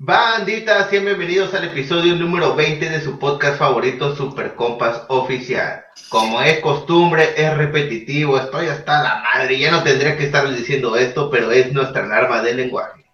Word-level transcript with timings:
Bandita, 0.00 0.88
sean 0.88 1.06
bienvenidos 1.06 1.52
al 1.54 1.64
episodio 1.64 2.14
número 2.14 2.54
20 2.54 2.88
de 2.88 3.00
su 3.00 3.18
podcast 3.18 3.58
favorito 3.58 4.14
Super 4.14 4.54
Compas 4.54 5.02
Oficial. 5.08 5.86
Como 6.08 6.40
es 6.40 6.60
costumbre, 6.60 7.34
es 7.36 7.56
repetitivo, 7.56 8.38
estoy 8.38 8.66
hasta 8.66 9.02
la 9.02 9.24
madre, 9.24 9.58
ya 9.58 9.72
no 9.72 9.82
tendría 9.82 10.16
que 10.16 10.26
estar 10.26 10.48
diciendo 10.54 10.94
esto, 10.94 11.28
pero 11.30 11.50
es 11.50 11.72
nuestra 11.72 12.04
alarma 12.04 12.42
del 12.42 12.58
lenguaje. 12.58 13.10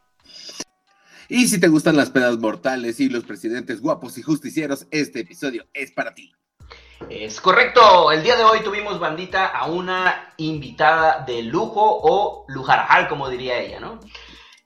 Y 1.31 1.49
si 1.49 1.59
te 1.59 1.69
gustan 1.69 1.97
las 1.97 2.11
penas 2.11 2.37
mortales 2.37 3.01
y 3.01 3.09
los 3.09 3.25
presidentes 3.25 3.81
guapos 3.81 4.19
y 4.19 4.23
justicieros, 4.23 4.87
este 4.91 5.21
episodio 5.21 5.65
es 5.73 5.91
para 5.91 6.15
ti. 6.15 6.35
Es 7.09 7.41
correcto, 7.41 8.13
el 8.13 8.23
día 8.23 8.37
de 8.37 8.45
hoy 8.45 8.61
tuvimos 8.63 9.01
bandita 9.01 9.47
a 9.47 9.67
una 9.67 10.35
invitada 10.37 11.25
de 11.27 11.45
lujo 11.45 11.81
o 11.83 12.45
lujarajal, 12.49 13.09
como 13.09 13.31
diría 13.31 13.59
ella, 13.59 13.81
¿no? 13.81 14.01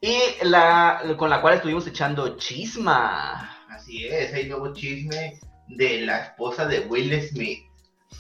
Y 0.01 0.17
la, 0.43 1.03
con 1.17 1.29
la 1.29 1.41
cual 1.41 1.55
estuvimos 1.55 1.87
echando 1.87 2.37
chisma. 2.37 3.51
Así 3.69 4.07
es, 4.07 4.33
hay 4.33 4.49
nuevo 4.49 4.73
chisme 4.73 5.41
de 5.67 6.03
la 6.03 6.21
esposa 6.21 6.67
de 6.67 6.81
Will 6.81 7.21
Smith. 7.21 7.59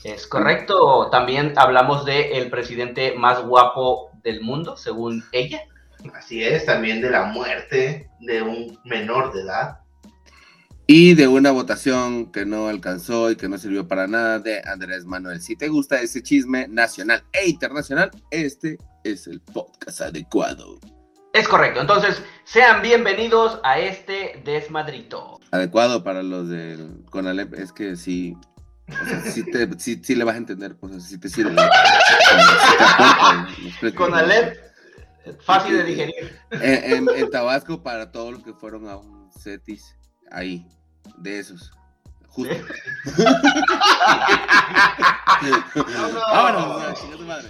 Es 0.03 0.27
correcto, 0.27 1.09
también 1.11 1.55
hablamos 1.57 2.05
de 2.05 2.39
el 2.39 2.51
presidente 2.51 3.15
más 3.15 3.43
guapo 3.43 4.11
del 4.23 4.41
mundo, 4.41 4.77
según 4.77 5.25
ella. 5.33 5.61
Así 6.15 6.43
es, 6.43 6.67
también 6.67 7.01
de 7.01 7.11
la 7.11 7.27
muerte 7.27 8.11
de 8.21 8.43
un 8.43 8.79
menor 8.85 9.33
de 9.33 9.43
edad. 9.43 9.79
Y 10.87 11.15
de 11.15 11.29
una 11.29 11.51
votación 11.51 12.33
que 12.33 12.47
no 12.47 12.69
alcanzó 12.69 13.31
y 13.31 13.37
que 13.37 13.49
no 13.49 13.59
sirvió 13.59 13.87
para 13.87 14.07
nada 14.07 14.39
de 14.39 14.63
Andrés 14.65 15.05
Manuel. 15.05 15.41
Si 15.41 15.55
te 15.55 15.69
gusta 15.69 16.01
ese 16.01 16.23
chisme 16.23 16.67
nacional 16.67 17.23
e 17.33 17.49
internacional, 17.49 18.11
este 18.31 18.79
es 19.05 19.27
el 19.27 19.41
podcast 19.41 20.01
adecuado. 20.01 20.79
Es 21.39 21.47
correcto, 21.47 21.81
entonces 21.81 22.21
sean 22.43 22.83
bienvenidos 22.83 23.61
a 23.63 23.79
este 23.79 24.43
desmadrito. 24.45 25.39
Adecuado 25.53 26.03
para 26.03 26.25
los 26.25 26.49
del 26.49 27.05
Conalep, 27.11 27.55
es 27.55 27.73
que 27.73 27.95
sí, 27.95 28.37
o 28.89 29.07
sea, 29.07 29.21
sí, 29.21 29.49
te, 29.49 29.69
sí, 29.79 30.01
sí 30.03 30.17
le 30.17 30.25
vas 30.25 30.35
a 30.35 30.39
entender 30.39 30.77
cosas, 30.77 31.05
sí 31.05 31.17
te 31.17 31.29
sirve. 31.29 31.55
Conalep, 33.95 34.59
fácil 35.41 35.77
de 35.77 35.85
digerir. 35.85 36.41
En, 36.51 37.07
en, 37.07 37.17
en, 37.17 37.31
Tabasco, 37.31 37.85
para 37.85 38.11
todos 38.11 38.33
los 38.33 38.43
que 38.43 38.53
fueron 38.53 38.89
a 38.89 38.97
un 38.97 39.31
CETIS, 39.31 39.95
ahí, 40.33 40.67
de 41.19 41.39
esos. 41.39 41.71
Justo. 42.31 42.53
Vámonos, 46.33 46.99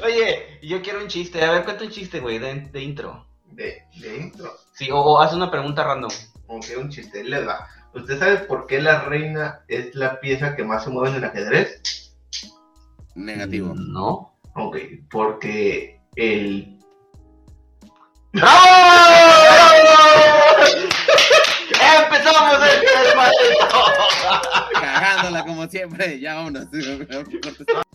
Oye, 0.05 0.59
yo 0.63 0.83
quiero 0.83 1.01
un 1.01 1.09
chiste. 1.09 1.43
A 1.43 1.53
ver, 1.53 1.65
cuenta 1.65 1.85
un 1.85 1.91
chiste, 1.91 2.21
güey, 2.21 2.39
de, 2.39 2.69
de 2.71 2.83
intro. 2.83 3.28
De, 3.53 3.83
de 4.01 4.17
intro. 4.17 4.53
Sí, 4.73 4.91
o, 4.91 4.99
o 4.99 5.21
haz 5.21 5.33
una 5.33 5.51
pregunta 5.51 5.85
random. 5.85 6.11
Ok, 6.47 6.67
un 6.79 6.89
chiste, 6.89 7.25
le 7.25 7.45
va. 7.45 7.69
¿Usted 7.95 8.19
sabe 8.19 8.37
por 8.39 8.67
qué 8.67 8.81
la 8.81 9.01
reina 9.01 9.63
es 9.69 9.95
la 9.95 10.21
pieza 10.21 10.55
que 10.55 10.65
más 10.65 10.85
se 10.85 10.91
mueve 10.91 11.11
en 11.11 11.17
el 11.17 11.25
ajedrez? 11.25 12.13
Negativo. 13.15 13.75
No. 13.75 14.35
Ok, 14.55 14.77
porque 15.11 16.01
el. 16.17 16.79
¡Empezamos 22.03 22.59
el! 22.63 22.83
Cagándola 24.73 25.45
como 25.45 25.67
siempre, 25.69 26.21
ya 26.21 26.35
vámonos. 26.35 26.67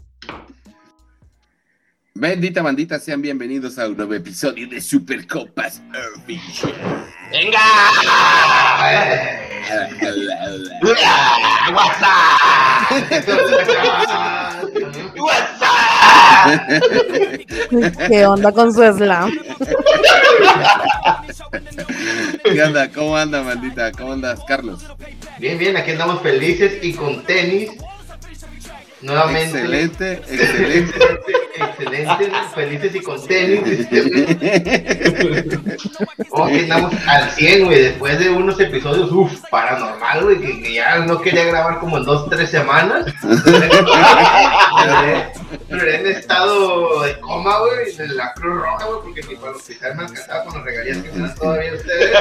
Bendita 2.16 2.62
bandita, 2.62 3.00
sean 3.00 3.24
bienvenidos 3.24 3.80
a 3.80 3.88
un 3.88 3.98
nuevo 3.98 4.14
episodio 4.14 4.68
de 4.68 4.80
Super 4.80 5.26
Copas. 5.26 5.82
¡Venga! 7.32 7.60
WhatsApp. 11.72 12.54
¿Qué 18.08 18.26
onda 18.28 18.52
con 18.52 18.72
su 18.72 18.84
slam? 18.94 19.32
¿Qué 22.44 22.64
onda? 22.64 22.90
¿Cómo 22.90 23.18
anda, 23.18 23.42
bandita? 23.42 23.92
¿Cómo 23.92 24.14
andas, 24.14 24.40
Carlos? 24.48 24.86
Bien, 25.40 25.58
bien, 25.58 25.76
aquí 25.78 25.92
andamos 25.92 26.22
felices 26.22 26.78
y 26.84 26.94
con 26.94 27.24
tenis. 27.24 27.72
Nuevamente. 29.02 29.58
Excelente, 29.60 30.14
excelente. 30.14 31.00
Excelente, 31.56 32.32
felices 32.54 32.94
y 32.96 33.02
con 33.02 33.26
tenis. 33.26 33.88
oh, 36.32 36.48
que 36.48 36.60
andamos 36.60 36.94
al 37.08 37.32
100, 37.32 37.66
güey, 37.66 37.84
después 37.84 38.20
de 38.20 38.30
unos 38.30 38.60
episodios, 38.60 39.10
uff, 39.12 39.32
paranormal, 39.50 40.24
güey, 40.24 40.40
que, 40.40 40.62
que, 40.62 40.74
ya 40.74 41.00
no 41.00 41.20
quería 41.22 41.46
grabar 41.46 41.80
como 41.80 41.98
en 41.98 42.04
dos, 42.06 42.30
tres 42.30 42.50
semanas. 42.50 43.06
pero 45.70 45.92
en 45.92 46.08
estado 46.08 47.04
de 47.04 47.20
coma, 47.20 47.60
güey, 47.60 47.96
de 47.96 48.08
la 48.10 48.34
Cruz 48.34 48.62
Roja, 48.62 48.86
güey, 48.86 49.00
porque 49.04 49.22
ni 49.28 49.36
para 49.36 49.52
el 49.52 49.58
hospital 49.58 49.96
me 49.96 50.04
alcanzaba 50.04 50.46
con 50.46 50.56
las 50.56 50.64
regalías 50.64 50.98
que 50.98 51.12
me 51.12 51.20
dan 51.20 51.36
todavía 51.36 51.74
ustedes. 51.74 52.12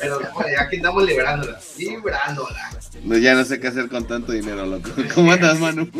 pero, 0.00 0.20
güey, 0.34 0.54
aquí 0.56 0.76
andamos 0.76 1.04
liberándola, 1.04 1.58
liberándola. 1.76 2.70
No, 3.04 3.16
ya 3.16 3.34
no 3.34 3.44
sé 3.44 3.60
qué 3.60 3.68
hacer 3.68 3.88
con 3.88 4.06
tanto 4.06 4.32
dinero, 4.32 4.66
loco. 4.66 4.90
¿Cómo 5.14 5.32
andas, 5.32 5.58
Manu? 5.58 5.88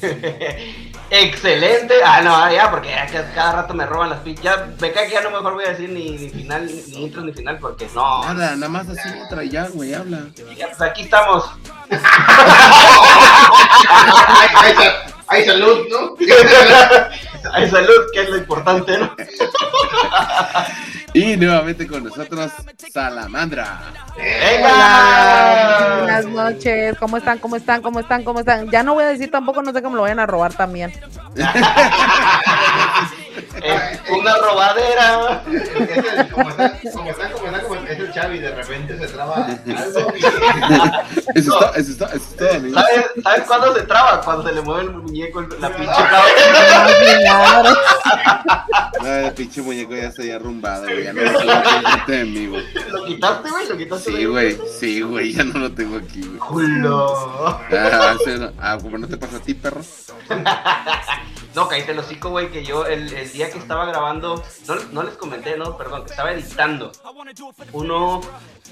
Excelente. 1.10 1.94
Ah, 2.04 2.20
no, 2.20 2.52
ya, 2.52 2.70
porque 2.70 2.88
ya 2.88 3.06
cada 3.34 3.52
rato 3.52 3.74
me 3.74 3.86
roban 3.86 4.10
las 4.10 4.20
pinches. 4.20 4.44
Ya 4.44 4.68
me 4.80 4.92
cae 4.92 5.06
que 5.06 5.12
ya 5.12 5.20
no 5.20 5.30
mejor 5.30 5.54
voy 5.54 5.64
a 5.64 5.70
decir 5.70 5.88
ni, 5.88 6.10
ni 6.10 6.28
final, 6.30 6.66
ni 6.66 7.04
intro 7.04 7.22
ni 7.22 7.32
final, 7.32 7.58
porque 7.58 7.88
no. 7.94 8.24
Nada, 8.24 8.56
nada 8.56 8.68
más 8.68 8.88
así 8.88 9.08
otra 9.24 9.44
y 9.44 9.50
ya, 9.50 9.68
güey, 9.68 9.94
habla. 9.94 10.26
Ya, 10.56 10.66
pues 10.66 10.82
aquí 10.82 11.02
estamos. 11.02 11.44
hay, 11.90 11.98
hay, 14.78 14.88
hay, 15.28 15.44
salud, 15.44 15.86
¿no? 15.90 16.16
hay 17.52 17.70
salud, 17.70 18.06
que 18.12 18.22
es 18.22 18.28
lo 18.28 18.38
importante, 18.38 18.98
¿no? 18.98 19.14
Y 21.16 21.34
nuevamente 21.38 21.86
con 21.86 22.04
nosotros, 22.04 22.52
Salamandra. 22.92 23.80
¡Venga! 24.18 25.96
Buenas 26.00 26.26
noches, 26.26 26.98
¿cómo 26.98 27.16
están? 27.16 27.38
¿Cómo 27.38 27.56
están? 27.56 27.80
¿Cómo 27.80 28.00
están? 28.00 28.22
¿Cómo 28.22 28.40
están? 28.40 28.70
Ya 28.70 28.82
no 28.82 28.92
voy 28.92 29.04
a 29.04 29.08
decir 29.08 29.30
tampoco, 29.30 29.62
no 29.62 29.72
sé 29.72 29.80
cómo 29.80 29.96
lo 29.96 30.02
vayan 30.02 30.18
a 30.18 30.26
robar 30.26 30.52
también. 30.52 30.92
es 33.62 34.10
una 34.10 34.36
robadera. 34.38 35.42
Es 35.50 35.68
el, 35.70 36.28
como 36.30 36.50
está, 36.50 36.78
como 36.92 37.10
está, 37.10 37.30
como 37.30 37.46
está, 37.46 37.62
como 37.62 37.74
es 37.86 37.98
el 37.98 38.12
Chavi, 38.12 38.38
de 38.38 38.54
repente 38.54 38.98
se 38.98 39.06
traba 39.08 39.46
algo. 39.46 40.12
Y... 40.16 40.20
Eso 41.38 41.54
está, 41.54 41.78
eso 41.78 41.92
está, 41.92 42.06
eso 42.06 42.24
está. 42.30 42.46
¿Sabes, 42.48 43.06
¿Sabes 43.22 43.42
cuándo 43.46 43.74
se 43.74 43.82
traba? 43.82 44.20
Cuando 44.20 44.48
se 44.48 44.54
le 44.54 44.60
mueve 44.62 44.82
el 44.82 44.90
muñeco, 44.90 45.42
la 45.60 45.70
pinche 45.70 46.02
cabeza. 46.10 47.74
No, 49.02 49.08
el 49.08 49.32
pinche 49.32 49.62
muñeco 49.62 49.94
ya 49.94 50.10
se 50.12 50.22
había 50.22 50.36
arrumbado, 50.36 50.84
güey. 50.84 51.04
Ya 51.04 51.12
no 51.12 51.22
lo 51.22 51.38
tengo 51.38 52.12
en 52.12 52.34
vivo. 52.34 52.56
¿Lo 52.90 53.04
quitaste, 53.04 53.50
güey? 53.50 53.68
¿Lo 53.68 53.76
quitaste? 53.76 54.12
Sí, 54.12 54.24
güey. 54.24 54.58
Sí, 54.78 55.00
güey. 55.02 55.32
Ya 55.32 55.44
no 55.44 55.58
lo 55.58 55.72
tengo 55.72 55.98
aquí, 55.98 56.22
güey. 56.22 56.38
¡Culo! 56.38 57.60
Ah, 57.72 58.16
ah, 58.58 58.78
como 58.80 58.98
no 58.98 59.06
te 59.06 59.16
pasa 59.16 59.36
a 59.36 59.40
ti, 59.40 59.54
perro. 59.54 59.82
No, 61.56 61.68
cállate 61.68 61.92
el 61.92 61.98
hocico, 61.98 62.28
güey, 62.28 62.50
que 62.50 62.62
yo 62.62 62.84
el, 62.84 63.10
el, 63.14 63.32
día 63.32 63.50
que 63.50 63.56
estaba 63.56 63.86
grabando, 63.86 64.44
no, 64.68 64.74
no 64.92 65.02
les 65.02 65.14
comenté, 65.14 65.56
no, 65.56 65.74
perdón, 65.78 66.04
que 66.04 66.10
estaba 66.10 66.32
editando 66.32 66.92
uno, 67.72 68.20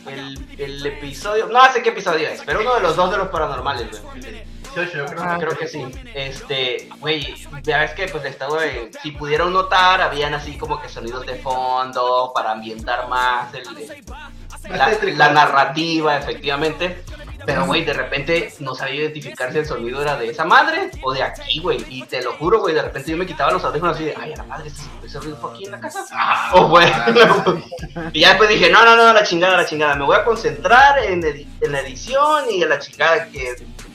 el, 0.07 0.39
el 0.59 0.85
episodio, 0.85 1.47
no 1.47 1.65
sé 1.73 1.83
qué 1.83 1.89
episodio 1.89 2.29
es, 2.29 2.43
pero 2.45 2.61
uno 2.61 2.75
de 2.75 2.83
los 2.83 2.95
dos 2.95 3.11
de 3.11 3.17
los 3.17 3.29
paranormales, 3.29 3.89
güey. 3.91 4.45
Yo, 4.77 4.83
yo 4.83 5.07
creo, 5.07 5.23
Ah, 5.23 5.37
creo 5.41 5.57
que 5.57 5.67
sí. 5.67 5.83
Este, 6.15 6.91
güey, 6.99 7.35
ya 7.63 7.79
ves 7.79 7.93
que 7.93 8.07
pues 8.09 8.25
estaba, 8.27 8.59
si 9.03 9.13
pudieron 9.13 9.55
notar, 9.55 10.03
habían 10.03 10.35
así 10.35 10.59
como 10.59 10.79
que 10.83 10.91
sonidos 10.91 11.25
de 11.25 11.37
fondo 11.37 12.33
para 12.35 12.53
ambientar 12.53 13.09
más 13.09 13.55
el, 13.55 13.63
el, 13.79 14.77
la, 14.77 14.99
la, 15.15 15.31
narrativa, 15.31 16.19
efectivamente. 16.19 17.03
Pero, 17.47 17.67
güey, 17.67 17.85
de 17.85 17.93
repente 17.93 18.53
no 18.61 18.75
sabía 18.75 19.03
identificar 19.03 19.53
si 19.53 19.59
el 19.59 19.67
sonido 19.67 20.03
era 20.03 20.17
de 20.17 20.29
esa 20.29 20.45
madre 20.45 20.91
o 21.03 21.13
de 21.13 21.23
aquí, 21.23 21.61
güey. 21.61 21.85
Y 21.89 22.03
te 22.05 22.23
lo 22.23 22.33
juro, 22.35 22.61
güey, 22.61 22.75
de 22.75 22.83
repente 22.83 23.11
yo 23.11 23.17
me 23.17 23.27
quitaba 23.27 23.53
los 23.53 23.65
audífonos 23.65 23.97
así 23.97 24.05
de, 24.05 24.15
ay, 24.17 24.33
a 24.33 24.37
la 24.37 24.45
madre, 24.45 24.71
ese, 25.05 25.21
ruido 25.21 25.37
fue 25.37 25.53
aquí 25.53 25.65
en 25.67 25.73
la 25.73 25.81
casa. 25.81 26.05
Ah, 26.13 26.51
o 26.55 26.69
bueno, 26.69 26.93
y 28.13 28.21
ya 28.21 28.31
después 28.31 28.49
dije, 28.49 28.71
no, 28.71 28.85
no, 28.85 28.97
no, 28.97 29.13
la 29.13 29.23
chingada, 29.23 29.57
la 29.57 29.67
chingada. 29.67 29.95
Me 29.95 30.05
voy 30.05 30.17
a 30.17 30.25
concentrar 30.25 30.99
en, 30.99 31.25
en 31.25 31.73
la 31.73 31.81
edición 31.81 32.45
y 32.51 32.63
en 32.63 32.69
la 32.69 32.79
chingada 32.79 33.29
que, 33.29 33.55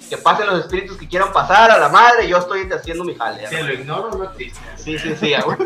que 0.09 0.17
pasen 0.17 0.47
los 0.47 0.59
espíritus 0.61 0.97
que 0.97 1.07
quieran 1.07 1.31
pasar 1.31 1.69
a 1.71 1.77
la 1.77 1.89
madre. 1.89 2.27
Yo 2.27 2.37
estoy 2.37 2.67
haciendo 2.71 3.03
mi 3.03 3.15
jale. 3.15 3.47
Si 3.47 3.55
lo 3.55 3.73
ignoro, 3.73 4.09
no 4.17 4.23
existe. 4.23 4.59
Sí, 4.75 4.97
sí, 4.97 5.15
sí, 5.19 5.33
güey. 5.45 5.57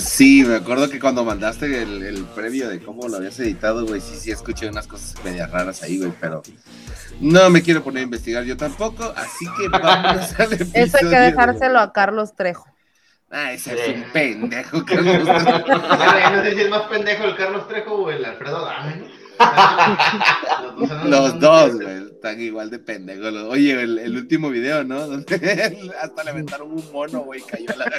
Sí, 0.00 0.44
me 0.44 0.56
acuerdo 0.56 0.88
que 0.88 0.98
cuando 0.98 1.24
mandaste 1.24 1.82
el, 1.82 2.02
el 2.02 2.24
previo 2.24 2.68
de 2.68 2.80
cómo 2.80 3.06
lo 3.08 3.18
habías 3.18 3.38
editado, 3.40 3.86
güey, 3.86 4.00
sí, 4.00 4.16
sí, 4.16 4.30
escuché 4.30 4.68
unas 4.68 4.86
cosas 4.86 5.14
medias 5.24 5.50
raras 5.50 5.82
ahí, 5.82 5.98
güey, 5.98 6.12
pero 6.20 6.42
no 7.20 7.50
me 7.50 7.62
quiero 7.62 7.82
poner 7.84 8.00
a 8.00 8.04
investigar 8.04 8.42
yo 8.44 8.56
tampoco, 8.56 9.12
así 9.16 9.46
que 9.58 9.68
vámonos 9.78 10.40
al 10.40 10.52
episodio. 10.52 10.84
Eso 10.84 10.96
hay 11.00 11.08
que 11.10 11.18
dejárselo 11.20 11.78
a 11.80 11.92
Carlos 11.92 12.34
Trejo. 12.34 12.66
Ah, 13.30 13.52
ese 13.52 13.70
Sí. 13.74 13.80
es 13.90 13.96
un 13.96 14.04
pendejo, 14.12 14.84
Carlos 14.84 15.24
Trejo. 15.24 15.78
No 15.78 16.42
sé 16.42 16.54
si 16.54 16.60
es 16.62 16.70
más 16.70 16.82
pendejo 16.82 17.24
el 17.24 17.36
Carlos 17.36 17.68
Trejo 17.68 17.94
o 17.94 18.10
el 18.10 18.24
Alfredo 18.24 18.64
Dame, 18.64 18.96
¿no? 18.96 19.23
Los 21.04 21.38
dos 21.40 21.74
güey, 21.74 22.04
están 22.12 22.40
igual 22.40 22.70
de 22.70 22.78
pendejos. 22.78 23.34
Oye, 23.34 23.82
el, 23.82 23.98
el 23.98 24.16
último 24.16 24.50
video, 24.50 24.84
¿no? 24.84 25.06
Donde 25.06 25.92
hasta 26.00 26.24
le 26.24 26.30
aventaron 26.30 26.72
un 26.72 26.92
mono, 26.92 27.20
güey, 27.20 27.42
cayó 27.42 27.70
a 27.70 27.76
la... 27.76 27.92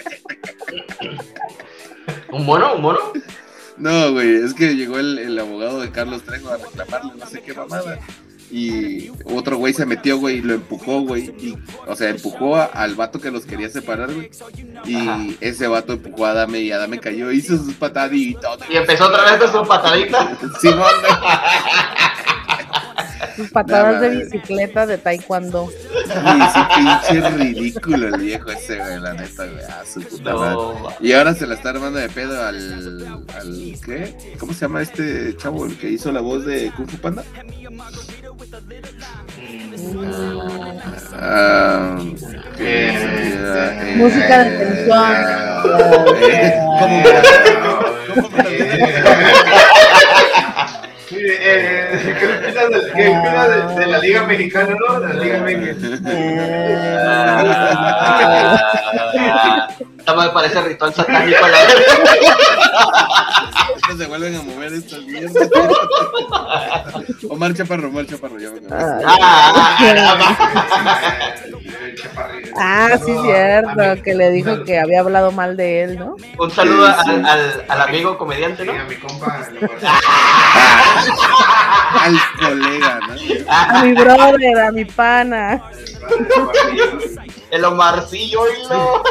¿Un 2.31 2.45
mono? 2.45 2.75
¿Un 2.75 2.81
mono? 2.81 2.99
No, 3.77 4.11
güey, 4.13 4.35
es 4.35 4.53
que 4.53 4.75
llegó 4.75 4.99
el, 4.99 5.17
el 5.19 5.37
abogado 5.37 5.81
de 5.81 5.91
Carlos 5.91 6.23
Trejo 6.23 6.49
a 6.49 6.57
reclamarle 6.57 7.13
no 7.17 7.25
sé 7.25 7.41
qué 7.41 7.53
mamada. 7.53 7.99
Y 8.51 9.09
otro 9.25 9.57
güey 9.57 9.73
se 9.73 9.85
metió, 9.85 10.17
güey, 10.17 10.37
y 10.37 10.41
lo 10.41 10.53
empujó, 10.53 11.01
güey. 11.01 11.23
Y, 11.39 11.55
o 11.87 11.95
sea, 11.95 12.09
empujó 12.09 12.55
a- 12.55 12.65
al 12.65 12.95
vato 12.95 13.19
que 13.19 13.31
los 13.31 13.45
quería 13.45 13.69
separar, 13.69 14.13
güey. 14.13 14.29
Y 14.85 14.95
Ajá. 14.95 15.19
ese 15.41 15.67
vato 15.67 15.93
empujó 15.93 16.25
a 16.27 16.31
Adame 16.31 16.59
y 16.59 16.71
Adame 16.71 16.99
cayó, 16.99 17.31
hizo 17.31 17.57
sus 17.57 17.73
pataditas. 17.73 18.57
Y 18.69 18.77
empezó 18.77 19.05
otra 19.07 19.31
vez 19.31 19.41
con 19.41 19.51
su 19.63 19.67
patadita. 19.67 20.37
Simón. 20.61 20.85
Sus 23.35 23.49
patadas 23.51 24.01
de 24.01 24.09
bicicleta 24.09 24.85
de 24.85 24.97
taekwondo. 24.97 25.69
Y 25.69 26.41
ese 26.41 26.59
pinche 26.75 27.29
ridículo 27.37 28.07
el 28.09 28.21
viejo 28.21 28.49
ese, 28.51 28.77
güey, 28.77 28.99
la 28.99 29.13
neta, 29.13 29.45
güey. 29.45 29.63
A 29.63 29.83
su 29.85 30.01
puta 30.01 30.33
madre. 30.33 30.53
No, 30.55 30.89
Y 31.01 31.11
ahora 31.13 31.33
se 31.33 31.45
la 31.47 31.55
está 31.55 31.69
armando 31.71 31.99
de 31.99 32.09
pedo 32.09 32.41
al, 32.43 33.23
al. 33.35 33.75
¿Qué? 33.85 34.35
¿Cómo 34.39 34.53
se 34.53 34.61
llama 34.61 34.81
este 34.81 35.35
chavo? 35.37 35.65
El 35.65 35.77
que 35.77 35.89
hizo 35.89 36.11
la 36.11 36.21
voz 36.21 36.45
de 36.45 36.71
Kung 36.75 36.87
Fu 36.89 36.97
Panda. 36.97 37.23
Ah, 41.17 41.97
¿qué 42.57 42.89
Eh, 42.89 42.93
eh, 42.93 43.93
Música 43.97 44.43
de 44.43 44.57
tensión. 44.57 45.13
eh, 46.21 46.53
¿Cómo 46.79 47.03
cómo 47.03 47.03
Mire, 51.11 51.35
eh, 51.39 52.15
¿qué 52.19 52.25
opinas 52.25 52.69
de, 52.69 52.91
qué 52.95 53.09
opinas 53.09 53.49
de- 53.49 53.79
de 53.81 53.85
la 53.87 53.97
Liga 53.99 54.23
Mexicana, 54.23 54.75
no? 54.87 54.99
De 54.99 55.13
la 55.13 55.23
Liga 55.23 55.39
Mexicana. 55.39 55.99
Ah, 60.07 60.11
Esta 60.11 60.15
me 60.15 60.29
parece 60.29 60.61
ritual 60.61 60.93
satánico. 60.93 61.47
La... 61.47 61.57
No 63.89 63.95
se 63.97 64.05
vuelven 64.07 64.35
a 64.35 64.41
mover 64.41 64.73
estas 64.73 64.99
mierdas. 65.03 65.33
Omar 67.29 67.53
Chaparro, 67.53 67.89
Omar 67.89 68.05
Chaparro, 68.07 68.39
ya 68.39 68.49
venga. 68.49 68.67
Ah, 68.71 69.77
Ah, 72.57 72.97
sí, 73.05 73.13
cierto, 73.23 74.01
que 74.03 74.15
le 74.15 74.31
dijo 74.31 74.63
que 74.63 74.79
había 74.79 75.01
hablado 75.01 75.31
mal 75.31 75.55
de 75.57 75.83
él, 75.83 75.99
¿no? 75.99 76.15
un 76.39 76.51
saludo 76.51 76.87
Sí, 76.87 76.93
sí. 77.05 77.09
al, 77.11 77.25
al, 77.25 77.65
al 77.67 77.81
amigo 77.81 78.17
comediante, 78.17 78.63
Sí, 78.63 78.69
¿no? 78.71 78.81
a 78.81 78.85
mi 78.85 78.95
compa. 78.95 79.39
Al 82.01 82.17
colega, 82.39 82.99
¿no? 83.07 83.13
A 83.51 83.83
mi 83.83 83.93
brother, 83.93 84.59
a 84.59 84.71
mi 84.71 84.85
pana. 84.85 85.61
El 87.51 87.65
Omarcillo, 87.65 88.41
oílo. 88.41 89.03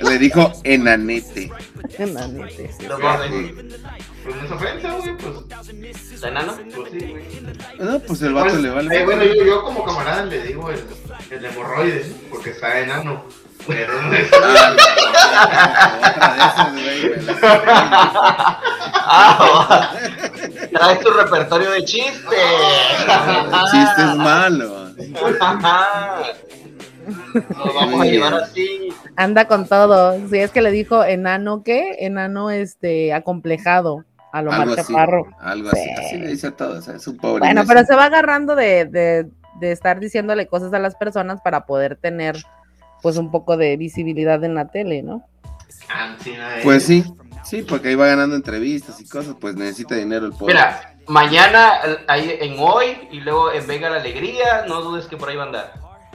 Le 0.00 0.18
dijo 0.18 0.52
enanete. 0.64 1.50
Enanete. 1.98 2.70
Pues 4.24 4.36
no 4.36 4.44
es 4.44 4.50
ofensa, 4.50 4.90
güey, 4.92 5.16
pues, 5.18 5.36
¿Está 6.12 6.28
enano? 6.28 6.54
pues 6.74 6.90
sí, 6.90 6.98
güey. 6.98 7.24
No, 7.78 7.98
pues 8.00 8.22
el 8.22 8.34
vato 8.34 8.48
Pues, 8.50 8.60
le 8.60 8.70
vale. 8.70 8.96
eh, 8.96 9.04
bueno, 9.04 9.22
yo, 9.22 9.44
yo 9.44 9.62
como 9.62 9.84
camarada 9.84 10.24
le 10.24 10.42
digo 10.42 10.68
el, 10.70 10.84
el 11.30 11.44
hemorroides, 11.44 12.08
porque 12.28 12.50
está 12.50 12.80
enano. 12.80 13.22
Pero 13.68 14.00
no 14.02 14.12
es. 14.14 14.28
Ah, 14.32 14.76
no, 14.76 16.08
otra 16.08 16.32
de 16.34 16.38
esas, 16.38 16.72
güey, 16.72 17.36
Ah, 19.08 19.92
traes 20.72 21.00
tu 21.00 21.10
repertorio 21.10 21.70
de 21.70 21.84
chistes. 21.84 22.22
Chiste 23.70 24.02
es 24.02 24.14
malo. 24.16 24.85
Lo 27.64 27.74
vamos 27.74 28.00
a 28.00 28.04
llevar 28.04 28.34
así. 28.34 28.88
Anda 29.16 29.46
con 29.46 29.66
todo. 29.66 30.18
Si 30.28 30.38
es 30.38 30.50
que 30.50 30.62
le 30.62 30.70
dijo 30.70 31.04
enano, 31.04 31.62
¿qué? 31.62 31.96
Enano, 32.00 32.50
este, 32.50 33.12
acomplejado 33.12 34.04
a 34.32 34.42
lo 34.42 34.52
Algo 34.52 34.72
así. 34.74 34.92
Chaparro. 34.92 35.26
Algo 35.38 35.68
así. 35.68 35.88
Así 35.98 36.16
le 36.18 36.28
dice 36.28 36.48
a 36.48 36.50
todos. 36.52 36.88
Es 36.88 37.06
un 37.06 37.16
pobre. 37.16 37.40
Bueno, 37.40 37.64
pero 37.66 37.84
se 37.84 37.94
va 37.94 38.06
agarrando 38.06 38.56
de, 38.56 38.84
de, 38.86 39.28
de 39.60 39.72
estar 39.72 40.00
diciéndole 40.00 40.46
cosas 40.46 40.72
a 40.72 40.78
las 40.78 40.96
personas 40.96 41.40
para 41.42 41.66
poder 41.66 41.96
tener, 41.96 42.36
pues, 43.02 43.16
un 43.16 43.30
poco 43.30 43.56
de 43.56 43.76
visibilidad 43.76 44.42
en 44.44 44.54
la 44.54 44.68
tele, 44.68 45.02
¿no? 45.02 45.24
Ah, 45.88 46.16
eh. 46.26 46.60
Pues 46.62 46.84
sí. 46.84 47.04
Sí, 47.44 47.62
porque 47.62 47.88
ahí 47.88 47.94
va 47.94 48.08
ganando 48.08 48.34
entrevistas 48.34 49.00
y 49.00 49.06
cosas, 49.06 49.36
pues 49.40 49.54
necesita 49.54 49.94
dinero 49.94 50.26
el 50.26 50.32
pobre. 50.32 50.54
Mira, 50.54 50.95
mañana 51.08 51.80
eh, 51.84 52.04
ahí 52.08 52.38
en 52.40 52.56
hoy 52.58 53.08
y 53.10 53.20
luego 53.20 53.52
en 53.52 53.66
Venga 53.66 53.90
la 53.90 53.96
Alegría, 53.96 54.64
no 54.68 54.80
dudes 54.82 55.06
que 55.06 55.16
por 55.16 55.28
ahí 55.28 55.36
va 55.36 55.44
a 55.44 55.46
andar. 55.46 55.72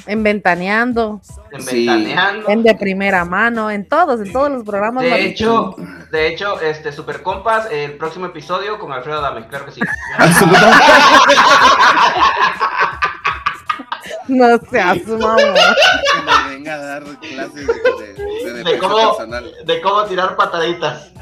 En 0.08 0.24
Ventaneando, 0.24 1.22
En 1.52 1.62
Sí. 1.62 1.86
Ventaneando. 1.86 2.50
en 2.50 2.64
De 2.64 2.74
Primera 2.74 3.24
Mano, 3.24 3.70
en 3.70 3.88
todos, 3.88 4.20
en 4.22 4.34
todos 4.34 4.50
los 4.50 4.64
programas. 4.64 5.04
De 5.04 5.26
hecho, 5.26 5.76
de 6.12 6.28
hecho, 6.28 6.60
este 6.60 6.92
Super 6.92 7.22
Compas, 7.22 7.68
el 7.70 7.98
próximo 7.98 8.26
episodio 8.26 8.80
con 8.80 8.92
Alfredo 8.92 9.22
Dame, 9.22 9.48
claro 9.48 9.66
que 9.66 9.72
sí. 9.74 9.82
no 14.28 14.58
seas 14.72 15.06
mamá. 15.08 15.36
que 15.36 16.22
me 16.26 16.50
venga 16.56 16.74
a 16.74 16.78
dar 16.80 17.04
clases 17.04 17.68
de, 17.68 17.74
de, 17.74 18.14
de 18.14 18.54
defensa 18.64 18.80
cómo- 18.80 18.96
personal. 19.18 19.52
De 19.66 19.82
cómo 19.82 20.04
tirar 20.06 20.36
pataditas. 20.36 21.12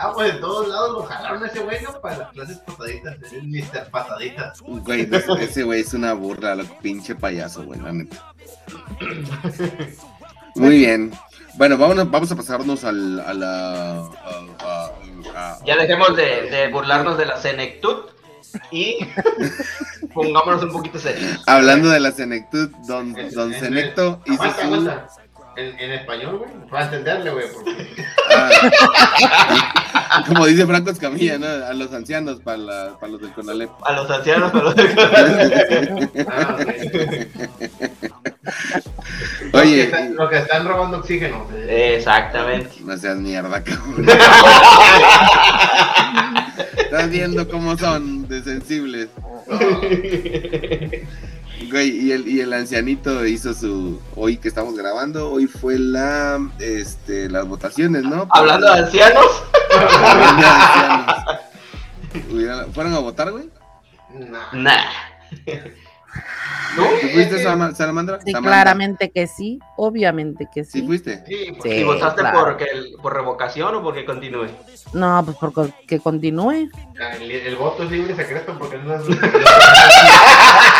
Ah, 0.00 0.12
pues 0.14 0.32
de 0.34 0.38
todos 0.38 0.68
lados 0.68 0.92
lo 0.92 1.02
jalaron 1.04 1.44
ese 1.44 1.58
güey, 1.60 1.82
¿no? 1.82 2.00
Para 2.00 2.18
las 2.18 2.32
clases 2.32 2.58
pataditas, 2.58 3.16
el 3.32 3.48
Mr. 3.48 3.90
Pataditas. 3.90 4.60
Güey, 4.60 5.08
ese- 5.40 5.62
güey 5.64 5.80
es 5.80 5.92
una 5.94 6.12
burla, 6.12 6.54
lo 6.54 6.64
pinche 6.80 7.14
payaso, 7.16 7.64
güey, 7.64 7.80
la 7.80 7.92
neta. 7.92 8.16
Muy 10.54 10.78
bien. 10.78 11.12
Bueno, 11.54 11.76
vamos, 11.76 12.10
vamos 12.10 12.30
a 12.30 12.36
pasarnos 12.36 12.84
al, 12.84 13.20
a 13.20 13.34
la. 13.34 14.00
a- 14.00 14.06
a- 14.60 14.90
a- 15.34 15.58
Ya 15.64 15.76
dejemos 15.76 16.14
de, 16.16 16.48
de 16.50 16.68
burlarnos 16.68 17.18
de 17.18 17.26
la 17.26 17.36
senectud 17.36 17.96
y 18.70 18.98
pongámonos 20.14 20.62
un 20.62 20.72
poquito 20.72 20.98
serios. 20.98 21.42
Hablando 21.46 21.88
de 21.90 22.00
la 22.00 22.12
senectud, 22.12 22.70
don, 22.86 23.14
don 23.34 23.52
en- 23.52 23.60
Senecto 23.60 24.20
hizo 24.26 24.44
su. 24.44 24.90
En, 25.58 25.76
en 25.80 25.90
español, 25.92 26.38
güey, 26.38 26.50
para 26.70 26.84
entenderle, 26.84 27.30
güey, 27.32 27.46
porque... 27.52 28.04
Ah, 28.32 30.22
como 30.28 30.46
dice 30.46 30.64
Franco 30.66 30.90
Escamilla, 30.90 31.36
¿no? 31.36 31.46
A 31.46 31.72
los 31.74 31.92
ancianos, 31.92 32.40
para, 32.40 32.58
la- 32.58 32.96
para 33.00 33.10
los 33.12 33.20
del 33.20 33.32
Conalep. 33.32 33.68
A 33.84 33.92
los 33.92 34.08
ancianos, 34.08 34.54
a 34.54 34.58
los... 34.58 34.74
Ah, 36.28 36.56
ok. 36.60 36.66
Los 39.52 39.52
que 39.52 39.58
Oye, 39.58 39.82
están- 39.82 40.14
los 40.14 40.30
que 40.30 40.38
están 40.38 40.66
robando 40.68 40.98
oxígeno. 40.98 41.44
Exactamente. 41.68 42.70
no 42.84 42.96
seas 42.96 43.16
mierda, 43.16 43.62
cabrón. 43.64 44.06
Estás 46.76 47.10
viendo 47.10 47.48
cómo 47.48 47.76
son 47.76 48.28
de 48.28 48.42
sensibles. 48.42 49.08
Güey, 51.70 51.90
y 51.90 52.12
el, 52.12 52.28
y 52.28 52.40
el 52.40 52.52
ancianito 52.52 53.26
hizo 53.26 53.52
su. 53.52 54.00
Hoy 54.14 54.38
que 54.38 54.48
estamos 54.48 54.76
grabando, 54.76 55.30
hoy 55.30 55.46
fue 55.46 55.78
la. 55.78 56.38
Este, 56.58 57.28
las 57.28 57.46
votaciones, 57.46 58.04
¿no? 58.04 58.28
Hablando 58.30 58.72
de 58.72 58.78
ancianos, 58.80 59.26
Hablando 59.74 60.42
de 60.42 60.48
ancianos. 60.48 61.16
¿Fueron 62.74 62.94
a 62.94 62.98
votar, 63.00 63.30
güey? 63.32 63.50
Nah. 64.52 64.82
Nah. 66.14 66.22
¿Tú 66.76 66.82
fuiste, 67.12 67.42
Salama- 67.42 67.74
Salamandra? 67.74 68.18
Sí, 68.24 68.30
Samantha. 68.32 68.48
claramente 68.50 69.10
que 69.10 69.26
sí, 69.26 69.58
obviamente 69.76 70.48
que 70.52 70.64
¿Sí 70.64 70.80
sí. 70.80 70.86
fuiste? 70.86 71.24
Sí, 71.26 71.52
pues, 71.58 71.62
Sí. 71.74 71.80
¿Y 71.80 71.84
votaste 71.84 72.20
claro. 72.20 72.38
por, 72.40 72.56
que 72.56 72.64
el- 72.64 72.94
por 73.02 73.14
revocación 73.14 73.74
o 73.74 73.82
porque 73.82 74.04
continúe? 74.04 74.46
No, 74.92 75.22
pues 75.24 75.36
porque 75.40 75.72
que 75.86 75.98
continúe. 76.00 76.68
el, 77.20 77.30
el 77.30 77.56
voto 77.56 77.82
es 77.84 77.90
libre 77.90 78.12
y 78.12 78.16
secreto 78.16 78.54
porque 78.58 78.78
no 78.78 78.94
es... 78.94 79.02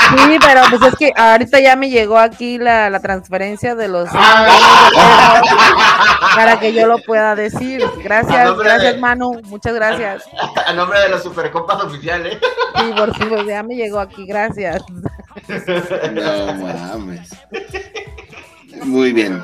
Sí, 0.08 0.38
pero 0.40 0.62
pues 0.70 0.80
es 0.90 0.96
que 0.98 1.12
ahorita 1.14 1.60
ya 1.60 1.76
me 1.76 1.90
llegó 1.90 2.16
aquí 2.18 2.56
la, 2.56 2.88
la 2.88 2.98
transferencia 3.00 3.74
de 3.74 3.88
los 3.88 4.08
Ah. 4.14 5.42
para 6.34 6.58
que 6.58 6.72
yo 6.72 6.86
lo 6.86 6.96
pueda 6.98 7.34
decir. 7.34 7.84
Gracias, 8.02 8.56
gracias 8.56 8.94
de- 8.94 9.00
Manu, 9.00 9.38
muchas 9.44 9.74
gracias. 9.74 10.24
A 10.66 10.72
nombre 10.72 10.98
de 11.00 11.10
los 11.10 11.22
supercopas 11.22 11.82
oficiales. 11.84 12.38
Sí, 12.78 12.90
por 12.96 13.12
pues 13.28 13.46
ya 13.46 13.62
me 13.62 13.74
llegó 13.76 14.00
aquí, 14.00 14.24
gracias. 14.26 14.82
No 16.12 16.54
mames. 16.54 17.30
Muy 18.84 19.12
bien. 19.12 19.42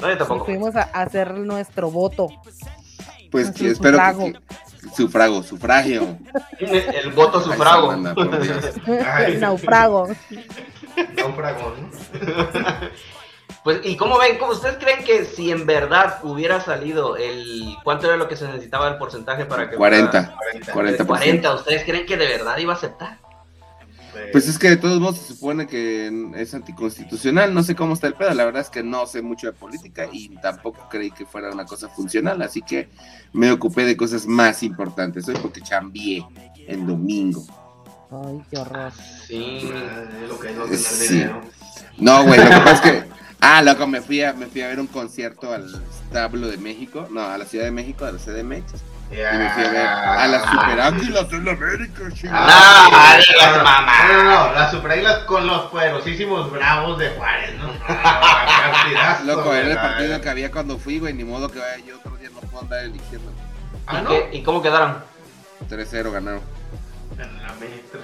No, 0.00 0.08
yo 0.10 0.18
tampoco. 0.18 0.44
Fuimos 0.44 0.76
a 0.76 0.82
hacer 0.82 1.34
nuestro 1.34 1.90
voto. 1.90 2.28
Pues 3.30 3.46
Nuestro 3.46 3.64
que 3.66 3.72
espero 3.72 3.96
sufrago. 3.96 4.24
que, 4.24 4.38
sufrago, 4.96 5.42
sufragio. 5.42 6.18
El 6.58 7.12
voto 7.12 7.40
sufrago. 7.40 7.92
Ay. 9.04 9.36
Naufrago. 9.38 10.08
Náufrago, 11.16 11.74
¿no? 11.80 11.90
Pues, 13.64 13.80
¿y 13.82 13.96
cómo 13.96 14.16
ven? 14.18 14.38
¿Cómo 14.38 14.52
ustedes 14.52 14.76
creen 14.78 15.02
que 15.02 15.24
si 15.24 15.50
en 15.50 15.66
verdad 15.66 16.20
hubiera 16.22 16.60
salido 16.60 17.16
el... 17.16 17.74
¿Cuánto 17.82 18.06
era 18.06 18.16
lo 18.16 18.28
que 18.28 18.36
se 18.36 18.46
necesitaba 18.46 18.86
el 18.86 18.96
porcentaje 18.96 19.44
para 19.44 19.68
que... 19.68 19.74
40. 19.74 20.36
40. 20.72 21.02
40%. 21.02 21.06
40, 21.06 21.54
¿ustedes 21.54 21.82
creen 21.84 22.06
que 22.06 22.16
de 22.16 22.28
verdad 22.28 22.56
iba 22.58 22.74
a 22.74 22.76
aceptar? 22.76 23.18
Pues 24.32 24.48
es 24.48 24.58
que 24.58 24.70
de 24.70 24.76
todos 24.76 25.00
modos 25.00 25.18
se 25.18 25.34
supone 25.34 25.66
que 25.66 26.10
es 26.36 26.54
anticonstitucional, 26.54 27.52
no 27.54 27.62
sé 27.62 27.74
cómo 27.74 27.94
está 27.94 28.06
el 28.06 28.14
pedo, 28.14 28.32
la 28.34 28.44
verdad 28.44 28.62
es 28.62 28.70
que 28.70 28.82
no 28.82 29.06
sé 29.06 29.22
mucho 29.22 29.46
de 29.46 29.52
política 29.52 30.06
y 30.12 30.28
tampoco 30.36 30.88
creí 30.90 31.10
que 31.10 31.26
fuera 31.26 31.50
una 31.50 31.64
cosa 31.64 31.88
funcional, 31.88 32.40
así 32.42 32.62
que 32.62 32.88
me 33.32 33.50
ocupé 33.52 33.84
de 33.84 33.96
cosas 33.96 34.26
más 34.26 34.62
importantes, 34.62 35.28
hoy 35.28 35.36
porque 35.40 35.60
chambié 35.60 36.24
en 36.66 36.86
domingo. 36.86 37.44
Ay, 38.10 38.40
qué 38.50 38.58
horror. 38.58 38.92
Sí. 39.26 39.34
Ay, 39.74 40.28
lo 40.28 40.38
que 40.38 40.50
es 40.50 40.56
no 40.56 40.64
tener 40.64 40.78
Sí. 40.78 41.14
dinero. 41.14 41.40
No, 41.98 42.24
güey, 42.24 42.38
lo 42.38 42.48
que 42.50 42.56
pasa 42.56 42.72
es 42.74 42.80
que, 42.80 43.04
ah, 43.40 43.62
loco, 43.62 43.86
me 43.86 44.00
fui 44.00 44.22
a, 44.22 44.32
me 44.32 44.46
fui 44.46 44.60
a 44.60 44.68
ver 44.68 44.78
un 44.80 44.86
concierto 44.86 45.52
al 45.52 45.82
establo 46.04 46.46
de 46.48 46.56
México, 46.56 47.08
no, 47.10 47.22
a 47.22 47.36
la 47.36 47.44
Ciudad 47.44 47.64
de 47.64 47.70
México, 47.72 48.04
a 48.04 48.12
la 48.12 48.18
CDMX, 48.18 48.74
y 49.10 49.14
me 49.38 49.50
fui 49.50 49.64
a 49.64 49.70
ver 49.70 49.86
a 49.86 50.26
las 50.26 50.42
Super 50.50 50.80
Águilas 50.80 51.30
de 51.30 51.38
la 51.40 51.50
América, 51.52 52.02
chingada. 52.12 52.46
Ah, 52.48 52.88
Ah, 52.92 53.18
no, 53.50 53.56
no, 53.58 53.64
mamá. 53.64 53.92
No, 54.08 54.24
no, 54.24 54.24
no, 54.48 54.52
las 54.54 54.70
superáguilas 54.72 55.18
con 55.20 55.46
los 55.46 55.62
poderosísimos 55.66 56.50
bravos 56.50 56.98
de 56.98 57.10
Juárez, 57.10 57.54
¿no? 57.58 57.66
Loco, 59.26 59.52
era 59.52 59.62
el 59.62 59.68
¿verdad? 59.68 59.82
partido 59.82 60.20
que 60.20 60.28
había 60.28 60.50
cuando 60.50 60.78
fui, 60.78 60.98
güey, 60.98 61.14
ni 61.14 61.24
modo 61.24 61.48
que 61.48 61.58
vaya 61.58 61.78
yo 61.86 61.96
otro 61.98 62.16
día 62.16 62.30
no 62.34 62.40
puedo 62.40 62.62
andar 62.62 62.84
eligiendo. 62.84 63.32
Ah, 63.86 63.98
¿Y, 64.00 64.02
¿no? 64.02 64.08
qué- 64.10 64.30
¿Y 64.32 64.42
cómo 64.42 64.62
quedaron? 64.62 64.96
3-0 65.68 66.10
ganaron. 66.12 66.40
En 67.18 67.42
la 67.42 67.48
América. 67.48 67.98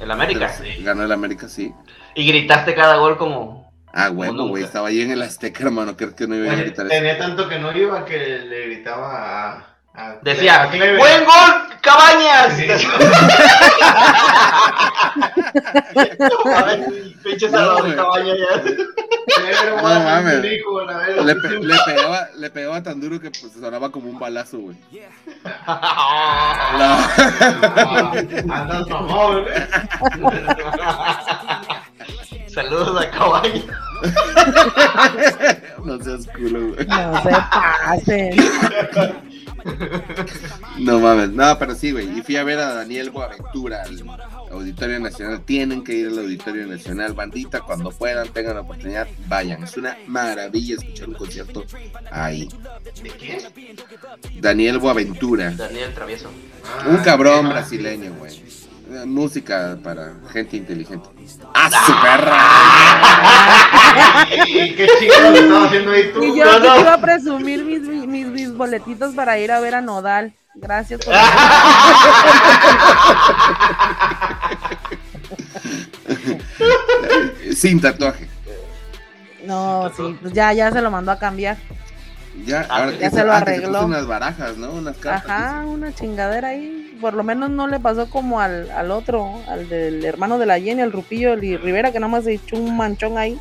El 0.00 0.10
América. 0.10 0.52
Tres- 0.56 0.84
Ganó 0.84 1.02
el 1.04 1.12
América, 1.12 1.48
sí. 1.48 1.74
Y 2.14 2.26
gritaste 2.26 2.74
cada 2.74 2.96
gol 2.96 3.16
como... 3.18 3.70
Ah, 3.92 4.08
bueno, 4.10 4.46
güey, 4.46 4.62
estaba 4.62 4.88
ahí 4.88 5.00
en 5.02 5.10
el 5.10 5.20
Azteca, 5.22 5.64
hermano, 5.64 5.96
creo 5.96 6.14
que 6.14 6.26
no 6.28 6.36
iba 6.36 6.52
a 6.52 6.54
gritar 6.56 6.86
eso. 6.86 6.94
tenía 6.94 7.18
tanto 7.18 7.48
que 7.48 7.58
no 7.58 7.76
iba 7.76 8.04
que 8.04 8.18
le 8.18 8.66
gritaba 8.66 9.48
a. 9.56 9.66
a 9.94 10.14
Decía, 10.22 10.62
a. 10.62 10.66
¡Buen 10.68 11.24
gol, 11.24 11.68
Cabañas! 11.82 12.54
Sí. 12.56 12.66
Pinche 17.24 17.48
Salvador 17.50 17.82
güey. 17.82 17.96
Cabañas 17.96 18.36
ya. 18.38 18.62
No 19.66 19.82
mames. 19.82 20.42
Le, 20.42 21.34
pe- 21.36 21.58
le 21.60 21.76
pegaba, 21.86 22.28
le 22.36 22.50
pegaba 22.50 22.82
tan 22.82 23.00
duro 23.00 23.18
que 23.20 23.30
pues 23.30 23.52
sonaba 23.58 23.90
como 23.90 24.10
un 24.10 24.18
balazo, 24.18 24.58
güey. 24.58 24.76
Ah, 25.66 27.08
Andas 28.50 28.86
mamón, 28.88 29.44
¿eh? 29.48 29.68
Saludos 32.48 33.00
a 33.02 33.10
Cabañas. 33.10 33.64
No 35.84 35.98
seas 36.02 36.26
culo, 36.26 36.74
güey. 36.74 36.86
No 36.86 37.22
se 37.22 37.30
pasen. 37.30 38.30
No 40.78 40.98
mames, 41.00 41.30
no, 41.30 41.58
pero 41.58 41.74
sí, 41.74 41.90
güey. 41.92 42.18
Y 42.18 42.22
fui 42.22 42.36
a 42.36 42.44
ver 42.44 42.58
a 42.58 42.74
Daniel 42.74 43.10
Boaventura 43.10 43.82
al 43.82 44.02
Auditorio 44.52 44.98
Nacional. 45.00 45.42
Tienen 45.42 45.84
que 45.84 45.92
ir 45.94 46.08
al 46.08 46.18
Auditorio 46.18 46.66
Nacional, 46.66 47.12
bandita, 47.12 47.60
cuando 47.60 47.90
puedan, 47.90 48.28
tengan 48.28 48.54
la 48.54 48.60
oportunidad, 48.62 49.06
vayan. 49.28 49.62
Es 49.64 49.76
una 49.76 49.96
maravilla 50.06 50.76
escuchar 50.76 51.08
un 51.08 51.14
concierto 51.14 51.64
ahí. 52.10 52.48
¿De 53.02 53.10
qué? 53.10 53.38
Daniel 54.40 54.78
Boaventura, 54.78 55.50
Daniel 55.50 55.92
Travieso. 55.94 56.28
un 56.88 56.96
Ah, 56.96 57.02
cabrón 57.04 57.48
brasileño, 57.48 58.12
güey. 58.14 58.42
Música 59.06 59.78
para 59.84 60.14
gente 60.32 60.56
inteligente. 60.56 61.08
¡Ah, 61.54 61.70
su 61.86 61.92
perra! 62.02 62.42
¿Y 64.48 64.74
qué 64.74 64.88
chingados 64.98 65.38
estabas 65.38 65.66
haciendo 65.68 65.92
ahí 65.92 66.10
tú? 66.12 66.24
Y 66.24 66.36
yo 66.38 66.58
No, 66.58 66.80
iba 66.80 66.94
a 66.94 67.00
presumir 67.00 67.64
mis, 67.64 67.82
mis, 67.82 67.99
mis 67.99 67.99
boletitos 68.60 69.14
para 69.14 69.38
ir 69.38 69.50
a 69.52 69.60
ver 69.60 69.74
a 69.74 69.80
Nodal. 69.80 70.34
Gracias 70.54 71.00
por 71.02 71.14
Sin 77.54 77.80
tatuaje. 77.80 78.28
No, 79.46 79.90
sí, 79.96 80.16
pues 80.20 80.32
ya, 80.34 80.52
ya 80.52 80.70
se 80.70 80.80
lo 80.82 80.90
mandó 80.90 81.12
a 81.12 81.18
cambiar. 81.18 81.56
Ya, 82.46 82.66
Ah, 82.68 82.76
ahora, 82.84 82.92
ya 82.92 82.98
que 82.98 83.10
se 83.10 83.24
lo 83.24 83.32
arregló. 83.32 83.72
puso 83.72 83.86
unas 83.86 84.06
barajas, 84.06 84.56
¿no? 84.56 84.70
Unas 84.72 84.96
cartas. 84.98 85.30
Ajá, 85.30 85.62
una 85.66 85.92
chingadera 85.94 86.48
ahí. 86.48 86.96
Por 87.00 87.14
lo 87.14 87.22
menos 87.24 87.50
no 87.50 87.66
le 87.66 87.80
pasó 87.80 88.08
como 88.10 88.40
al, 88.40 88.70
al 88.70 88.90
otro, 88.90 89.40
al 89.48 89.68
del 89.68 90.04
hermano 90.04 90.38
de 90.38 90.46
la 90.46 90.60
Jenny, 90.60 90.82
al 90.82 90.92
Rupillo 90.92 91.34
Li- 91.36 91.56
Rivera, 91.56 91.90
que 91.92 92.00
nada 92.00 92.12
más 92.12 92.24
se 92.24 92.34
echó 92.34 92.56
un 92.56 92.76
manchón 92.76 93.16
ahí. 93.18 93.40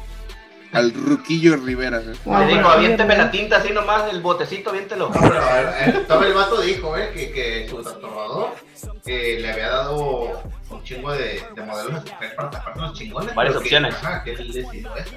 Al 0.72 0.94
Ruquillo 0.94 1.56
Rivera. 1.58 2.00
¿eh? 2.00 2.14
Le 2.26 2.60
aviénteme 2.60 3.18
la 3.18 3.32
tinta 3.32 3.58
así 3.58 3.72
nomás, 3.74 4.12
el 4.14 4.22
botecito, 4.22 4.70
aviéntelo. 4.70 5.10
No, 5.10 5.20
pero 5.20 5.40
eh, 5.42 6.06
todo 6.08 6.24
el 6.24 6.34
vato 6.34 6.62
dijo, 6.62 6.96
eh, 6.96 7.12
que, 7.14 7.32
que 7.32 7.68
su 7.70 7.82
tatuador 7.82 8.50
eh, 9.08 9.38
le 9.42 9.52
había 9.52 9.70
dado 9.70 10.42
un 10.70 10.84
chingo 10.84 11.12
de, 11.12 11.42
de 11.56 11.62
modelos 11.64 11.94
a 11.96 12.02
su 12.02 12.14
mujer 12.14 12.36
para 12.36 12.50
tapar 12.52 12.78
los 12.78 12.94
chingones. 12.94 13.34
Varias 13.34 13.54
que- 13.56 13.60
opciones. 13.60 13.96
Ajá, 13.96 14.24
que 14.24 14.34
él 14.34 14.54
decidió 14.54 14.96
eso. 14.96 15.12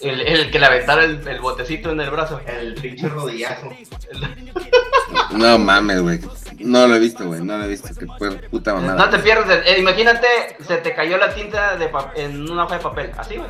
El, 0.00 0.20
el 0.20 0.50
que 0.52 0.58
le 0.60 0.66
aventara 0.66 1.02
el, 1.04 1.26
el 1.26 1.40
botecito 1.40 1.90
en 1.90 2.00
el 2.00 2.10
brazo. 2.10 2.40
El 2.46 2.74
pinche 2.74 3.08
rodillazo. 3.08 3.70
No 5.32 5.58
mames, 5.58 6.00
güey. 6.00 6.20
No 6.60 6.86
lo 6.86 6.94
he 6.94 6.98
visto, 7.00 7.24
güey. 7.26 7.40
No 7.42 7.58
lo 7.58 7.64
he 7.64 7.68
visto. 7.68 7.88
Que 7.94 8.06
fue 8.18 8.30
puta 8.48 8.74
mamada. 8.74 8.94
No 9.06 9.10
te 9.10 9.18
pierdes. 9.18 9.66
eh, 9.66 9.80
imagínate, 9.80 10.26
se 10.66 10.76
te 10.78 10.94
cayó 10.94 11.16
la 11.16 11.34
tinta 11.34 11.76
de 11.76 11.88
pa- 11.88 12.12
en 12.14 12.48
una 12.50 12.64
hoja 12.64 12.76
de 12.76 12.82
papel. 12.82 13.10
Así, 13.16 13.36
güey. 13.36 13.48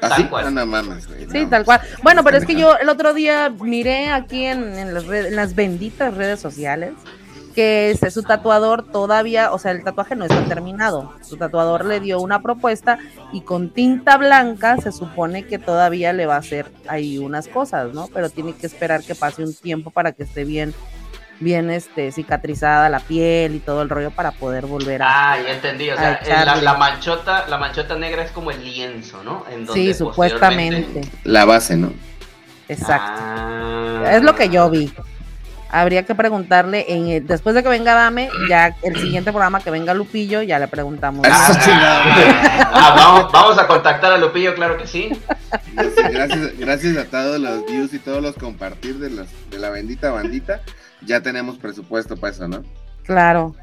¿Así? 0.00 0.22
tal 0.22 0.30
cual. 0.30 0.44
No, 0.46 0.50
no 0.60 0.66
mames, 0.66 1.06
güey. 1.06 1.26
Sí, 1.30 1.40
no. 1.44 1.48
tal 1.50 1.64
cual. 1.64 1.80
Bueno, 2.02 2.22
pero 2.24 2.36
es 2.36 2.44
que 2.46 2.54
yo 2.54 2.76
el 2.76 2.88
otro 2.88 3.14
día 3.14 3.50
miré 3.50 4.10
aquí 4.10 4.44
en, 4.44 4.74
en 4.78 4.94
las, 4.94 5.06
red- 5.06 5.26
en 5.26 5.36
las 5.36 5.54
benditas 5.54 6.14
redes 6.14 6.40
sociales 6.40 6.92
que 7.54 7.92
este, 7.92 8.10
su 8.10 8.24
tatuador 8.24 8.84
todavía, 8.90 9.52
o 9.52 9.60
sea, 9.60 9.70
el 9.70 9.84
tatuaje 9.84 10.16
no 10.16 10.24
está 10.24 10.44
terminado. 10.46 11.12
Su 11.22 11.36
tatuador 11.36 11.84
le 11.84 12.00
dio 12.00 12.20
una 12.20 12.42
propuesta 12.42 12.98
y 13.32 13.42
con 13.42 13.70
tinta 13.70 14.16
blanca 14.16 14.76
se 14.78 14.90
supone 14.90 15.46
que 15.46 15.60
todavía 15.60 16.12
le 16.12 16.26
va 16.26 16.34
a 16.34 16.38
hacer 16.38 16.66
ahí 16.88 17.16
unas 17.18 17.46
cosas, 17.46 17.94
¿no? 17.94 18.08
Pero 18.12 18.28
tiene 18.28 18.54
que 18.54 18.66
esperar 18.66 19.04
que 19.04 19.14
pase 19.14 19.44
un 19.44 19.54
tiempo 19.54 19.90
para 19.92 20.10
que 20.10 20.24
esté 20.24 20.42
bien, 20.44 20.74
bien 21.40 21.70
este, 21.70 22.12
cicatrizada 22.12 22.88
la 22.88 23.00
piel 23.00 23.54
y 23.56 23.58
todo 23.58 23.82
el 23.82 23.88
rollo 23.88 24.10
para 24.10 24.30
poder 24.32 24.66
volver 24.66 25.02
a... 25.02 25.32
Ah, 25.32 25.38
ya 25.40 25.52
entendí. 25.52 25.90
O 25.90 25.96
sea, 25.96 26.20
eh, 26.24 26.60
la, 26.62 26.74
manchota, 26.74 27.46
la 27.48 27.58
manchota 27.58 27.96
negra 27.96 28.22
es 28.22 28.30
como 28.30 28.50
el 28.50 28.64
lienzo, 28.64 29.22
¿no? 29.24 29.44
En 29.50 29.66
donde 29.66 29.94
sí, 29.94 30.02
posteriormente- 30.04 30.84
supuestamente. 30.84 31.00
La 31.24 31.44
base, 31.44 31.76
¿no? 31.76 31.92
Exacto. 32.68 33.20
Ah. 33.22 34.04
Es 34.12 34.22
lo 34.22 34.34
que 34.34 34.48
yo 34.48 34.70
vi. 34.70 34.92
Habría 35.70 36.04
que 36.04 36.14
preguntarle 36.14 36.86
en 36.88 37.08
el- 37.08 37.26
después 37.26 37.54
de 37.56 37.62
que 37.64 37.68
venga 37.68 37.94
Dame, 37.94 38.28
ya 38.48 38.76
el 38.82 38.96
siguiente 38.96 39.32
programa 39.32 39.60
que 39.60 39.70
venga 39.72 39.92
Lupillo, 39.92 40.40
ya 40.40 40.58
le 40.60 40.68
preguntamos. 40.68 41.26
Chingado, 41.64 42.14
güey. 42.14 42.26
Ah, 42.76 42.94
vamos, 42.96 43.32
vamos 43.32 43.58
a 43.58 43.66
contactar 43.66 44.12
a 44.12 44.18
Lupillo, 44.18 44.54
claro 44.54 44.76
que 44.78 44.86
sí. 44.86 45.10
Gracias, 45.74 46.58
gracias 46.58 46.96
a 46.96 47.04
todos 47.06 47.40
los 47.40 47.66
views 47.66 47.92
y 47.92 47.98
todos 47.98 48.22
los 48.22 48.36
compartir 48.36 48.98
de, 48.98 49.10
las, 49.10 49.26
de 49.50 49.58
la 49.58 49.70
bendita 49.70 50.10
bandita. 50.12 50.60
Ya 51.06 51.22
tenemos 51.22 51.58
presupuesto 51.58 52.16
para 52.16 52.32
eso, 52.32 52.48
¿no? 52.48 52.62
Claro, 53.04 53.54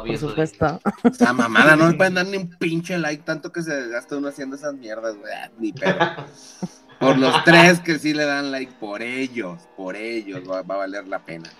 Obviously. 0.00 0.28
supuesto. 0.30 0.80
Esa 1.04 1.32
mamada, 1.32 1.76
no 1.76 1.88
le 1.90 1.96
pueden 1.96 2.14
dar 2.14 2.26
ni 2.26 2.38
un 2.38 2.48
pinche 2.48 2.96
like, 2.98 3.24
tanto 3.24 3.52
que 3.52 3.62
se 3.62 3.74
desgasta 3.74 4.16
uno 4.16 4.28
haciendo 4.28 4.56
esas 4.56 4.74
mierdas, 4.74 5.16
güey. 5.16 5.32
Ah, 5.34 5.50
Ni 5.58 5.72
pedo. 5.72 5.98
Por 6.98 7.18
los 7.18 7.44
tres 7.44 7.80
que 7.80 7.98
sí 7.98 8.14
le 8.14 8.24
dan 8.24 8.50
like, 8.50 8.72
por 8.80 9.02
ellos, 9.02 9.60
por 9.76 9.96
ellos, 9.96 10.40
va, 10.50 10.62
va 10.62 10.76
a 10.76 10.78
valer 10.78 11.06
la 11.06 11.18
pena. 11.22 11.50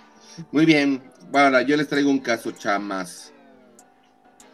Muy 0.51 0.65
bien, 0.65 1.03
bueno, 1.31 1.61
yo 1.61 1.77
les 1.77 1.87
traigo 1.87 2.09
un 2.09 2.17
caso, 2.19 2.51
chamas. 2.53 3.31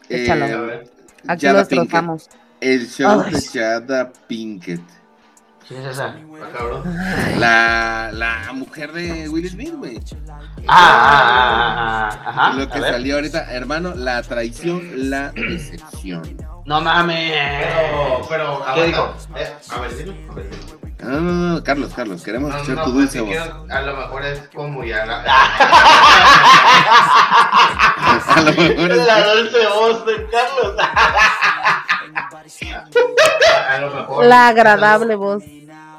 Échalo. 0.10 0.46
A 0.46 0.50
Eh, 0.50 0.58
ver. 0.58 0.92
Aquí 1.26 1.46
Jada 1.46 1.62
lo 1.62 1.68
Pinkett. 1.70 1.70
destrozamos. 1.70 2.30
El 2.60 2.88
show 2.90 3.24
Ay. 3.26 3.32
de 3.32 3.42
Jada 3.42 4.12
Pinkett. 4.28 4.82
¿Quién 5.68 5.82
es 5.86 5.92
esa? 5.94 6.16
Ah. 6.16 6.84
La, 7.38 8.10
la 8.12 8.54
mujer 8.54 8.92
de 8.92 9.30
Will 9.30 9.50
Smith, 9.50 9.74
güey. 9.78 10.00
Ah, 10.68 10.70
ah, 10.78 12.10
ah, 12.14 12.20
ah, 12.26 12.30
ajá. 12.30 12.54
Lo 12.54 12.70
que 12.70 12.80
salió 12.80 13.16
ahorita, 13.16 13.52
hermano, 13.52 13.94
la 13.96 14.22
traición, 14.24 15.10
la 15.10 15.32
decepción. 15.32 16.38
No 16.66 16.80
mames. 16.82 17.32
Pero, 17.32 18.22
pero, 18.30 18.64
¿Qué 18.64 18.70
aguanta. 18.70 18.86
dijo? 18.86 19.14
Eh, 19.36 19.54
a 19.70 19.80
ver, 19.80 19.98
dilo. 19.98 20.14
A 20.32 20.36
ver, 20.36 20.50
dilo. 20.50 20.84
No, 21.04 21.20
no, 21.20 21.32
no, 21.56 21.64
Carlos, 21.64 21.92
Carlos, 21.94 22.24
queremos 22.24 22.50
No, 22.52 22.56
escuchar 22.56 22.78
no, 22.78 22.84
tu 22.86 22.94
pues, 22.94 23.12
dulce 23.14 23.20
si 23.20 23.26
voz. 23.26 23.30
quiero- 23.30 23.66
a 23.70 23.82
lo 23.82 23.98
mejor 23.98 24.24
es 24.26 24.40
como 24.56 24.84
ya 24.86 25.06
la. 25.06 25.24
A 28.26 28.42
lo 28.42 28.52
mejor 28.54 28.92
es 28.92 29.06
La 29.06 29.34
dulce 29.34 29.68
voz 29.68 30.06
de 30.06 30.28
Carlos. 30.30 30.76
A 32.16 33.78
lo 33.80 33.90
mejor. 33.94 34.26
La 34.26 34.48
agradable 34.48 35.16
voz. 35.16 35.44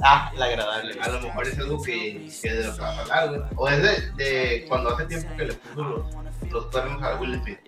Ah, 0.02 0.30
la 0.36 0.46
agradable. 0.46 0.98
A 1.00 1.08
lo 1.08 1.20
mejor 1.20 1.46
es 1.48 1.58
algo 1.58 1.82
que, 1.82 2.30
que 2.42 2.52
de 2.52 2.64
lo 2.66 2.74
que 2.74 2.80
va 2.80 2.88
a 2.90 3.00
hablar, 3.00 3.28
güey. 3.28 3.40
O 3.56 3.68
es 3.68 3.82
de, 3.82 4.10
de 4.24 4.66
cuando 4.68 4.90
hace 4.94 5.06
tiempo 5.06 5.28
que 5.36 5.44
le 5.46 5.52
puso 5.54 5.82
los, 5.82 6.52
los 6.52 6.66
cuernos 6.66 7.02
a 7.02 7.14
Will 7.16 7.40
Smith. 7.42 7.58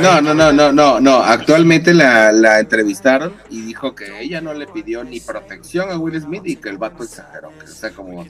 No, 0.00 0.20
no, 0.20 0.32
no, 0.34 0.52
no, 0.52 0.72
no, 0.72 1.00
no. 1.00 1.16
Actualmente 1.22 1.92
la, 1.92 2.32
la 2.32 2.60
entrevistaron 2.60 3.34
y 3.50 3.60
dijo 3.62 3.94
que 3.94 4.20
ella 4.20 4.40
no 4.40 4.54
le 4.54 4.66
pidió 4.66 5.04
ni 5.04 5.20
protección 5.20 5.90
a 5.90 5.98
Will 5.98 6.20
Smith 6.20 6.42
y 6.46 6.56
que 6.56 6.70
el 6.70 6.78
vato 6.78 7.02
exageró. 7.02 7.50
que, 7.58 7.64
o 7.64 7.68
sea, 7.68 7.90
como. 7.90 8.24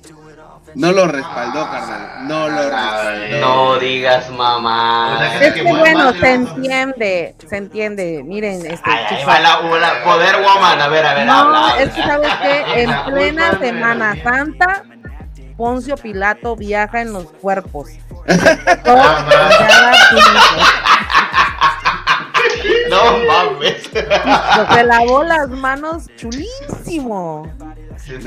No 0.74 0.90
lo 0.92 1.06
respaldó, 1.06 1.70
carnal. 1.70 2.26
No 2.28 2.48
lo 2.48 2.62
respaldó. 2.62 3.40
No 3.40 3.78
digas 3.78 4.28
mamá. 4.30 5.20
Es 5.40 5.52
que 5.52 5.62
bueno, 5.62 6.12
se 6.14 6.32
entiende, 6.34 7.36
se 7.48 7.56
entiende. 7.56 8.22
Miren, 8.24 8.66
este 8.66 8.90
va 9.26 9.38
la, 9.40 9.60
la 9.60 10.02
poder 10.04 10.36
woman. 10.42 10.80
A 10.80 10.88
ver, 10.88 11.06
a 11.06 11.14
ver, 11.14 11.26
No, 11.26 11.32
habla. 11.32 11.74
es 11.82 11.90
que 11.90 12.02
sabes 12.02 12.34
que 12.36 12.82
en 12.82 13.04
plena 13.04 13.58
Semana 13.58 14.16
Santa, 14.22 14.82
Poncio 15.56 15.96
Pilato 15.96 16.56
viaja 16.56 17.00
en 17.02 17.12
los 17.12 17.24
cuerpos. 17.32 17.90
Ah. 18.86 19.92
No 22.88 23.18
mames. 23.26 23.82
Se 23.92 24.84
lavó 24.84 25.22
las 25.24 25.48
manos 25.48 26.06
chulísimo. 26.16 27.46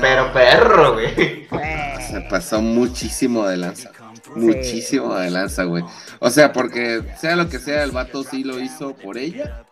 Pero 0.00 0.32
perro, 0.32 0.94
güey. 0.94 1.46
Se 2.10 2.20
pasó 2.28 2.60
muchísimo 2.60 3.46
de 3.46 3.56
lanza. 3.56 3.90
Muchísimo 4.34 5.14
de 5.14 5.30
lanza, 5.30 5.64
güey. 5.64 5.84
O 6.20 6.30
sea, 6.30 6.52
porque 6.52 7.02
sea 7.18 7.36
lo 7.36 7.48
que 7.48 7.58
sea, 7.58 7.84
el 7.84 7.92
vato 7.92 8.24
sí 8.24 8.44
lo 8.44 8.60
hizo 8.60 8.94
por 8.94 9.18
ella. 9.18 9.64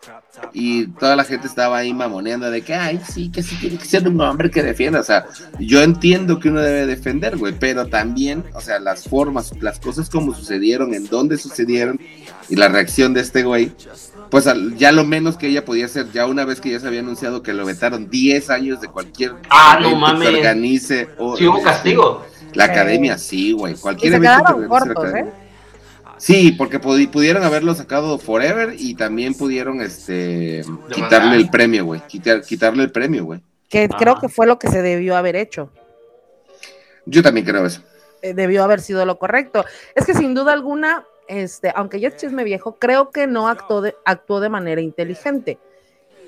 Y 0.53 0.87
toda 0.89 1.17
la 1.17 1.25
gente 1.25 1.47
estaba 1.47 1.79
ahí 1.79 1.93
mamoneando 1.93 2.51
de 2.51 2.63
que, 2.63 2.75
ay, 2.75 3.01
sí, 3.09 3.31
que 3.31 3.43
sí 3.43 3.57
tiene 3.57 3.79
que 3.79 3.85
ser 3.85 4.07
un 4.07 4.21
hombre 4.21 4.51
que 4.51 4.63
defienda. 4.63 5.01
O 5.01 5.05
sea, 5.05 5.27
yo 5.59 5.83
entiendo 5.83 6.39
que 6.39 6.49
uno 6.49 6.61
debe 6.61 6.87
defender, 6.87 7.37
güey, 7.37 7.55
pero 7.59 7.87
también, 7.87 8.45
o 8.55 8.61
sea, 8.61 8.79
las 8.79 9.09
formas, 9.09 9.53
las 9.61 9.81
cosas 9.81 10.09
como 10.09 10.35
sucedieron, 10.35 10.95
en 10.95 11.09
dónde 11.09 11.37
sucedieron 11.37 12.01
y 12.49 12.57
la 12.57 12.69
reacción 12.69 13.13
de 13.15 13.21
este 13.21 13.43
güey, 13.43 13.73
pues 14.31 14.47
al- 14.47 14.77
ya 14.77 14.93
lo 14.93 15.05
menos 15.05 15.37
que 15.37 15.49
ella 15.49 15.65
podía 15.65 15.87
hacer, 15.87 16.11
ya 16.13 16.27
una 16.27 16.45
vez 16.45 16.61
que 16.61 16.71
ya 16.71 16.81
se 16.81 16.87
había 16.87 17.01
anunciado 17.01 17.43
que 17.43 17.53
lo 17.55 17.65
vetaron 17.65 18.09
10 18.11 18.51
años 18.51 18.81
de 18.81 18.89
cualquier 18.89 19.35
Ah, 19.51 19.79
no 19.81 19.95
mames. 19.97 20.29
que 20.29 20.37
organice. 20.37 21.09
O, 21.19 21.37
Sí 21.37 21.47
hubo 21.47 21.63
castigo. 21.63 22.25
La 22.55 22.65
academia, 22.65 23.19
sí, 23.19 23.53
güey. 23.53 23.75
Y 23.75 23.77
Cualquier 23.77 24.13
se 24.13 24.17
evento 24.17 24.55
que 24.57 24.61
la 24.63 24.69
cortos, 24.69 25.05
academia. 25.05 25.33
¿eh? 25.33 25.47
Sí, 26.19 26.53
porque 26.57 26.81
pudi- 26.81 27.11
pudieron 27.11 27.43
haberlo 27.43 27.75
sacado 27.75 28.19
forever 28.19 28.75
y 28.79 28.95
también 28.95 29.35
pudieron 29.35 29.83
este 29.83 30.63
quitarle 30.95 31.37
el 31.37 31.51
premio, 31.51 31.85
güey. 31.85 32.01
Quitar, 32.09 32.41
quitarle 32.43 32.85
el 32.85 32.91
premio, 32.91 33.25
güey. 33.27 33.41
Que 33.69 33.89
Ah. 33.93 33.97
creo 33.99 34.19
que 34.19 34.29
fue 34.31 34.47
lo 34.47 34.59
que 34.59 34.69
se 34.69 34.81
debió 34.81 35.17
haber 35.17 35.37
hecho. 35.37 35.71
Yo 37.05 37.23
también 37.23 37.45
creo 37.47 37.67
eso. 37.67 37.83
Eh, 38.23 38.33
Debió 38.35 38.65
haber 38.65 38.81
sido 38.81 39.05
lo 39.05 39.19
correcto. 39.19 39.65
Es 39.95 40.07
que 40.07 40.15
sin 40.15 40.35
duda 40.35 40.53
alguna, 40.55 41.05
este, 41.29 41.73
aunque 41.75 42.01
ya 42.01 42.09
es 42.09 42.17
chisme 42.17 42.45
viejo, 42.45 42.77
creo 42.79 43.11
que 43.11 43.27
no 43.27 43.49
actuó 43.49 43.81
de, 43.81 43.95
actuó 44.05 44.41
de 44.41 44.49
manera 44.49 44.81
inteligente. 44.81 45.59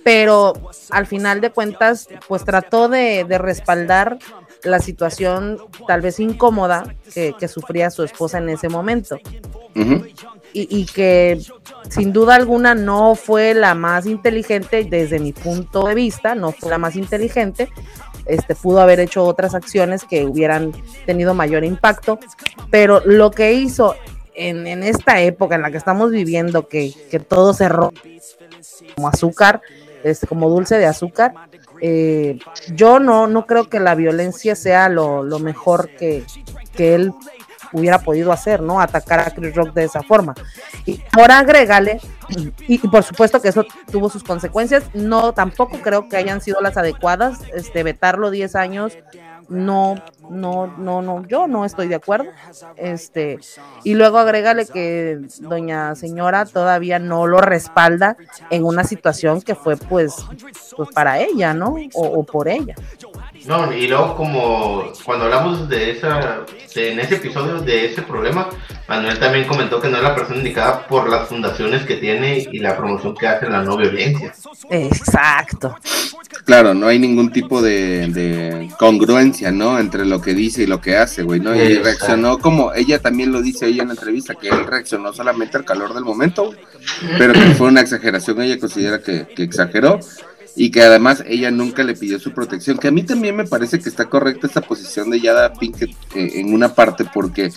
Pero 0.04 0.54
al 0.90 1.06
final 1.06 1.40
de 1.40 1.50
cuentas, 1.50 2.08
pues 2.28 2.44
trató 2.44 2.88
de, 2.88 3.24
de 3.24 3.38
respaldar 3.38 4.18
la 4.62 4.80
situación 4.80 5.58
tal 5.86 6.00
vez 6.00 6.20
incómoda 6.20 6.94
que, 7.12 7.34
que 7.38 7.48
sufría 7.48 7.90
su 7.90 8.02
esposa 8.02 8.38
en 8.38 8.48
ese 8.48 8.68
momento. 8.68 9.18
Y, 10.52 10.66
y 10.76 10.86
que 10.86 11.40
sin 11.90 12.12
duda 12.12 12.34
alguna 12.34 12.74
no 12.74 13.14
fue 13.14 13.54
la 13.54 13.74
más 13.74 14.06
inteligente 14.06 14.84
desde 14.84 15.20
mi 15.20 15.32
punto 15.32 15.86
de 15.86 15.94
vista, 15.94 16.34
no 16.34 16.52
fue 16.52 16.70
la 16.70 16.78
más 16.78 16.96
inteligente, 16.96 17.68
este 18.24 18.54
pudo 18.54 18.80
haber 18.80 18.98
hecho 18.98 19.24
otras 19.24 19.54
acciones 19.54 20.04
que 20.04 20.24
hubieran 20.24 20.72
tenido 21.06 21.34
mayor 21.34 21.64
impacto, 21.64 22.18
pero 22.70 23.00
lo 23.04 23.30
que 23.30 23.52
hizo 23.52 23.94
en, 24.38 24.66
en 24.66 24.82
esta 24.82 25.20
época 25.20 25.56
en 25.56 25.62
la 25.62 25.70
que 25.70 25.76
estamos 25.76 26.10
viviendo, 26.10 26.68
que, 26.68 26.92
que 27.10 27.18
todo 27.18 27.52
se 27.52 27.68
rompe 27.68 28.20
como 28.94 29.08
azúcar, 29.08 29.60
este, 30.04 30.26
como 30.26 30.48
dulce 30.48 30.78
de 30.78 30.86
azúcar, 30.86 31.34
eh, 31.80 32.38
yo 32.74 32.98
no, 33.00 33.26
no 33.26 33.46
creo 33.46 33.68
que 33.68 33.80
la 33.80 33.94
violencia 33.94 34.54
sea 34.54 34.88
lo, 34.88 35.22
lo 35.22 35.38
mejor 35.38 35.90
que, 35.96 36.24
que 36.74 36.94
él 36.94 37.12
hubiera 37.72 37.98
podido 37.98 38.32
hacer, 38.32 38.62
¿no? 38.62 38.80
Atacar 38.80 39.20
a 39.20 39.30
Chris 39.30 39.54
Rock 39.54 39.74
de 39.74 39.84
esa 39.84 40.02
forma. 40.02 40.34
Y 40.86 41.02
ahora 41.12 41.38
agrégale, 41.40 42.00
y, 42.28 42.52
y 42.66 42.78
por 42.78 43.02
supuesto 43.02 43.42
que 43.42 43.48
eso 43.48 43.64
tuvo 43.90 44.08
sus 44.08 44.24
consecuencias, 44.24 44.84
no, 44.94 45.32
tampoco 45.32 45.78
creo 45.82 46.08
que 46.08 46.16
hayan 46.16 46.40
sido 46.40 46.60
las 46.60 46.76
adecuadas, 46.76 47.40
este, 47.54 47.82
vetarlo 47.82 48.30
10 48.30 48.54
años, 48.56 48.96
no, 49.48 49.96
no, 50.28 50.66
no, 50.76 51.02
no, 51.02 51.26
yo 51.26 51.46
no 51.46 51.64
estoy 51.64 51.88
de 51.88 51.94
acuerdo, 51.94 52.30
este, 52.76 53.38
y 53.84 53.94
luego 53.94 54.18
agrégale 54.18 54.66
que 54.66 55.20
doña 55.40 55.94
señora 55.94 56.44
todavía 56.44 56.98
no 56.98 57.26
lo 57.26 57.40
respalda 57.40 58.16
en 58.50 58.64
una 58.64 58.84
situación 58.84 59.40
que 59.40 59.54
fue 59.54 59.76
pues, 59.76 60.16
pues 60.76 60.88
para 60.94 61.18
ella, 61.18 61.54
¿no? 61.54 61.76
O, 61.94 62.02
o 62.06 62.24
por 62.24 62.48
ella. 62.48 62.74
No, 63.46 63.72
y 63.72 63.86
luego 63.88 64.14
como 64.16 64.92
cuando 65.04 65.24
hablamos 65.24 65.68
de 65.68 65.92
esa, 65.92 66.40
de- 66.74 66.92
en 66.92 67.00
ese 67.00 67.14
episodio 67.16 67.60
de 67.60 67.86
ese 67.86 68.02
problema, 68.02 68.48
Manuel 68.88 69.18
también 69.18 69.46
comentó 69.46 69.80
que 69.80 69.88
no 69.88 69.96
es 69.96 70.02
la 70.02 70.14
persona 70.14 70.38
indicada 70.38 70.86
por 70.86 71.08
las 71.08 71.28
fundaciones 71.28 71.82
que 71.84 71.96
tiene 71.96 72.46
y 72.52 72.58
la 72.58 72.76
promoción 72.76 73.14
que 73.14 73.26
hace 73.26 73.48
la 73.48 73.62
no 73.62 73.76
violencia. 73.76 74.34
Exacto. 74.70 75.76
Claro, 76.44 76.74
no 76.74 76.86
hay 76.88 76.98
ningún 76.98 77.30
tipo 77.32 77.62
de, 77.62 78.08
de 78.08 78.68
congruencia, 78.78 79.50
¿no? 79.50 79.78
Entre 79.78 80.04
lo 80.04 80.20
que 80.20 80.34
dice 80.34 80.62
y 80.64 80.66
lo 80.66 80.80
que 80.80 80.96
hace, 80.96 81.22
güey, 81.22 81.40
¿no? 81.40 81.54
Y 81.54 81.60
Exacto. 81.60 81.84
reaccionó 81.84 82.38
como, 82.38 82.72
ella 82.74 83.00
también 83.00 83.32
lo 83.32 83.40
dice 83.42 83.66
ella 83.66 83.82
en 83.82 83.88
la 83.88 83.94
entrevista, 83.94 84.34
que 84.34 84.48
él 84.48 84.66
reaccionó 84.66 85.12
solamente 85.12 85.56
al 85.56 85.64
calor 85.64 85.94
del 85.94 86.04
momento, 86.04 86.54
pero 87.18 87.32
que 87.32 87.54
fue 87.54 87.68
una 87.68 87.80
exageración, 87.80 88.40
ella 88.42 88.58
considera 88.58 89.00
que, 89.00 89.26
que 89.34 89.42
exageró 89.42 90.00
y 90.60 90.70
que 90.70 90.82
además 90.82 91.22
ella 91.26 91.50
nunca 91.52 91.84
le 91.84 91.94
pidió 91.94 92.18
su 92.18 92.32
protección, 92.32 92.78
que 92.78 92.88
a 92.88 92.90
mí 92.90 93.04
también 93.04 93.36
me 93.36 93.44
parece 93.44 93.78
que 93.78 93.88
está 93.88 94.06
correcta 94.06 94.48
esta 94.48 94.60
posición 94.60 95.08
de 95.08 95.20
Yada 95.20 95.52
Pinkett 95.52 95.90
eh, 96.16 96.32
en 96.34 96.52
una 96.52 96.74
parte, 96.74 97.04
porque 97.14 97.52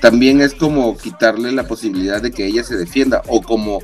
también 0.00 0.40
es 0.40 0.54
como 0.54 0.96
quitarle 0.96 1.50
la 1.50 1.66
posibilidad 1.66 2.22
de 2.22 2.30
que 2.30 2.46
ella 2.46 2.62
se 2.62 2.76
defienda, 2.76 3.22
o 3.26 3.42
como 3.42 3.80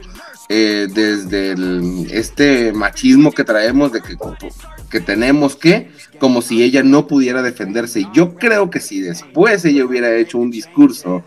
eh, 0.49 0.89
desde 0.93 1.53
el- 1.53 2.07
este 2.11 2.73
machismo 2.73 3.33
que 3.33 3.45
traemos 3.45 3.93
de 3.93 4.03
que, 4.03 4.17
que 4.91 5.01
tenemos 5.01 5.55
que, 5.57 5.91
como 6.19 6.41
si 6.43 6.63
ella 6.63 6.83
no 6.83 7.07
pudiera 7.07 7.41
defenderse. 7.43 8.07
Yo 8.13 8.35
creo 8.35 8.69
que 8.71 8.81
si 8.81 9.01
después 9.01 9.65
ella 9.65 9.85
hubiera 9.85 10.15
hecho 10.17 10.39
un 10.39 10.51
discurso 10.51 11.23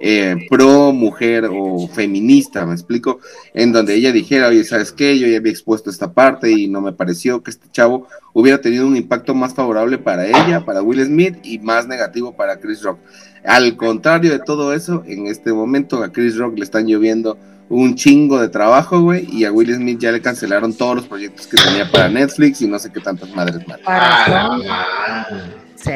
eh, 0.00 0.46
pro 0.48 0.92
mujer 0.92 1.48
o 1.50 1.88
feminista, 1.88 2.64
me 2.64 2.72
explico, 2.72 3.20
en 3.54 3.72
donde 3.72 3.94
ella 3.94 4.12
dijera, 4.12 4.48
oye, 4.48 4.64
¿sabes 4.64 4.92
qué? 4.92 5.18
Yo 5.18 5.26
ya 5.26 5.38
había 5.38 5.50
expuesto 5.52 5.90
esta 5.90 6.12
parte 6.12 6.50
y 6.50 6.68
no 6.68 6.80
me 6.80 6.92
pareció 6.92 7.42
que 7.42 7.50
este 7.50 7.68
chavo 7.70 8.06
hubiera 8.32 8.60
tenido 8.60 8.86
un 8.86 8.96
impacto 8.96 9.34
más 9.34 9.54
favorable 9.54 9.98
para 9.98 10.26
ella, 10.26 10.64
para 10.64 10.82
Will 10.82 11.04
Smith 11.04 11.36
y 11.42 11.58
más 11.58 11.86
negativo 11.86 12.36
para 12.36 12.58
Chris 12.60 12.82
Rock. 12.82 12.98
Al 13.44 13.76
contrario 13.76 14.30
de 14.30 14.38
todo 14.40 14.72
eso, 14.72 15.02
en 15.06 15.26
este 15.26 15.52
momento 15.52 16.02
a 16.02 16.12
Chris 16.12 16.36
Rock 16.36 16.58
le 16.58 16.64
están 16.64 16.86
lloviendo 16.86 17.38
un 17.68 17.96
chingo 17.96 18.40
de 18.40 18.48
trabajo, 18.48 19.00
güey, 19.00 19.28
y 19.30 19.44
a 19.44 19.52
Will 19.52 19.74
Smith 19.74 19.98
ya 19.98 20.10
le 20.12 20.22
cancelaron 20.22 20.72
todos 20.72 20.96
los 20.96 21.06
proyectos 21.06 21.46
que 21.46 21.56
tenía 21.56 21.90
para 21.90 22.08
Netflix 22.08 22.62
y 22.62 22.66
no 22.66 22.78
sé 22.78 22.90
qué 22.90 23.00
tantas 23.00 23.34
madres 23.34 23.66
más. 23.68 23.78
Para 23.80 24.54
Ah, 24.56 25.26
sí. 25.74 25.90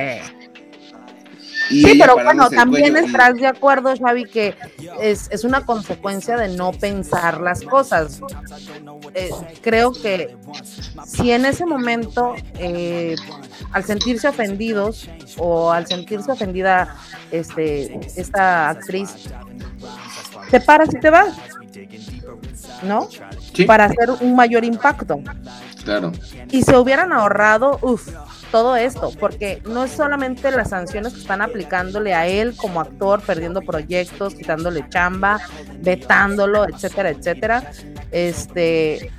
Y 1.72 1.84
Sí, 1.84 1.98
pero 1.98 2.14
bueno, 2.14 2.50
también 2.50 2.94
y- 2.96 3.00
estás 3.00 3.34
de 3.36 3.46
acuerdo, 3.46 3.94
Xavi, 3.96 4.24
que 4.26 4.54
es, 5.00 5.28
es 5.30 5.44
una 5.44 5.64
consecuencia 5.64 6.36
de 6.36 6.48
no 6.56 6.72
pensar 6.72 7.40
las 7.40 7.62
cosas. 7.62 8.20
Eh, 9.14 9.30
creo 9.62 9.92
que 9.92 10.36
si 11.06 11.30
en 11.32 11.46
ese 11.46 11.64
momento, 11.66 12.34
eh, 12.58 13.16
al 13.72 13.84
sentirse 13.84 14.28
ofendidos 14.28 15.08
o 15.38 15.72
al 15.72 15.86
sentirse 15.86 16.30
ofendida 16.32 16.94
este, 17.30 17.98
esta 18.16 18.68
actriz, 18.70 19.14
te 20.50 20.60
paras 20.60 20.90
y 20.94 21.00
te 21.00 21.08
vas, 21.10 21.34
¿no? 22.82 23.08
Sí, 23.54 23.64
Para 23.64 23.86
hacer 23.86 24.10
un 24.20 24.34
mayor 24.36 24.64
impacto. 24.64 25.20
claro. 25.84 26.12
y 26.50 26.62
se 26.62 26.76
hubieran 26.76 27.12
ahorrado, 27.12 27.78
uff, 27.82 28.08
todo 28.52 28.76
esto, 28.76 29.10
porque 29.18 29.60
no 29.64 29.82
es 29.82 29.90
solamente 29.92 30.50
las 30.52 30.68
sanciones 30.70 31.14
que 31.14 31.20
están 31.20 31.42
aplicándole 31.42 32.14
a 32.14 32.28
él 32.28 32.54
como 32.54 32.80
actor, 32.80 33.20
perdiendo 33.22 33.62
proyectos, 33.62 34.34
quitándole 34.34 34.84
chamba, 34.90 35.40
vetándolo, 35.80 36.68
etcétera, 36.68 37.10
etcétera, 37.10 37.72
este, 38.12 39.10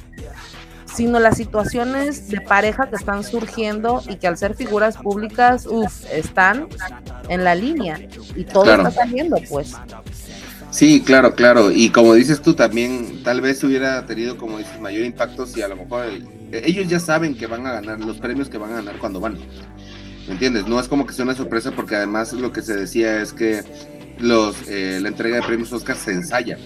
sino 0.96 1.19
las 1.19 1.36
situaciones 1.38 2.30
de 2.30 2.39
pareja 2.41 2.88
que 2.88 2.96
están 2.96 3.24
surgiendo 3.24 4.04
y 4.08 4.17
que 4.17 4.28
al 4.28 4.38
ser 4.38 4.56
figuras 4.56 4.96
públicas, 4.98 5.65
uff, 5.65 6.06
están 6.12 6.67
en 7.28 7.43
la 7.43 7.56
línea 7.56 8.00
y 8.36 8.43
todo 8.46 8.63
Claro. 8.65 8.88
está 8.88 9.02
saliendo, 9.04 9.38
pues. 9.50 9.74
Sí, 10.74 11.04
claro, 11.06 11.36
claro. 11.36 11.72
Y 11.72 11.92
como 11.92 12.16
dices 12.16 12.42
tú 12.42 12.56
también, 12.56 13.22
tal 13.24 13.42
vez 13.42 13.64
hubiera 13.64 14.08
tenido, 14.08 14.38
como 14.38 14.58
dices, 14.58 14.82
mayor 14.82 15.06
impacto 15.06 15.46
si 15.46 15.62
a 15.62 15.68
lo 15.68 15.76
mejor 15.76 16.08
ellos 16.52 16.88
ya 16.88 17.00
saben 17.00 17.36
que 17.36 17.46
van 17.46 17.68
a 17.68 17.74
ganar 17.74 18.00
los 18.00 18.18
premios 18.18 18.50
que 18.50 18.58
van 18.58 18.72
a 18.72 18.76
ganar 18.78 18.98
cuando 18.98 19.20
van. 19.20 19.38
¿Me 20.26 20.34
entiendes? 20.34 20.66
No 20.68 20.80
es 20.80 20.88
como 20.88 21.06
que 21.06 21.14
sea 21.14 21.26
una 21.26 21.36
sorpresa 21.36 21.72
porque 21.72 21.96
además 21.96 22.34
lo 22.34 22.52
que 22.52 22.64
se 22.64 22.76
decía 22.76 23.22
es 23.22 23.34
que 23.34 23.64
los 24.18 24.68
eh, 24.68 24.98
la 25.00 25.10
entrega 25.10 25.36
de 25.36 25.44
premios 25.44 25.72
Oscar 25.72 25.96
se 25.96 26.12
ensaya. 26.12 26.58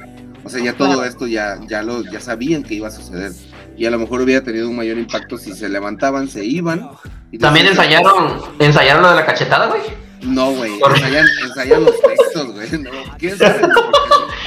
O 0.45 0.49
sea, 0.49 0.63
ya 0.63 0.71
todo 0.71 1.03
esto 1.03 1.27
ya, 1.27 1.59
ya, 1.67 1.83
lo, 1.83 2.01
ya 2.03 2.21
sabían 2.21 2.63
que 2.63 2.75
iba 2.75 2.87
a 2.87 2.91
suceder. 2.91 3.33
Y 3.75 3.85
a 3.85 3.91
lo 3.91 3.99
mejor 3.99 4.21
hubiera 4.21 4.41
tenido 4.41 4.69
un 4.69 4.77
mayor 4.77 4.97
impacto 4.97 5.37
si 5.37 5.51
se 5.51 5.67
levantaban, 5.67 6.29
se 6.29 6.45
iban. 6.45 6.89
Y 7.29 7.39
También 7.39 7.67
ensayaron, 7.67 8.39
ensayaron 8.57 9.03
lo 9.03 9.09
de 9.09 9.15
la 9.15 9.25
cachetada, 9.25 9.67
güey. 9.67 10.06
No, 10.21 10.51
güey, 10.51 10.73
ensayan, 10.73 11.25
ensayan, 11.45 11.83
los 11.85 11.95
textos, 12.01 12.53
güey. 12.53 12.69
No, 12.81 12.91
¿Quién 13.17 13.37
sabe? 13.37 13.61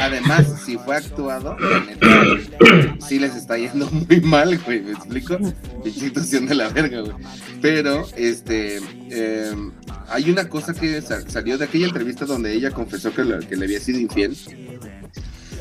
además, 0.00 0.46
si 0.64 0.76
fue 0.78 0.96
actuado, 0.96 1.56
sí 3.06 3.18
les 3.18 3.36
está 3.36 3.56
yendo 3.56 3.88
muy 3.90 4.20
mal, 4.20 4.58
güey. 4.58 4.82
¿Me 4.82 4.92
explico? 4.92 5.38
situación 5.84 6.46
de 6.46 6.54
la 6.54 6.68
verga, 6.68 7.00
güey. 7.00 7.14
Pero, 7.60 8.06
este, 8.16 8.80
eh, 9.10 9.54
hay 10.08 10.30
una 10.30 10.48
cosa 10.48 10.74
que 10.74 11.00
salió 11.02 11.58
de 11.58 11.64
aquella 11.64 11.86
entrevista 11.86 12.24
donde 12.24 12.52
ella 12.52 12.70
confesó 12.70 13.12
que 13.14 13.22
que 13.48 13.56
le 13.56 13.64
había 13.64 13.80
sido 13.80 14.00
infiel. 14.00 14.36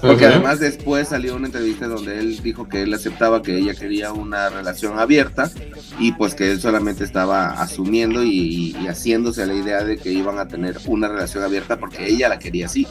Porque 0.02 0.26
además 0.26 0.60
después 0.60 1.10
salió 1.10 1.36
una 1.36 1.48
entrevista 1.48 1.88
donde 1.88 2.20
él 2.20 2.42
dijo 2.42 2.68
que 2.68 2.84
él 2.84 2.94
aceptaba 2.94 3.42
que 3.42 3.58
ella 3.58 3.74
quería 3.74 4.14
una 4.14 4.50
relación 4.50 5.00
abierta 5.00 5.52
y 6.00 6.14
pues 6.14 6.36
que 6.36 6.52
él 6.52 6.62
solamente 6.62 7.04
estaba 7.04 7.50
asumiendo 7.62 8.24
y, 8.24 8.76
haciéndose 8.88 9.46
la 9.46 9.54
idea 9.54 9.84
de 9.84 9.98
que 9.98 10.12
iban 10.12 10.40
a 10.40 10.48
tener 10.48 10.78
una 10.86 11.08
relación 11.08 11.44
abierta 11.44 11.78
porque 11.78 12.08
ella 12.08 12.30
la 12.30 12.40
quería 12.40 12.68
así. 12.68 12.88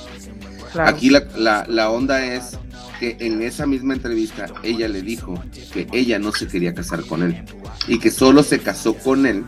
Aquí 0.79 1.11
la, 1.11 1.64
la 1.66 1.90
onda 1.90 2.25
es 2.25 2.59
que 3.01 3.16
en 3.21 3.42
esa 3.42 3.66
misma 3.66 3.94
entrevista 3.94 4.47
ella 4.62 4.88
le 4.88 5.03
dijo 5.03 5.42
que 5.73 5.87
ella 5.92 6.18
no 6.18 6.33
se 6.33 6.47
quería 6.47 6.75
casar 6.75 7.05
con 7.05 7.23
él 7.23 7.42
y 7.87 7.99
que 7.99 8.11
solo 8.11 8.42
se 8.42 8.59
casó 8.59 8.94
con 8.94 9.25
él 9.25 9.44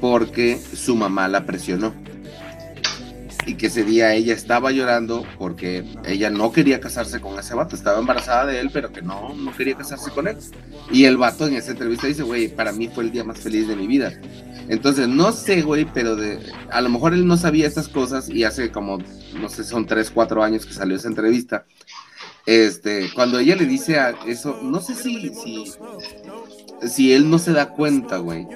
porque 0.00 0.60
su 0.74 0.96
mamá 0.96 1.28
la 1.28 1.44
presionó 1.44 1.92
y 3.46 3.54
que 3.54 3.66
ese 3.66 3.84
día 3.84 4.14
ella 4.14 4.34
estaba 4.34 4.70
llorando 4.70 5.26
porque 5.38 5.84
ella 6.04 6.30
no 6.30 6.52
quería 6.52 6.80
casarse 6.80 7.20
con 7.20 7.38
ese 7.38 7.54
vato, 7.54 7.76
estaba 7.76 7.98
embarazada 7.98 8.46
de 8.46 8.60
él, 8.60 8.70
pero 8.72 8.92
que 8.92 9.02
no, 9.02 9.34
no 9.34 9.56
quería 9.56 9.76
casarse 9.76 10.10
con 10.10 10.28
él. 10.28 10.36
Y 10.90 11.04
el 11.04 11.16
vato 11.16 11.46
en 11.46 11.54
esa 11.54 11.72
entrevista 11.72 12.06
dice, 12.06 12.22
güey, 12.22 12.48
para 12.48 12.72
mí 12.72 12.88
fue 12.88 13.04
el 13.04 13.12
día 13.12 13.24
más 13.24 13.40
feliz 13.40 13.68
de 13.68 13.76
mi 13.76 13.86
vida. 13.86 14.12
Entonces, 14.68 15.08
no 15.08 15.32
sé, 15.32 15.62
güey, 15.62 15.86
pero 15.92 16.16
de, 16.16 16.38
a 16.70 16.80
lo 16.80 16.88
mejor 16.88 17.14
él 17.14 17.26
no 17.26 17.36
sabía 17.36 17.66
estas 17.66 17.88
cosas 17.88 18.28
y 18.28 18.44
hace 18.44 18.70
como, 18.70 18.98
no 19.38 19.48
sé, 19.48 19.64
son 19.64 19.86
tres, 19.86 20.10
cuatro 20.10 20.42
años 20.42 20.66
que 20.66 20.72
salió 20.72 20.96
esa 20.96 21.08
entrevista. 21.08 21.64
Este, 22.46 23.10
cuando 23.14 23.38
ella 23.38 23.54
le 23.54 23.66
dice 23.66 23.98
a 23.98 24.14
eso, 24.26 24.58
no 24.62 24.80
sé 24.80 24.94
si, 24.94 25.32
si, 25.34 25.64
si 26.86 27.12
él 27.12 27.28
no 27.28 27.38
se 27.38 27.52
da 27.52 27.70
cuenta, 27.70 28.18
güey, 28.18 28.46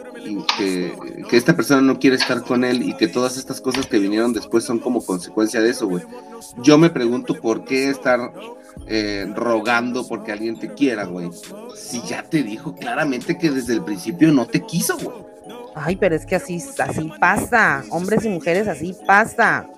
que, 0.57 0.95
esta 1.33 1.55
persona 1.55 1.81
no 1.81 1.99
quiere 1.99 2.17
estar 2.17 2.43
con 2.43 2.65
él 2.65 2.83
y 2.83 2.97
que 2.97 3.09
todas 3.09 3.37
estas 3.37 3.61
cosas 3.61 3.87
que 3.87 3.99
vinieron 3.99 4.33
después 4.33 4.65
son 4.65 4.79
como 4.79 5.05
consecuencia 5.05 5.61
de 5.61 5.71
eso, 5.71 5.87
güey. 5.87 6.05
Yo 6.63 6.79
me 6.79 6.91
pregunto 6.91 7.35
por 7.41 7.65
qué 7.65 7.91
estar 7.91 8.33
eh, 8.87 9.27
rogando 9.35 10.07
porque 10.07 10.33
alguien 10.33 10.59
te 10.59 10.73
quiera, 10.75 11.05
güey. 11.05 11.31
Si 11.77 12.03
ya 12.03 12.23
te 12.23 12.43
dijo 12.43 12.75
claramente 12.75 13.39
que 13.39 13.51
desde 13.51 13.75
el 13.75 13.85
principio 13.85 14.33
no 14.33 14.47
te 14.47 14.61
quiso, 14.61 14.97
güey. 14.99 15.17
Ay, 15.75 15.97
pero 15.97 16.17
es 16.17 16.25
que 16.25 16.37
así, 16.37 16.63
así 16.79 17.11
pasa. 17.21 17.85
Hombres 17.91 18.25
y 18.25 18.29
mujeres, 18.29 18.67
así 18.67 18.97
pasa. 19.07 19.69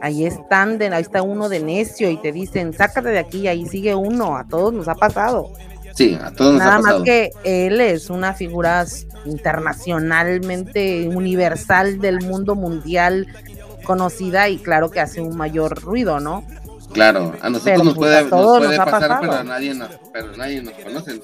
Ahí 0.00 0.24
están, 0.24 0.78
de, 0.78 0.88
ahí 0.88 1.02
está 1.02 1.22
uno 1.22 1.48
de 1.48 1.60
necio 1.60 2.10
y 2.10 2.16
te 2.16 2.32
dicen, 2.32 2.72
sácate 2.72 3.10
de 3.10 3.18
aquí, 3.18 3.40
y 3.40 3.48
ahí 3.48 3.66
sigue 3.66 3.94
uno. 3.94 4.36
A 4.36 4.44
todos 4.44 4.72
nos 4.72 4.88
ha 4.88 4.94
pasado. 4.94 5.52
Sí, 5.94 6.18
a 6.22 6.30
todos 6.32 6.54
nos 6.54 6.60
Nada 6.60 6.78
más 6.78 7.02
que 7.02 7.30
él 7.44 7.80
es 7.80 8.10
una 8.10 8.34
figura 8.34 8.84
internacionalmente 9.24 11.08
universal 11.08 12.00
del 12.00 12.20
mundo 12.20 12.54
mundial 12.54 13.26
conocida 13.84 14.48
y 14.48 14.58
claro 14.58 14.90
que 14.90 15.00
hace 15.00 15.20
un 15.20 15.36
mayor 15.36 15.82
ruido, 15.82 16.20
¿no? 16.20 16.44
Claro, 16.92 17.34
a 17.40 17.50
nosotros 17.50 17.84
nos 17.84 17.94
pues, 17.94 18.24
puede, 18.24 18.26
nos 18.30 18.58
puede 18.58 18.76
pasar, 18.76 19.18
pero 19.20 19.32
a 19.32 19.44
nadie 19.44 19.74
nos, 19.74 19.90
pero 20.12 20.36
nadie 20.36 20.60
nos 20.60 20.74
conoce. 20.74 21.20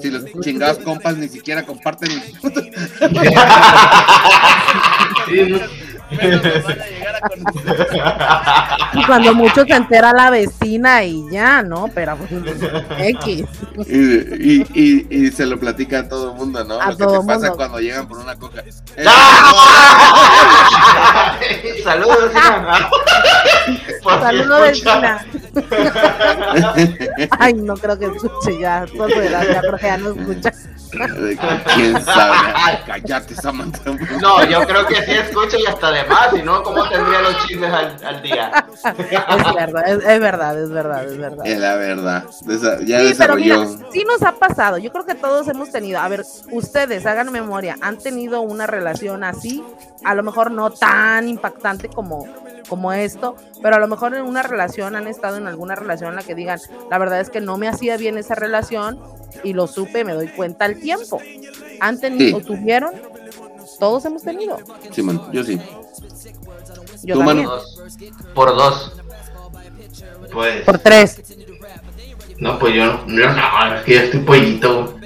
Si, 0.00 0.10
los 0.10 0.24
chingados 0.40 0.78
compas 0.78 1.18
ni 1.18 1.28
siquiera 1.28 1.64
comparten. 1.64 2.10
y 8.94 9.04
cuando 9.04 9.34
mucho 9.34 9.64
se 9.64 9.74
entera 9.74 10.12
la 10.12 10.30
vecina 10.30 11.04
y 11.04 11.24
ya, 11.30 11.62
¿no? 11.62 11.88
Pero 11.94 12.16
pues, 12.16 12.32
X. 12.98 13.44
Y, 13.86 14.64
y, 14.74 15.06
y, 15.10 15.30
se 15.30 15.46
lo 15.46 15.58
platica 15.58 16.00
a 16.00 16.08
todo 16.08 16.32
el 16.32 16.36
mundo, 16.36 16.62
¿no? 16.64 16.84
lo 16.84 16.96
que 16.96 17.06
te 17.06 17.20
pasa 17.26 17.52
cuando 17.52 17.78
llegan 17.80 18.08
por 18.08 18.18
una 18.18 18.36
coca. 18.36 18.62
Saludos, 21.84 22.32
Saludos, 24.02 24.60
vecina. 24.62 25.24
Ay, 27.38 27.54
no 27.54 27.76
creo 27.76 27.96
que 27.98 28.06
escuche 28.06 28.58
ya. 28.58 28.86
Todo 28.96 29.08
ya 29.08 29.60
creo 29.60 29.78
que 29.78 29.86
ya 29.86 29.98
no 29.98 30.10
escucha. 30.10 30.52
¿Quién 31.74 32.04
sabe? 32.04 32.36
Cállate, 32.86 33.34
Samantha. 33.34 33.92
No, 34.20 34.44
yo 34.44 34.66
creo 34.66 34.86
que 34.86 35.02
sí 35.02 35.12
escucha 35.12 35.58
y 35.58 35.66
hasta 35.66 35.90
de 35.90 36.01
más, 36.08 36.30
si 36.32 36.42
no, 36.42 36.62
¿cómo 36.62 36.88
tendría 36.88 37.22
los 37.22 37.46
chismes 37.46 37.72
al, 37.72 38.22
día? 38.22 38.66
Es 38.72 39.54
verdad, 39.54 39.88
es, 39.88 40.20
verdad, 40.20 40.62
es 40.62 40.70
verdad, 40.70 41.04
es 41.04 41.18
verdad. 41.18 41.46
Es 41.46 41.58
la 41.58 41.76
verdad. 41.76 42.24
ya 42.84 43.00
sí, 43.00 43.14
pero 43.18 43.36
mira, 43.36 43.66
sí 43.92 44.04
nos 44.04 44.22
ha 44.22 44.32
pasado. 44.32 44.78
Yo 44.78 44.92
creo 44.92 45.04
que 45.06 45.14
todos 45.14 45.48
hemos 45.48 45.70
tenido. 45.70 46.00
A 46.00 46.08
ver, 46.08 46.24
ustedes, 46.50 47.06
hagan 47.06 47.30
memoria, 47.32 47.76
¿han 47.80 47.98
tenido 47.98 48.40
una 48.40 48.66
relación 48.66 49.24
así? 49.24 49.64
A 50.04 50.14
lo 50.14 50.22
mejor 50.22 50.50
no 50.50 50.70
tan 50.70 51.28
impactante 51.28 51.88
como 51.88 52.26
como 52.68 52.90
esto, 52.92 53.36
pero 53.62 53.76
a 53.76 53.78
lo 53.78 53.86
mejor 53.86 54.14
en 54.14 54.22
una 54.22 54.42
relación 54.42 54.96
han 54.96 55.06
estado 55.06 55.36
en 55.36 55.46
alguna 55.46 55.74
relación 55.74 56.08
en 56.10 56.16
la 56.16 56.22
que 56.22 56.34
digan, 56.34 56.58
la 56.90 56.96
verdad 56.96 57.20
es 57.20 57.28
que 57.28 57.42
no 57.42 57.58
me 57.58 57.68
hacía 57.68 57.98
bien 57.98 58.16
esa 58.16 58.34
relación 58.34 58.98
y 59.44 59.52
lo 59.52 59.66
supe, 59.66 60.04
me 60.04 60.14
doy 60.14 60.28
cuenta 60.28 60.64
al 60.64 60.76
tiempo. 60.76 61.20
¿Han 61.80 62.00
tenido, 62.00 62.38
o 62.38 62.40
tuvieron? 62.40 62.92
Todos 63.82 64.04
hemos 64.04 64.22
tenido. 64.22 64.58
Sí, 64.92 65.02
man, 65.02 65.20
yo 65.32 65.42
sí. 65.42 65.60
Yo 67.02 67.18
también. 67.18 67.48
Por 68.32 68.54
dos. 68.54 68.92
Pues. 70.32 70.62
Por 70.64 70.78
tres. 70.78 71.20
No, 72.38 72.60
pues 72.60 72.74
yo, 72.76 72.84
no, 72.84 73.32
no, 73.32 73.74
es 73.74 73.82
que 73.82 73.94
yo 73.94 74.00
estoy 74.02 74.20
pollito. 74.20 75.00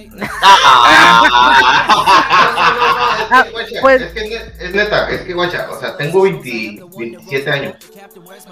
pues, 3.80 4.02
es 4.02 4.12
que 4.12 4.52
es 4.60 4.74
neta, 4.74 5.08
es 5.08 5.22
que 5.22 5.32
guacha, 5.32 5.70
o 5.70 5.80
sea, 5.80 5.96
tengo 5.96 6.20
20, 6.24 6.84
27 6.98 7.50
años. 7.50 7.76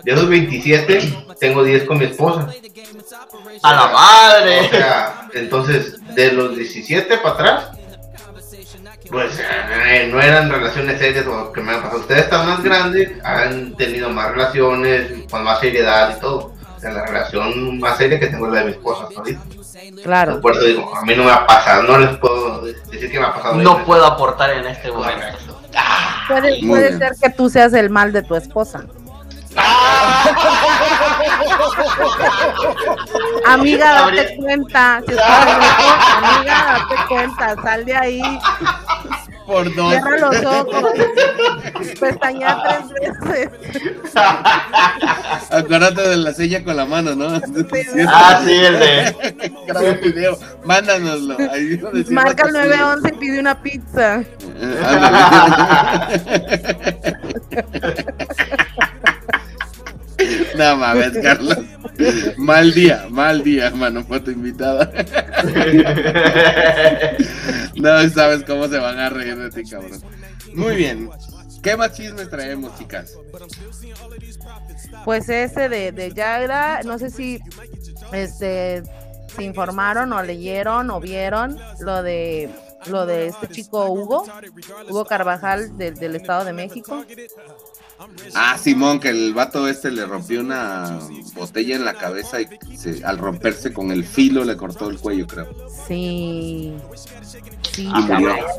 De 0.05 0.13
esos 0.13 0.27
27, 0.27 1.01
tengo 1.39 1.63
10 1.63 1.85
con 1.85 1.99
mi 1.99 2.07
esposa. 2.07 2.49
¡A 3.63 3.75
la 3.75 3.89
madre! 3.89 4.61
O 4.61 4.71
sea, 4.71 5.29
entonces, 5.35 5.97
de 6.15 6.33
los 6.33 6.57
17 6.57 7.19
para 7.19 7.35
atrás, 7.35 7.75
pues 9.11 9.38
eh, 9.38 10.09
no 10.11 10.21
eran 10.21 10.51
relaciones 10.51 10.99
serias 10.99 11.27
o 11.27 11.53
que 11.53 11.61
me 11.61 11.73
han 11.73 11.83
pasado. 11.83 12.01
Ustedes 12.01 12.25
están 12.25 12.47
más 12.47 12.62
grandes, 12.62 13.12
han 13.25 13.75
tenido 13.77 14.11
más 14.11 14.31
relaciones, 14.31 15.12
con 15.31 15.45
más 15.45 15.61
seriedad 15.61 16.17
y 16.17 16.21
todo. 16.21 16.53
O 16.77 16.81
sea, 16.81 16.93
la 16.93 17.07
relación 17.07 17.79
más 17.81 17.97
seria 17.97 18.19
que 18.19 18.27
tengo 18.29 18.47
es 18.47 18.53
la 18.53 18.59
de 18.61 18.64
mi 18.67 18.71
esposa 18.73 19.09
ahorita. 19.17 19.40
Claro. 20.03 20.40
Por 20.40 20.53
eso 20.53 20.64
digo, 20.64 20.97
a 20.97 21.03
mí 21.03 21.14
no 21.14 21.25
me 21.25 21.31
ha 21.31 21.47
pasado, 21.47 21.83
no 21.83 21.99
les 21.99 22.17
puedo 22.19 22.62
decir 22.62 23.11
que 23.11 23.19
me 23.19 23.27
ha 23.27 23.35
pasado. 23.35 23.57
No 23.57 23.85
puedo 23.85 24.05
aportar 24.05 24.51
en 24.51 24.67
este 24.67 24.90
momento. 24.90 25.61
Ah, 25.77 26.25
puede, 26.29 26.61
puede 26.67 26.99
ser 26.99 27.12
que 27.21 27.31
tú 27.31 27.51
seas 27.51 27.73
el 27.75 27.90
mal 27.90 28.12
de 28.12 28.23
tu 28.23 28.35
esposa. 28.35 28.85
Amiga, 33.47 33.93
date 33.93 34.37
cuenta. 34.37 35.03
Si 35.07 35.12
amiga, 35.12 36.79
date 36.88 36.95
cuenta. 37.09 37.62
Sal 37.62 37.85
de 37.85 37.97
ahí. 37.97 38.23
Por 39.47 39.75
dos. 39.75 39.90
Cierra 39.93 40.19
los 40.19 40.45
ojos. 40.45 40.85
Pestañea 42.01 42.62
tres 42.62 43.21
veces. 43.29 43.51
Acuérdate 45.51 46.01
de 46.09 46.17
la 46.17 46.33
silla 46.33 46.64
con 46.64 46.77
la 46.77 46.87
mano, 46.87 47.14
¿no? 47.14 47.27
Ah, 48.09 48.40
sí, 48.43 48.53
el 48.53 48.79
de. 48.79 49.53
Graba 49.67 49.90
un 49.90 50.01
video. 50.01 50.38
Mándanoslo. 50.64 51.37
Ahí 51.53 51.79
Marca 52.09 52.47
el 52.47 52.53
911 52.55 53.09
y 53.09 53.19
pide 53.19 53.40
una 53.40 53.61
pizza. 53.61 54.23
No 60.57 60.77
mames, 60.77 61.12
Carlos. 61.23 61.59
Mal 62.37 62.72
día, 62.72 63.07
mal 63.11 63.42
día, 63.42 63.66
hermano, 63.66 64.04
foto 64.04 64.30
invitada. 64.30 64.90
No 67.76 68.09
sabes 68.09 68.44
cómo 68.44 68.68
se 68.68 68.78
van 68.78 68.98
a 68.98 69.11
reír 69.11 69.37
de 69.37 69.50
ti, 69.50 69.68
cabrón. 69.68 70.00
Muy 70.54 70.76
bien. 70.76 71.11
¿Qué 71.61 71.76
más 71.76 71.92
chismes 71.92 72.30
traemos, 72.30 72.78
chicas? 72.78 73.18
Pues 75.04 75.28
ese 75.28 75.68
de, 75.68 75.92
de 75.92 76.12
Yagra, 76.12 76.83
no 76.85 76.98
sé 76.98 77.11
si 77.11 77.40
este 78.12 78.83
se 79.35 79.42
informaron 79.42 80.12
o 80.12 80.22
leyeron 80.22 80.90
o 80.90 81.00
vieron 81.00 81.59
lo 81.80 82.02
de 82.02 82.48
lo 82.87 83.07
de 83.07 83.28
este 83.28 83.48
chico 83.48 83.87
Hugo, 83.87 84.24
Hugo 84.88 85.04
Carvajal 85.07 85.76
del 85.76 86.16
Estado 86.16 86.44
de 86.44 86.52
México. 86.52 87.04
Ah, 88.35 88.59
Simón, 88.59 89.00
que 89.00 89.09
el 89.09 89.33
vato 89.35 89.68
este 89.68 89.90
le 89.90 90.04
rompió 90.04 90.40
una 90.40 90.98
botella 91.35 91.76
en 91.76 91.85
la 91.85 91.94
cabeza 91.94 92.40
y 92.40 92.48
al 93.04 93.18
romperse 93.18 93.72
con 93.72 93.90
el 93.90 94.04
filo 94.04 94.44
le 94.44 94.57
cortó 94.57 94.90
el 94.90 94.98
cuello, 94.98 95.26
creo. 95.26 95.48
Sí. 95.87 96.74
Sí, 97.72 97.88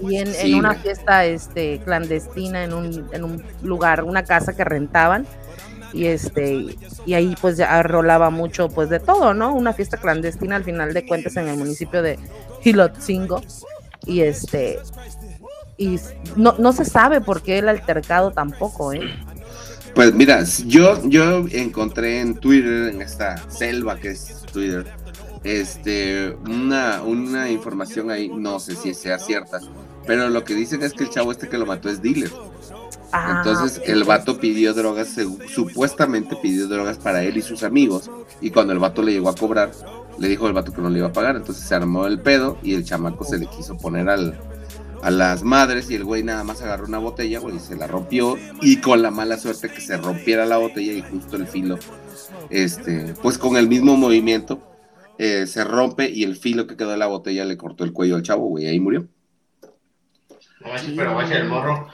y 0.01 0.17
en, 0.17 0.55
una 0.55 0.73
fiesta 0.73 1.23
este 1.23 1.79
clandestina 1.79 2.65
en 2.65 2.73
un, 2.73 3.09
en 3.13 3.23
un 3.23 3.43
lugar, 3.61 4.03
una 4.03 4.25
casa 4.25 4.53
que 4.53 4.65
rentaban 4.65 5.25
y 5.93 6.07
este 6.07 6.75
y 7.05 7.13
ahí 7.13 7.33
pues 7.39 7.55
ya 7.55 7.81
rolaba 7.81 8.29
mucho 8.29 8.67
pues 8.67 8.89
de 8.89 8.99
todo, 8.99 9.33
¿no? 9.33 9.53
Una 9.53 9.71
fiesta 9.71 9.95
clandestina 9.95 10.57
al 10.57 10.65
final 10.65 10.93
de 10.93 11.05
cuentas 11.05 11.37
en 11.37 11.47
el 11.47 11.57
municipio 11.57 12.01
de 12.01 12.19
Hilotzingo 12.61 13.41
y 14.05 14.21
este 14.21 14.79
y 15.77 15.99
no, 16.35 16.55
no 16.57 16.73
se 16.73 16.85
sabe 16.85 17.21
por 17.21 17.41
qué 17.41 17.59
el 17.59 17.69
altercado 17.69 18.31
tampoco, 18.31 18.93
¿eh? 18.93 19.01
Pues 19.93 20.13
mira, 20.13 20.43
yo, 20.65 21.01
yo 21.07 21.45
encontré 21.51 22.19
en 22.19 22.35
Twitter, 22.35 22.89
en 22.93 23.01
esta 23.01 23.37
selva 23.49 23.97
que 23.97 24.09
es 24.11 24.41
Twitter, 24.51 24.85
este, 25.45 26.35
una, 26.49 27.01
una 27.01 27.49
información 27.49 28.11
ahí, 28.11 28.29
no 28.29 28.59
sé 28.59 28.75
si 28.75 28.93
sea 28.93 29.19
cierta, 29.19 29.59
pero 30.05 30.29
lo 30.29 30.43
que 30.43 30.53
dicen 30.53 30.83
es 30.83 30.91
que 30.91 31.05
el 31.05 31.09
chavo 31.11 31.31
este 31.31 31.47
que 31.47 31.57
lo 31.57 31.65
mató 31.65 31.89
es 31.89 32.01
dealer. 32.01 32.31
Ah, 33.13 33.37
Entonces 33.37 33.81
el 33.85 34.03
vato 34.03 34.37
pidió 34.37 34.73
drogas, 34.73 35.15
supuestamente 35.47 36.35
pidió 36.41 36.67
drogas 36.67 36.97
para 36.97 37.23
él 37.23 37.37
y 37.37 37.41
sus 37.41 37.63
amigos, 37.63 38.11
y 38.41 38.51
cuando 38.51 38.73
el 38.73 38.79
vato 38.79 39.01
le 39.01 39.13
llegó 39.13 39.29
a 39.29 39.35
cobrar, 39.35 39.71
le 40.19 40.27
dijo 40.27 40.47
el 40.47 40.53
vato 40.53 40.73
que 40.73 40.81
no 40.81 40.89
le 40.89 40.99
iba 40.99 41.07
a 41.07 41.13
pagar, 41.13 41.37
entonces 41.37 41.65
se 41.65 41.73
armó 41.73 42.05
el 42.07 42.19
pedo 42.19 42.57
y 42.63 42.73
el 42.73 42.83
chamaco 42.83 43.23
se 43.23 43.37
le 43.37 43.45
quiso 43.45 43.77
poner 43.77 44.09
al, 44.09 44.37
a 45.05 45.11
las 45.11 45.43
madres 45.43 45.91
y 45.91 45.95
el 45.95 46.03
güey 46.03 46.23
nada 46.23 46.43
más 46.43 46.63
agarró 46.63 46.87
una 46.87 46.97
botella, 46.97 47.37
güey, 47.37 47.57
y 47.57 47.59
se 47.59 47.75
la 47.75 47.85
rompió 47.85 48.39
y 48.63 48.77
con 48.77 49.03
la 49.03 49.11
mala 49.11 49.37
suerte 49.37 49.69
que 49.69 49.79
se 49.79 49.97
rompiera 49.97 50.47
la 50.47 50.57
botella 50.57 50.93
y 50.93 51.03
justo 51.03 51.35
el 51.35 51.45
filo, 51.45 51.77
este, 52.49 53.13
pues 53.21 53.37
con 53.37 53.55
el 53.55 53.67
mismo 53.67 53.97
movimiento 53.97 54.67
eh, 55.19 55.45
se 55.45 55.63
rompe 55.63 56.09
y 56.09 56.23
el 56.23 56.35
filo 56.35 56.65
que 56.65 56.75
quedó 56.75 56.89
de 56.89 56.97
la 56.97 57.05
botella 57.05 57.45
le 57.45 57.55
cortó 57.55 57.83
el 57.83 57.93
cuello 57.93 58.15
al 58.15 58.23
chavo, 58.23 58.47
güey, 58.47 58.65
ahí 58.65 58.79
murió. 58.79 59.07
No, 60.61 60.71
pero 60.95 61.13
vaya 61.13 61.37
el 61.37 61.49
morro. 61.49 61.87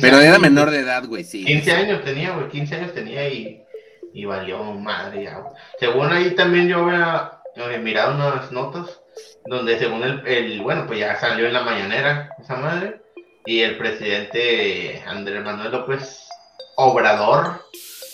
pero 0.00 0.18
era 0.18 0.40
menor 0.40 0.72
de 0.72 0.80
edad, 0.80 1.06
güey, 1.06 1.22
sí. 1.22 1.44
15 1.44 1.70
años 1.70 2.04
tenía, 2.04 2.34
güey, 2.34 2.48
15 2.48 2.74
años 2.74 2.92
tenía 2.92 3.28
y, 3.28 3.62
y 4.12 4.24
valió 4.24 4.64
madre 4.72 5.22
ya, 5.22 5.44
Según 5.78 6.08
ahí 6.12 6.34
también 6.34 6.66
yo 6.66 6.80
había 6.88 7.78
mirado 7.80 8.16
unas 8.16 8.50
notas 8.50 9.00
donde 9.46 9.78
según 9.78 10.02
el, 10.02 10.60
bueno, 10.60 10.86
pues 10.86 10.98
ya 10.98 11.18
salió 11.18 11.46
en 11.46 11.52
la 11.52 11.62
mañanera 11.62 12.30
esa 12.42 12.56
madre, 12.56 13.00
y 13.46 13.60
el 13.60 13.78
presidente 13.78 15.02
Andrés 15.06 15.42
Manuel 15.42 15.72
López 15.72 16.28
Obrador, 16.76 17.64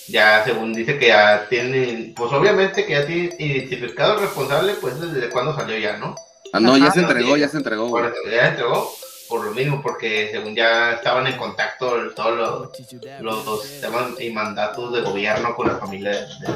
ya 0.09 0.45
según 0.45 0.73
dice 0.73 0.99
que 0.99 1.09
ya 1.09 1.47
tiene, 1.49 2.12
pues 2.17 2.33
obviamente 2.33 2.87
que 2.87 2.93
ya 2.93 3.07
tiene 3.07 3.35
identificado 3.38 4.14
el 4.14 4.21
responsable, 4.21 4.75
pues 4.81 5.01
desde 5.01 5.31
cuando 5.31 5.55
salió 5.55 5.77
ya, 5.79 5.97
¿no? 5.97 6.14
Ah, 6.53 6.61
no, 6.61 6.77
ya 6.77 6.93
se 6.93 7.01
entregó, 7.01 7.37
ya 7.37 7.49
se 7.49 7.57
entregó. 7.57 8.01
ya 8.31 8.43
se 8.43 8.49
entregó, 8.49 8.93
por 9.29 9.45
lo 9.45 9.51
mismo, 9.51 9.83
porque 9.83 10.29
según 10.31 10.55
ya 10.55 10.93
estaban 10.93 11.27
en 11.27 11.37
contacto 11.37 12.12
todos 12.14 12.71
los, 13.21 13.45
los, 13.45 13.81
temas 13.81 14.21
y 14.21 14.31
mandatos 14.31 14.93
de 14.93 15.01
gobierno 15.01 15.57
con 15.57 15.67
la 15.67 15.79
familia 15.79 16.12
de, 16.12 16.21
de 16.21 16.55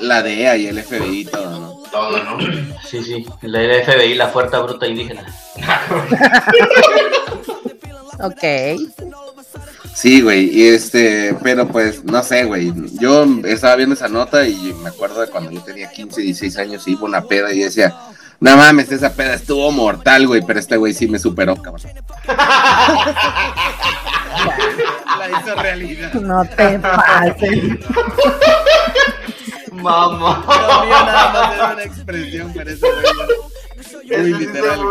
la 0.00 0.22
DEA 0.22 0.56
y 0.56 0.66
el 0.66 0.82
FBI, 0.82 1.26
todo, 1.26 1.60
¿no? 1.60 1.82
Todo, 1.90 2.22
¿no? 2.22 2.38
Sí, 2.88 3.02
sí, 3.02 3.26
la 3.42 3.60
FBI, 3.84 4.14
la 4.14 4.28
Fuerza 4.28 4.60
Bruta 4.60 4.86
Indígena. 4.86 5.26
ok. 8.20 8.44
Sí, 9.94 10.20
güey, 10.20 10.50
y 10.52 10.68
este, 10.68 11.34
pero 11.42 11.66
pues, 11.68 12.04
no 12.04 12.22
sé, 12.22 12.44
güey, 12.44 12.72
yo 13.00 13.26
estaba 13.44 13.76
viendo 13.76 13.94
esa 13.94 14.08
nota 14.08 14.46
y 14.46 14.74
me 14.82 14.90
acuerdo 14.90 15.22
de 15.22 15.28
cuando 15.28 15.50
yo 15.50 15.62
tenía 15.62 15.90
15, 15.90 16.20
16 16.20 16.58
años 16.58 16.86
y 16.86 16.92
iba 16.92 17.04
una 17.04 17.22
peda 17.22 17.50
y 17.52 17.60
decía, 17.60 17.94
no 18.38 18.56
mames, 18.56 18.92
esa 18.92 19.14
peda 19.14 19.34
estuvo 19.34 19.72
mortal, 19.72 20.26
güey, 20.26 20.42
pero 20.42 20.60
este 20.60 20.76
güey 20.76 20.92
sí 20.92 21.08
me 21.08 21.18
superó, 21.18 21.56
cabrón. 21.56 21.90
La 25.18 25.40
hizo 25.40 25.54
realidad. 25.54 26.12
No 26.12 26.44
te 26.44 26.78
pases. 26.78 27.50
Mamá. 29.82 30.44
No, 30.46 30.84
mío 30.84 30.96
nada 31.04 31.32
más 31.32 31.54
es 31.54 31.72
una 31.72 31.82
expresión, 31.82 32.52
muy 32.52 32.64
literal. 34.08 34.80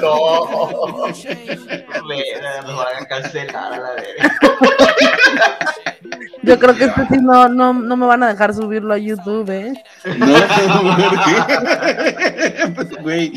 No. 0.00 0.46
Nos 2.66 2.76
van 2.76 3.02
a 3.02 3.06
cancelar 3.06 3.72
a 3.72 3.78
la 3.78 3.92
vez. 3.94 4.16
Yo 6.46 6.58
creo 6.60 6.76
que 6.76 6.84
este 6.84 7.00
sí 7.08 7.16
no, 7.20 7.48
no, 7.48 7.72
no 7.72 7.96
me 7.96 8.06
van 8.06 8.22
a 8.22 8.28
dejar 8.28 8.54
subirlo 8.54 8.94
a 8.94 8.98
YouTube, 8.98 9.50
¿eh? 9.50 9.72
No, 10.16 10.26
güey, 13.02 13.32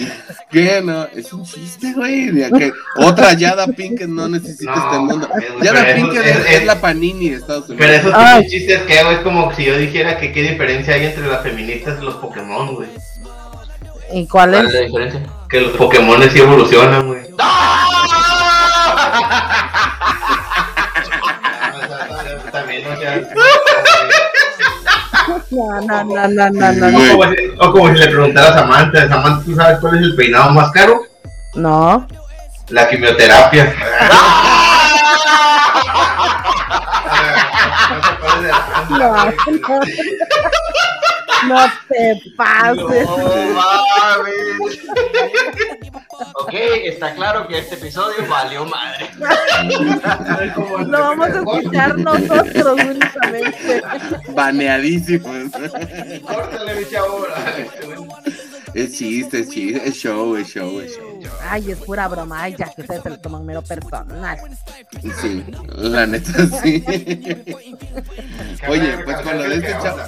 ¿qué 0.51 0.79
no? 0.83 1.05
Es 1.05 1.33
un 1.33 1.43
chiste, 1.43 1.91
güey. 1.93 2.31
Que 2.51 2.71
otra 2.97 3.33
Yada 3.33 3.65
Pinkett 3.65 4.07
no 4.07 4.29
necesita 4.29 4.75
este 4.75 4.99
mundo. 4.99 5.27
Yada 5.63 5.95
Pinkett 5.95 6.23
es, 6.23 6.51
es, 6.51 6.65
la 6.65 6.79
Panini 6.79 7.29
de 7.29 7.37
Estados 7.37 7.67
Unidos. 7.69 7.87
Pero 7.87 7.99
esos 7.99 8.11
ah. 8.13 8.41
chistes 8.47 8.83
que 8.83 8.99
hago 8.99 9.09
es 9.09 9.19
como 9.19 9.51
si 9.55 9.65
yo 9.65 9.75
dijera 9.75 10.19
que 10.19 10.31
qué 10.31 10.43
diferencia 10.43 10.93
hay 10.93 11.05
entre 11.05 11.25
las 11.25 11.41
feministas 11.41 11.97
y 11.99 12.05
los 12.05 12.13
Pokémon, 12.15 12.75
güey. 12.75 12.89
¿Y 14.11 14.27
cuál 14.27 14.53
es? 14.55 14.61
¿Cuál 14.61 14.67
es 14.67 14.73
la 14.73 14.79
diferencia? 14.81 15.21
Que 15.49 15.61
los 15.61 15.71
Pokémon 15.77 16.29
sí 16.29 16.39
evolucionan, 16.39 17.07
güey. 17.07 17.21
No, 25.51 25.81
no, 25.81 26.03
no, 26.03 26.27
no, 26.27 26.49
no, 26.49 26.71
no. 26.71 26.89
O, 27.59 27.71
como 27.71 27.87
si, 27.89 27.95
le 27.99 28.07
preguntaras 28.07 28.51
a 28.51 28.59
Samantha, 28.59 29.07
Samantha, 29.07 29.43
¿tú 29.43 29.55
sabes 29.55 29.79
cuál 29.79 29.95
es 29.97 30.03
el 30.03 30.15
peinado 30.15 30.51
más 30.51 30.71
caro? 30.71 31.01
No. 31.55 32.07
La 32.69 32.87
quimioterapia. 32.87 33.73
no, 38.89 39.25
no 39.25 39.31
te 41.87 42.21
pases. 42.35 43.07
ok, 46.35 46.53
está 46.85 47.13
claro 47.15 47.47
que 47.47 47.59
este 47.59 47.75
episodio 47.75 48.27
valió 48.27 48.65
madre. 48.65 49.09
Lo 50.85 50.99
vamos 50.99 51.27
a 51.27 51.39
escuchar 51.39 51.97
nosotros 51.97 52.79
únicamente. 52.85 53.81
Baneadísimos. 54.33 55.51
Córtale, 56.21 56.75
mi 56.75 56.89
chavo. 56.89 57.27
Es 58.73 58.97
chiste, 58.97 59.39
es 59.39 59.49
chiste, 59.49 59.87
es 59.87 59.95
show, 59.95 60.35
es 60.35 60.47
show, 60.47 60.79
es 60.79 60.95
show. 60.95 61.19
Ay, 61.49 61.71
es 61.71 61.79
pura 61.79 62.07
broma. 62.07 62.43
Ay, 62.43 62.55
ya 62.57 62.71
que 62.71 62.81
ustedes 62.81 63.01
se 63.01 63.09
lo 63.09 63.19
toman 63.19 63.45
mero 63.45 63.63
personal. 63.63 64.37
Sí, 65.21 65.43
la 65.75 66.05
neta 66.05 66.45
sí. 66.61 66.83
Oye, 68.67 68.97
pues 69.03 69.17
con 69.21 69.37
lo 69.37 69.49
de 69.49 69.55
este 69.55 69.71
chavo 69.81 70.01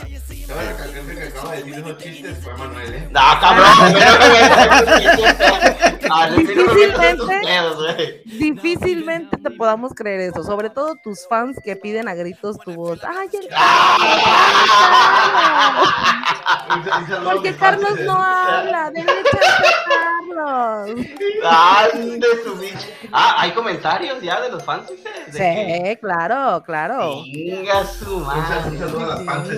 que 0.51 1.27
acaba 1.27 1.51
de 1.51 1.57
decir 1.63 1.79
esos 1.79 1.97
chistes 1.97 2.37
fue 2.43 2.53
Manuel, 2.55 2.93
¿eh? 2.93 3.07
No, 3.11 3.21
cabrón. 3.39 3.93
difícilmente, 6.37 8.21
difícilmente 8.25 9.37
te 9.37 9.51
podamos 9.51 9.93
creer 9.93 10.31
eso. 10.31 10.43
Sobre 10.43 10.69
todo 10.69 10.95
tus 10.95 11.27
fans 11.27 11.57
que 11.63 11.75
piden 11.75 12.07
a 12.07 12.15
gritos 12.15 12.57
tu 12.59 12.73
voz. 12.73 12.99
¡Ay, 13.03 13.27
el 13.33 13.47
Carlos! 13.49 14.17
Porque 17.23 17.55
Carlos 17.55 17.99
no 17.99 18.13
habla. 18.13 18.87
A 18.87 18.91
Carlos. 19.87 20.89
Ande 21.93 22.27
su 22.43 22.55
bicho. 22.55 22.87
Ah, 23.11 23.35
¿hay 23.39 23.51
comentarios 23.51 24.21
ya 24.21 24.41
de 24.41 24.51
los 24.51 24.63
fans? 24.63 24.91
Sí, 25.31 25.97
claro, 25.99 26.63
claro. 26.63 27.23
Venga 27.23 27.85
su 27.85 28.19
madre. 28.19 28.69
Un 28.69 28.79
saludo 28.79 29.03
a 29.03 29.07
las 29.15 29.25
fans. 29.25 29.49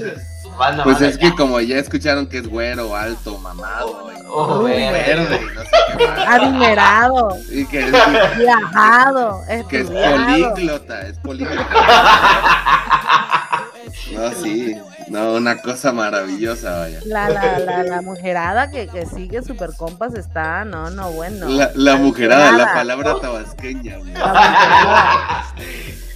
Pues 0.83 1.01
es 1.01 1.17
que 1.17 1.33
como 1.35 1.59
ya 1.59 1.77
escucharon 1.77 2.27
que 2.27 2.37
es 2.39 2.47
güero, 2.47 2.95
alto, 2.95 3.37
mamado, 3.39 4.09
oh, 4.29 4.63
verde, 4.63 5.41
no 5.55 5.61
sé 5.61 5.69
qué 5.97 6.07
más. 6.07 6.27
Adinerado. 6.27 7.37
Y 7.51 7.65
que 7.65 7.79
es, 7.79 7.91
viajado. 8.37 9.41
Que 9.69 9.81
es 9.81 9.89
políglota, 9.89 11.07
es 11.07 11.17
políglota. 11.19 11.67
no, 14.13 14.31
sí. 14.31 14.77
No, 15.09 15.33
una 15.33 15.61
cosa 15.61 15.91
maravillosa, 15.91 16.79
vaya. 16.79 16.99
La, 17.05 17.29
la, 17.29 17.59
la, 17.59 17.83
la 17.83 18.01
mujerada 18.01 18.71
que, 18.71 18.87
que 18.87 19.05
sigue 19.05 19.43
Super 19.43 19.75
Compas 19.75 20.15
está, 20.15 20.65
no, 20.65 20.89
no, 20.89 21.11
bueno. 21.11 21.49
La, 21.49 21.71
la 21.75 21.97
mujerada, 21.97 22.51
la 22.53 22.73
palabra 22.73 23.15
tabasqueña. 23.21 23.99
La 23.99 25.45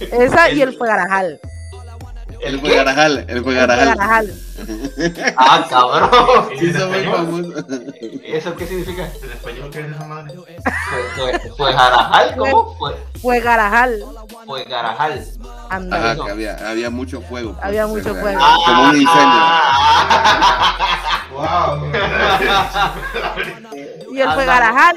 Esa 0.00 0.50
y 0.50 0.62
el 0.62 0.76
Fuegarajal. 0.76 1.40
El 2.40 2.60
fue 2.60 2.74
Garajal, 2.74 3.24
el 3.28 3.42
fue 3.42 3.54
Garajal. 3.54 4.32
Ah, 5.36 5.64
cabrón. 5.70 6.48
Sí, 6.58 6.66
muy 6.66 7.04
famosos. 7.04 7.64
¿Eso 8.24 8.56
qué 8.56 8.66
significa? 8.66 9.08
¿En 9.22 9.30
español 9.30 9.70
qué 9.70 9.80
es 9.80 9.86
esa 9.92 10.04
madre? 10.04 10.34
Fue, 10.34 11.02
fue, 11.14 11.38
fue 11.56 11.72
Garajal, 11.72 12.36
¿cómo? 12.36 12.74
Fue, 12.76 12.96
Fuegarajal. 13.20 14.04
fue 14.46 14.64
Garajal. 14.64 15.24
Ándale. 15.70 16.10
Ajá, 16.10 16.24
que 16.24 16.30
había, 16.30 16.70
había 16.70 16.90
mucho 16.90 17.20
fuego. 17.22 17.52
pues, 17.52 17.64
Había 17.64 17.86
mucho 17.86 18.10
era 18.10 18.20
fuego. 18.20 18.40
Como 18.66 18.82
un 18.82 18.96
incendio. 18.96 19.40
¡Wow! 21.32 21.92
Y 24.12 24.20
el. 24.20 24.30
Fuegarajal. 24.32 24.96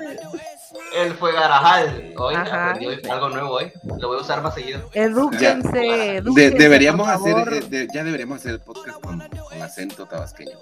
Él 0.93 1.13
fue 1.13 1.31
Garajal. 1.33 2.13
Hoy 2.17 2.35
Ajá. 2.35 2.71
aprendí 2.71 2.87
hoy 2.87 3.01
algo 3.09 3.29
nuevo 3.29 3.49
hoy. 3.51 3.71
Lo 3.99 4.09
voy 4.09 4.17
a 4.17 4.21
usar 4.21 4.41
más 4.41 4.53
seguido. 4.53 4.89
Edúquense. 4.93 6.21
De- 6.21 6.51
deberíamos 6.51 7.07
hacer, 7.07 7.35
eh, 7.53 7.61
de- 7.61 7.87
ya 7.93 8.03
deberíamos 8.03 8.39
hacer 8.39 8.51
el 8.53 8.59
podcast 8.59 8.99
con, 9.01 9.19
con 9.19 9.61
acento 9.61 10.05
tabasqueño. 10.05 10.57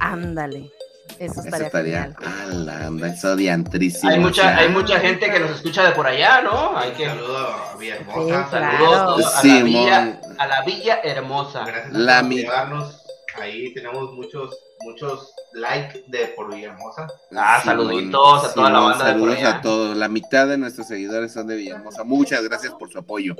Ándale. 0.00 0.70
Eso 1.18 1.40
Eso 1.40 1.42
estaría, 1.42 1.66
estaría 1.66 2.02
genial. 2.04 2.16
a 2.24 2.46
la 2.54 2.86
anda, 2.86 3.08
eso 3.08 3.36
diantrísimo. 3.36 4.10
Hay 4.12 4.18
mucha, 4.20 4.56
hay 4.56 4.68
mucha 4.68 4.98
gente 5.00 5.30
que 5.30 5.40
nos 5.40 5.50
escucha 5.50 5.84
de 5.84 5.92
por 5.92 6.06
allá, 6.06 6.40
¿no? 6.42 6.76
Hay 6.78 6.92
que 6.92 7.06
Saludo 7.06 7.38
a 7.38 7.76
Villahermosa. 7.76 8.44
Sí, 8.44 8.50
saludos 8.50 9.32
claro. 9.42 9.42
a 9.42 9.46
la 9.46 9.62
villa, 9.62 10.20
a 10.38 10.46
la 10.46 10.62
villa 10.64 11.00
hermosa. 11.02 11.64
Gracias 11.66 11.92
La 11.92 12.20
por 12.22 12.30
llevarnos. 12.30 13.02
Ahí 13.40 13.74
tenemos 13.74 14.12
muchos, 14.14 14.56
muchos 14.80 15.34
likes 15.54 16.04
de 16.08 16.26
por 16.36 16.52
Villahermosa. 16.54 17.06
Ah, 17.36 17.60
Simón, 17.62 17.78
saluditos 17.86 18.44
a 18.44 18.54
toda 18.54 18.70
la 18.70 18.80
banda 18.80 19.04
de 19.06 19.12
por 19.12 19.20
Saludos 19.20 19.36
allá. 19.38 19.56
a 19.56 19.60
todos. 19.60 19.96
La 19.96 20.08
mitad 20.08 20.46
de 20.48 20.58
nuestros 20.58 20.86
seguidores 20.88 21.32
son 21.32 21.46
de 21.46 21.56
Villahermosa. 21.56 22.04
Muchas 22.04 22.42
gracias 22.42 22.72
por 22.74 22.90
su 22.90 22.98
apoyo. 22.98 23.36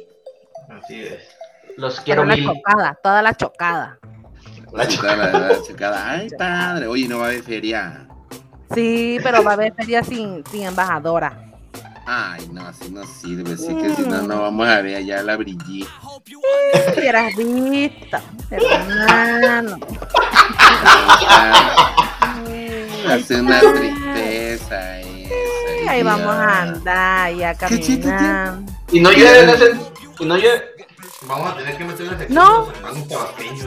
Así 0.68 1.02
es. 1.02 1.22
Los 1.76 2.00
quiero 2.00 2.24
la 2.24 2.36
mil. 2.36 2.44
chocada, 2.46 2.98
toda 3.02 3.22
la 3.22 3.34
chocada. 3.34 3.98
La 4.72 4.84
Así 4.84 4.94
está 4.94 5.16
la- 5.16 5.32
la 5.32 5.62
checada. 5.62 6.10
Ay, 6.10 6.28
padre. 6.38 6.86
Oye, 6.86 7.08
no 7.08 7.18
va 7.18 7.24
a 7.24 7.28
haber 7.28 7.42
feria. 7.42 8.06
Sí, 8.74 9.18
pero 9.22 9.42
va 9.42 9.50
a 9.50 9.54
haber 9.54 9.74
feria 9.74 10.02
sin, 10.02 10.44
sin 10.46 10.62
embajadora. 10.62 11.38
Ay, 12.06 12.48
no, 12.52 12.66
así 12.66 12.90
no 12.90 13.04
sirve. 13.06 13.56
Sí 13.56 13.74
que 13.76 13.94
si 13.94 14.02
no, 14.02 14.22
no 14.22 14.40
vamos 14.42 14.66
a 14.66 14.80
ver 14.80 14.96
allá 14.96 15.22
la 15.22 15.36
brillí. 15.36 15.86
Hubieras 16.96 17.36
visto, 17.36 18.16
hermano. 18.50 19.78
Hace 23.14 23.40
una 23.40 23.60
tristeza 23.60 25.00
esa. 25.00 25.90
Ahí 25.90 26.02
vamos 26.02 26.34
a 26.34 26.62
andar 26.62 27.32
¿Qué 27.68 27.80
chiste 27.80 28.08
caminando. 28.08 28.72
Y 28.92 29.00
no 29.00 29.10
llueve. 29.10 29.76
Y 30.18 30.24
no 30.24 30.36
llueve. 30.36 30.62
Vamos 31.26 31.52
a 31.52 31.56
tener 31.56 31.76
que 31.76 31.84
meter 31.84 32.08
una 32.08 32.18
sección 32.18 32.34
No. 32.34 32.66
los 32.66 32.76
hermanos 32.76 33.08
tabasqueños. 33.08 33.66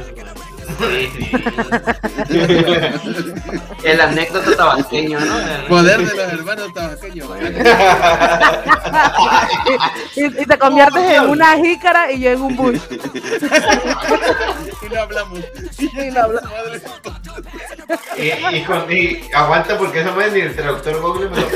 El 3.84 4.02
anécdota 4.02 4.56
tabasqueño, 4.56 5.20
¿no? 5.20 5.40
El- 5.40 5.64
Poder 5.68 5.98
de 6.00 6.16
los 6.16 6.34
hermanos 6.34 6.74
tabasqueños. 6.74 7.28
Y, 10.16 10.26
y 10.26 10.46
te 10.46 10.58
conviertes 10.58 11.12
en 11.12 11.30
una 11.30 11.56
jícara 11.58 12.12
y 12.12 12.20
yo 12.22 12.32
en 12.32 12.42
un 12.42 12.56
bush. 12.56 12.80
Y 14.82 14.90
no 14.94 15.02
hablamos. 15.02 15.40
Y 15.80 16.12
no 16.12 16.22
hablamos. 16.22 16.52
Y, 18.18 18.56
y, 18.56 18.64
con- 18.64 18.92
y 18.92 19.22
aguanta 19.34 19.78
porque 19.78 20.00
esa 20.02 20.12
madre 20.12 20.32
ni 20.32 20.40
el 20.42 20.56
traductor 20.56 21.02
Google 21.02 21.30
me 21.30 21.38
lo. 21.42 21.48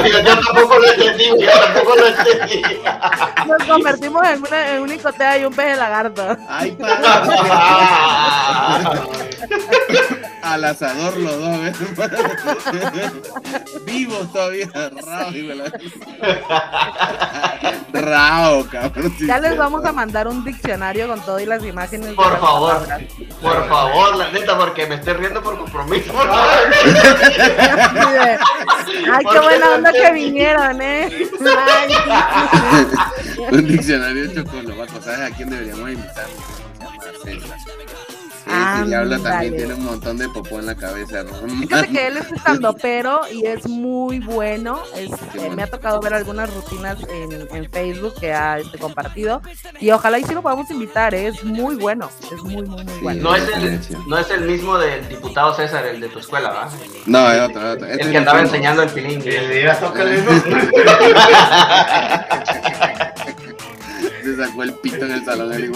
Oiga, 0.00 0.20
yo 0.20 0.38
tampoco 0.40 0.78
lo 0.78 0.86
entendí, 0.92 1.24
yo 1.40 1.50
tampoco 1.50 1.94
lo 1.96 2.06
entendí. 2.06 2.62
Nos 3.46 3.64
convertimos 3.64 4.26
en 4.28 4.38
una, 4.46 4.74
en 4.74 4.82
una 4.82 4.94
icotea 4.94 5.38
y 5.38 5.44
un 5.44 5.54
pez 5.54 5.66
de 5.66 5.76
lagarto. 5.76 6.36
Ay, 6.48 6.76
padre. 7.64 9.00
Al 10.42 10.64
asador 10.64 11.16
los 11.16 11.38
dos, 11.40 11.60
¿ves? 11.62 11.76
Vivos 13.86 14.30
todavía, 14.32 14.68
Rao, 17.92 18.66
cabrón. 18.70 19.14
Ya 19.20 19.38
les 19.38 19.56
vamos 19.56 19.84
a 19.84 19.92
mandar 19.92 20.28
un 20.28 20.44
diccionario 20.44 21.08
con 21.08 21.20
todo 21.22 21.40
y 21.40 21.46
las 21.46 21.64
imágenes. 21.64 22.12
Por 22.14 22.38
favor, 22.38 22.86
por 23.40 23.68
favor, 23.68 24.16
la 24.16 24.30
neta, 24.32 24.58
porque 24.58 24.86
me 24.86 24.96
estoy 24.96 25.14
riendo 25.14 25.42
por 25.42 25.56
compromiso. 25.56 26.12
Ay, 29.12 29.24
qué 29.32 29.40
buena 29.40 29.74
onda 29.74 29.92
que 29.92 30.12
vinieron, 30.12 30.82
¿eh? 30.82 31.08
Ay, 31.46 31.94
Un 33.50 33.66
diccionario 33.66 34.24
hecho 34.24 34.44
con 34.44 34.64
los. 34.66 34.74
¿Sabes 35.02 35.32
a 35.32 35.34
quién 35.34 35.50
deberíamos 35.50 35.90
invitar? 35.90 36.26
Se 37.24 37.30
llama 37.34 37.56
César. 37.64 37.74
Ese 38.46 38.84
diablo 38.88 39.10
también 39.20 39.32
Ándale. 39.54 39.56
tiene 39.56 39.74
un 39.74 39.84
montón 39.86 40.18
de 40.18 40.28
popó 40.28 40.58
en 40.58 40.66
la 40.66 40.74
cabeza. 40.74 41.24
Fíjate 41.60 41.88
que 41.88 42.06
él 42.08 42.18
es 42.18 42.30
estando 42.36 42.74
pero 42.76 43.22
y 43.32 43.46
es 43.46 43.66
muy 43.66 44.18
bueno. 44.20 44.82
Es- 44.94 45.08
Qué 45.32 45.38
eh, 45.38 45.40
bueno. 45.40 45.56
me 45.56 45.62
ha 45.62 45.66
tocado 45.66 45.98
ver 46.00 46.12
algunas 46.12 46.52
rutinas 46.52 46.98
en, 47.08 47.48
en 47.56 47.70
Facebook 47.70 48.14
que 48.20 48.34
ha 48.34 48.58
este, 48.58 48.76
compartido. 48.78 49.40
Y 49.80 49.90
ojalá 49.92 50.18
y 50.18 50.24
sí 50.24 50.34
lo 50.34 50.42
podamos 50.42 50.70
invitar. 50.70 51.14
¿eh? 51.14 51.28
Es 51.28 51.42
muy 51.42 51.76
bueno. 51.76 52.10
Es 52.30 52.42
muy, 52.42 52.62
muy, 52.62 52.84
muy 52.84 52.92
Sí. 52.94 53.00
bueno. 53.02 53.22
No 53.30 53.34
es, 53.36 53.48
el, 53.48 53.80
no 54.08 54.18
es 54.18 54.30
el 54.30 54.42
mismo 54.42 54.76
del 54.78 55.08
diputado 55.08 55.54
César, 55.54 55.86
el 55.86 56.00
de 56.02 56.08
tu 56.08 56.18
escuela, 56.18 56.50
¿va? 56.50 56.68
No, 57.06 57.32
es 57.32 57.40
otro. 57.40 57.72
Este 57.72 57.92
El 57.94 58.00
es 58.00 58.06
que 58.08 58.18
andaba 58.18 58.40
enseñando 58.40 58.82
el 58.82 58.90
pilín. 58.90 59.20
Y 59.22 59.24
le 59.24 59.48
dirás, 59.56 59.80
tócale, 59.80 60.20
¿no? 60.22 60.30
Se 64.24 64.36
sacó 64.36 64.62
el 64.62 64.72
pito 64.74 65.04
en 65.04 65.12
el 65.12 65.24
salón. 65.24 65.50
De 65.50 65.70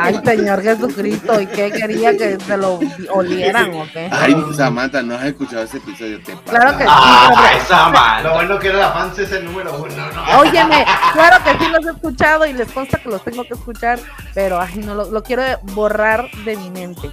Ay, 0.00 0.20
Señor 0.24 0.62
Jesucristo. 0.62 1.40
¿Y 1.40 1.46
qué 1.46 1.72
quería 1.72 2.16
que 2.16 2.38
se 2.38 2.56
lo 2.56 2.78
olieran 3.12 3.74
o 3.74 3.86
qué? 3.92 4.08
Ay, 4.12 4.36
Samantha, 4.56 5.02
¿no 5.02 5.16
has 5.16 5.24
escuchado 5.24 5.64
ese 5.64 5.78
episodio? 5.78 6.22
Te 6.22 6.34
Claro 6.48 6.78
que 6.78 6.84
sí. 6.84 6.90
¡Ah, 6.92 7.52
esa 7.56 7.86
Lo 7.86 7.90
man! 7.92 8.34
bueno 8.34 8.58
que 8.60 8.68
era 8.68 8.78
la 8.78 8.92
fans 8.92 9.18
es 9.18 9.32
el 9.32 9.44
número 9.44 9.76
uno, 9.76 10.12
¿no? 10.12 10.38
Óyeme, 10.38 10.86
claro 11.12 11.42
que 11.42 11.64
sí 11.64 11.70
los 11.70 11.84
he 11.84 11.90
escuchado 11.90 12.46
y 12.46 12.52
les 12.52 12.70
consta 12.70 12.98
que 12.98 13.08
los 13.08 13.24
tengo 13.24 13.42
que 13.44 13.54
escuchar, 13.54 13.98
pero 14.34 14.60
ay, 14.60 14.76
no 14.84 14.94
lo, 14.94 15.10
lo 15.10 15.22
quiero 15.24 15.42
borrar 15.74 16.30
de 16.44 16.56
mi 16.56 16.70
mente. 16.70 17.10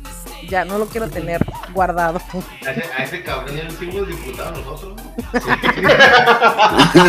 Ya 0.50 0.64
no 0.66 0.78
lo 0.78 0.86
quiero 0.88 1.10
tener 1.10 1.44
guardado. 1.74 2.22
A 2.66 2.72
ese, 2.72 2.84
a 2.98 3.04
ese 3.04 3.24
cabrón 3.24 3.56
ya 3.56 3.64
le 3.64 3.70
hicimos 3.74 4.08
diputado 4.08 4.52
nosotros. 4.52 4.96
¿no? 4.96 5.08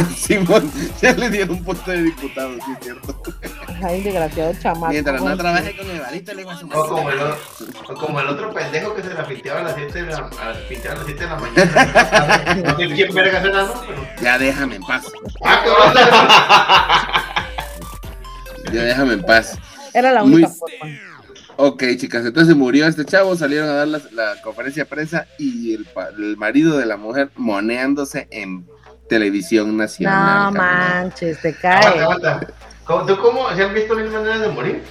Simón, 0.17 0.73
ya 1.01 1.13
le 1.13 1.31
dieron 1.31 1.51
un 1.57 1.65
puesto 1.65 1.91
de 1.91 2.03
diputado, 2.05 2.55
sí, 2.55 2.73
es 2.73 2.79
cierto. 2.85 3.23
Ay, 3.83 4.03
desgraciado 4.03 4.53
chamaco. 4.61 4.89
Mientras 4.93 5.23
no 5.23 5.37
trabaje 5.37 5.77
con 5.77 5.89
Evarito, 5.91 6.35
le 6.35 6.45
va 6.45 6.53
a 6.55 6.59
su 6.59 6.67
O 6.67 6.89
como, 6.89 7.11
el, 7.11 7.21
o- 7.21 7.37
como 7.95 8.21
el 8.21 8.27
otro 8.29 8.53
pendejo 8.53 8.95
que 8.95 9.03
se 9.03 9.15
la 9.15 9.25
pinteaba 9.27 9.61
a 9.61 9.63
las 9.65 9.75
7 9.77 10.03
de 10.03 10.11
la, 10.11 10.17
a 10.19 10.45
las, 10.49 10.57
pinteaba 10.69 10.95
a 10.95 10.99
las 10.99 11.07
7 11.07 11.21
de 11.21 11.27
la 11.31 11.37
mañana. 11.37 12.65
No 12.65 12.77
sé 12.77 12.89
quién 12.95 13.15
verga 13.15 13.43
será, 13.43 13.63
¿no? 13.65 13.73
Pero... 13.87 14.07
Ya 14.23 14.39
déjame 14.39 14.77
en 14.77 14.83
paz. 14.83 15.05
¡Ah, 15.45 15.63
cabrón! 15.65 15.95
Ya 18.75 18.83
déjame 18.83 19.13
en 19.15 19.23
paz. 19.23 19.59
Era 19.95 20.13
la 20.13 20.23
Muy- 20.25 20.35
única 20.45 20.49
forma. 20.51 20.77
Ok, 21.61 21.83
chicas, 21.97 22.25
entonces 22.25 22.55
murió 22.55 22.87
este 22.87 23.05
chavo, 23.05 23.35
salieron 23.35 23.69
a 23.69 23.73
dar 23.73 23.89
la, 23.89 24.01
la 24.13 24.41
conferencia 24.43 24.85
de 24.85 24.89
prensa 24.89 25.27
y 25.41 25.75
el, 25.75 25.89
marido 26.37 26.79
de 26.79 26.87
la 26.87 26.97
mujer 26.97 27.31
moneándose 27.35 28.29
en 28.31 28.65
televisión 29.09 29.77
nacional. 29.77 30.53
No 30.53 30.59
cabrón. 30.61 31.01
manches, 31.03 31.41
te 31.41 31.53
cae. 31.57 31.85
aguanta. 31.99 32.47
¿Cómo- 32.85 33.07
¿Tú 33.07 33.19
cómo? 33.21 33.51
¿Se 33.57 33.65
han 33.65 33.75
visto 33.75 33.97
mil 33.97 34.09
maneras 34.09 34.41
de 34.41 34.49
morir? 34.49 34.85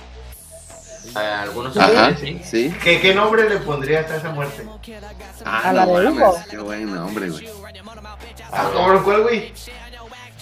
Algunos 1.16 1.78
Ajá, 1.78 2.16
sí. 2.18 2.42
sí. 2.44 2.76
¿Qué, 2.84 3.00
qué 3.00 3.16
nombre 3.16 3.48
le 3.50 3.58
pondrías 3.60 4.12
a 4.12 4.18
esa 4.18 4.32
muerte? 4.32 4.68
Ah, 5.46 5.70
A 5.70 5.74
la 5.74 5.86
no 5.86 6.00
de 6.00 6.10
mames. 6.12 6.48
Qué 6.50 6.58
buen 6.58 6.94
nombre, 6.94 7.30
güey. 7.30 7.48
Ah, 8.52 8.70
cabrón, 8.74 9.04
¿cuál, 9.06 9.24
güey? 9.24 9.54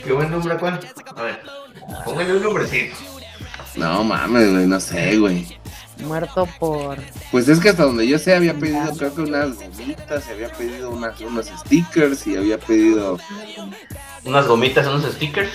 Qué 0.04 0.12
buen 0.12 0.32
nombre, 0.32 0.58
¿cuál? 0.58 0.80
A 1.16 1.22
ver, 1.22 1.40
póngale 2.04 2.36
un 2.36 2.42
nombrecito. 2.44 2.96
No 3.76 4.04
mames, 4.04 4.52
güey, 4.52 4.66
no 4.66 4.80
sé, 4.80 5.18
güey. 5.20 5.60
Muerto 6.00 6.48
por. 6.60 6.98
Pues 7.32 7.48
es 7.48 7.60
que 7.60 7.70
hasta 7.70 7.84
donde 7.84 8.08
yo 8.08 8.20
sé 8.20 8.36
había 8.36 8.54
pedido 8.54 8.92
creo 8.98 9.16
que 9.16 9.22
unas 9.22 9.56
gomitas, 9.58 10.24
y 10.28 10.32
había 10.32 10.52
pedido 10.52 10.90
unas, 10.92 11.20
unos 11.22 11.46
stickers 11.48 12.28
y 12.28 12.36
había 12.36 12.58
pedido 12.60 13.18
Unas 14.26 14.46
gomitas, 14.48 14.86
unos 14.88 15.06
stickers. 15.14 15.52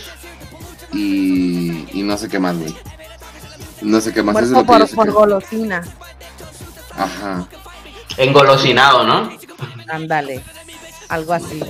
y, 0.93 1.87
y 1.99 2.03
no 2.03 2.17
sé 2.17 2.29
qué 2.29 2.39
más, 2.39 2.57
güey. 2.57 2.75
No 3.83 4.01
sé 4.01 4.13
qué 4.13 4.23
más. 4.23 4.37
Eso 4.37 4.45
es 4.47 4.51
Muerto 4.53 4.73
lo 4.73 4.79
que 4.79 4.79
por, 4.81 4.89
sé 4.89 4.95
por 4.97 5.07
que- 5.07 5.13
golosina. 5.13 5.83
Ajá. 6.97 7.47
Engolosinado, 8.17 9.05
¿no? 9.07 9.31
Ándale. 9.89 10.43
Algo 11.09 11.33
así. 11.33 11.61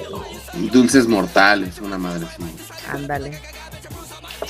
Dulces 0.72 1.06
mortales, 1.06 1.78
una 1.80 1.98
madre. 1.98 2.26
Ándale. 2.92 3.32
Sí, 3.32 3.40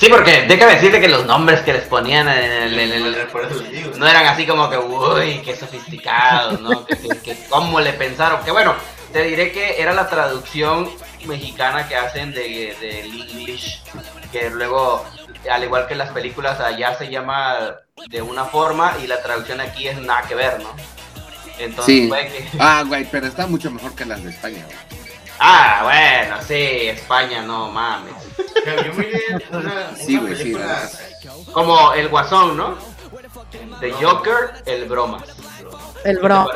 porque 0.09 0.45
déjame 0.47 0.75
decirte 0.75 0.99
que 1.01 1.07
los 1.09 1.25
nombres 1.25 1.61
que 1.61 1.73
les 1.73 1.83
ponían 1.83 2.27
en 2.27 2.51
el, 2.51 2.79
en 2.79 2.91
el- 3.05 3.15
Por 3.27 3.45
eso 3.45 3.61
les 3.61 3.71
digo. 3.71 3.91
no 3.97 4.07
eran 4.07 4.25
así 4.25 4.45
como 4.47 4.69
que, 4.69 4.77
uy, 4.77 5.41
qué 5.43 5.55
sofisticados, 5.55 6.59
¿no? 6.61 6.85
que, 6.85 6.97
que- 6.97 7.19
que 7.19 7.37
cómo 7.49 7.79
le 7.79 7.93
pensaron. 7.93 8.43
Que 8.43 8.51
bueno, 8.51 8.73
te 9.11 9.23
diré 9.23 9.51
que 9.51 9.81
era 9.81 9.93
la 9.93 10.07
traducción 10.07 10.89
mexicana 11.25 11.87
que 11.87 11.95
hacen 11.95 12.31
de, 12.33 12.75
del 12.79 13.21
English, 13.29 13.81
que 14.31 14.49
luego 14.49 15.05
al 15.51 15.63
igual 15.63 15.87
que 15.87 15.95
las 15.95 16.09
películas 16.11 16.59
allá 16.59 16.95
se 16.97 17.09
llama 17.09 17.75
de 18.07 18.21
una 18.21 18.45
forma 18.45 18.93
y 19.03 19.07
la 19.07 19.21
traducción 19.21 19.59
aquí 19.59 19.87
es 19.87 19.97
nada 19.99 20.21
que 20.23 20.35
ver, 20.35 20.59
¿no? 20.61 20.69
Entonces, 21.59 21.95
sí. 21.95 22.09
que... 22.09 22.45
Ah, 22.59 22.83
güey, 22.87 23.05
pero 23.11 23.27
está 23.27 23.45
mucho 23.45 23.69
mejor 23.69 23.93
que 23.93 24.05
las 24.05 24.23
de 24.23 24.31
España, 24.31 24.65
güey. 24.65 25.00
Ah, 25.43 25.79
bueno, 25.83 26.35
sí, 26.47 26.87
España, 26.89 27.41
no 27.41 27.71
mames. 27.71 28.13
Yo 29.49 29.57
una, 29.57 29.95
sí, 29.95 30.17
güey, 30.17 30.35
sí. 30.35 30.55
Como 31.51 31.93
el 31.93 32.09
Guasón, 32.09 32.55
¿no? 32.55 32.77
The 33.79 33.91
Joker, 33.93 34.61
el 34.67 34.85
Bromas. 34.85 35.23
El 36.03 36.19
Broma. 36.19 36.51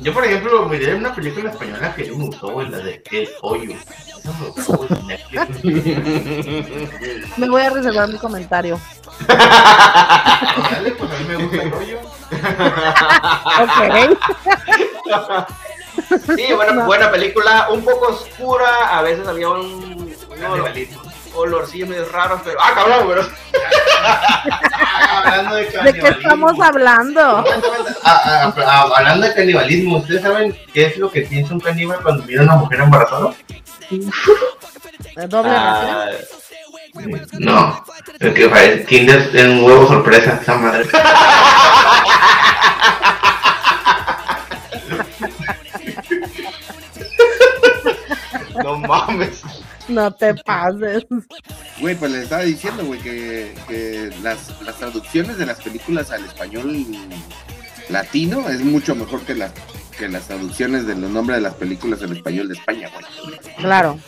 Yo, 0.00 0.12
por 0.12 0.24
ejemplo, 0.24 0.68
miré 0.68 0.96
una 0.96 1.14
película 1.14 1.52
española 1.52 1.94
que 1.94 2.04
me 2.04 2.10
gustó, 2.10 2.62
la 2.62 2.78
de 2.78 3.02
El 3.10 3.28
Pollo. 3.40 3.76
me 7.36 7.48
voy 7.48 7.62
a 7.62 7.70
reservar 7.70 8.08
mi 8.08 8.18
comentario. 8.18 8.80
Dale, 9.28 10.90
pues 10.92 11.10
a 11.12 11.18
mí 11.18 11.24
me 11.28 11.36
gusta 11.36 11.62
el 11.62 11.70
rollo. 11.70 12.00
ok. 13.62 15.48
Sí, 16.36 16.52
buena, 16.52 16.84
buena 16.84 17.10
película, 17.10 17.68
un 17.70 17.84
poco 17.84 18.08
oscura, 18.08 18.98
a 18.98 19.02
veces 19.02 19.26
había 19.26 19.48
un, 19.48 20.14
un 20.30 20.94
olorcillo 21.34 21.86
medio 21.86 22.08
raro, 22.10 22.40
pero... 22.44 22.58
¡Ah, 22.60 22.72
cabrón, 22.74 23.06
pero! 23.08 23.28
hablando 25.10 25.54
de, 25.56 25.64
¿De 25.64 25.92
qué 25.92 26.08
estamos 26.08 26.60
hablando? 26.60 27.44
Ah, 28.04 28.20
ah, 28.24 28.54
ah, 28.66 28.90
hablando 28.96 29.26
de 29.26 29.34
canibalismo, 29.34 29.98
¿ustedes 29.98 30.22
saben 30.22 30.56
qué 30.72 30.86
es 30.86 30.96
lo 30.98 31.10
que 31.10 31.22
piensa 31.22 31.54
un 31.54 31.60
caníbal 31.60 32.00
cuando 32.02 32.22
mira 32.24 32.42
a 32.42 32.44
una 32.44 32.56
mujer 32.56 32.80
embarazada? 32.80 33.34
¿Doble 35.28 35.50
ah, 35.50 36.10
No, 37.38 37.84
es 38.20 38.32
que 38.32 38.84
Kinder 38.88 39.30
es 39.34 39.44
un 39.46 39.64
huevo 39.64 39.88
sorpresa, 39.88 40.38
esa 40.40 40.54
madre. 40.56 40.86
No 48.62 48.78
mames. 48.78 49.42
No 49.88 50.12
te 50.12 50.34
pases. 50.34 51.06
Güey, 51.80 51.94
pues 51.96 52.12
le 52.12 52.22
estaba 52.22 52.42
diciendo, 52.42 52.84
güey, 52.84 53.00
que, 53.00 53.54
que 53.68 54.10
las, 54.22 54.60
las, 54.62 54.76
traducciones 54.76 55.38
de 55.38 55.46
las 55.46 55.60
películas 55.60 56.10
al 56.10 56.24
español 56.24 56.86
latino 57.88 58.48
es 58.48 58.62
mucho 58.62 58.94
mejor 58.94 59.20
que 59.22 59.34
las 59.34 59.52
que 59.98 60.08
las 60.08 60.26
traducciones 60.26 60.86
de 60.86 60.96
los 60.96 61.10
nombres 61.10 61.38
de 61.38 61.42
las 61.42 61.54
películas 61.54 62.02
en 62.02 62.12
español 62.12 62.48
de 62.48 62.54
España, 62.54 62.90
güey. 62.92 63.38
Claro. 63.58 63.98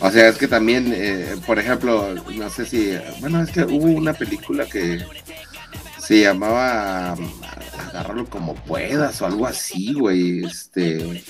O 0.00 0.10
sea, 0.10 0.28
es 0.28 0.38
que 0.38 0.48
también, 0.48 0.92
eh, 0.94 1.36
por 1.46 1.58
ejemplo, 1.58 2.14
no 2.14 2.50
sé 2.50 2.66
si, 2.66 2.98
bueno, 3.20 3.42
es 3.42 3.50
que 3.50 3.62
hubo 3.64 3.86
una 3.86 4.14
película 4.14 4.64
que 4.66 5.04
se 5.98 6.22
llamaba 6.22 7.16
Agarrarlo 7.88 8.26
como 8.26 8.54
puedas 8.54 9.20
o 9.22 9.26
algo 9.26 9.46
así, 9.46 9.92
güey, 9.92 10.44
este 10.44 11.22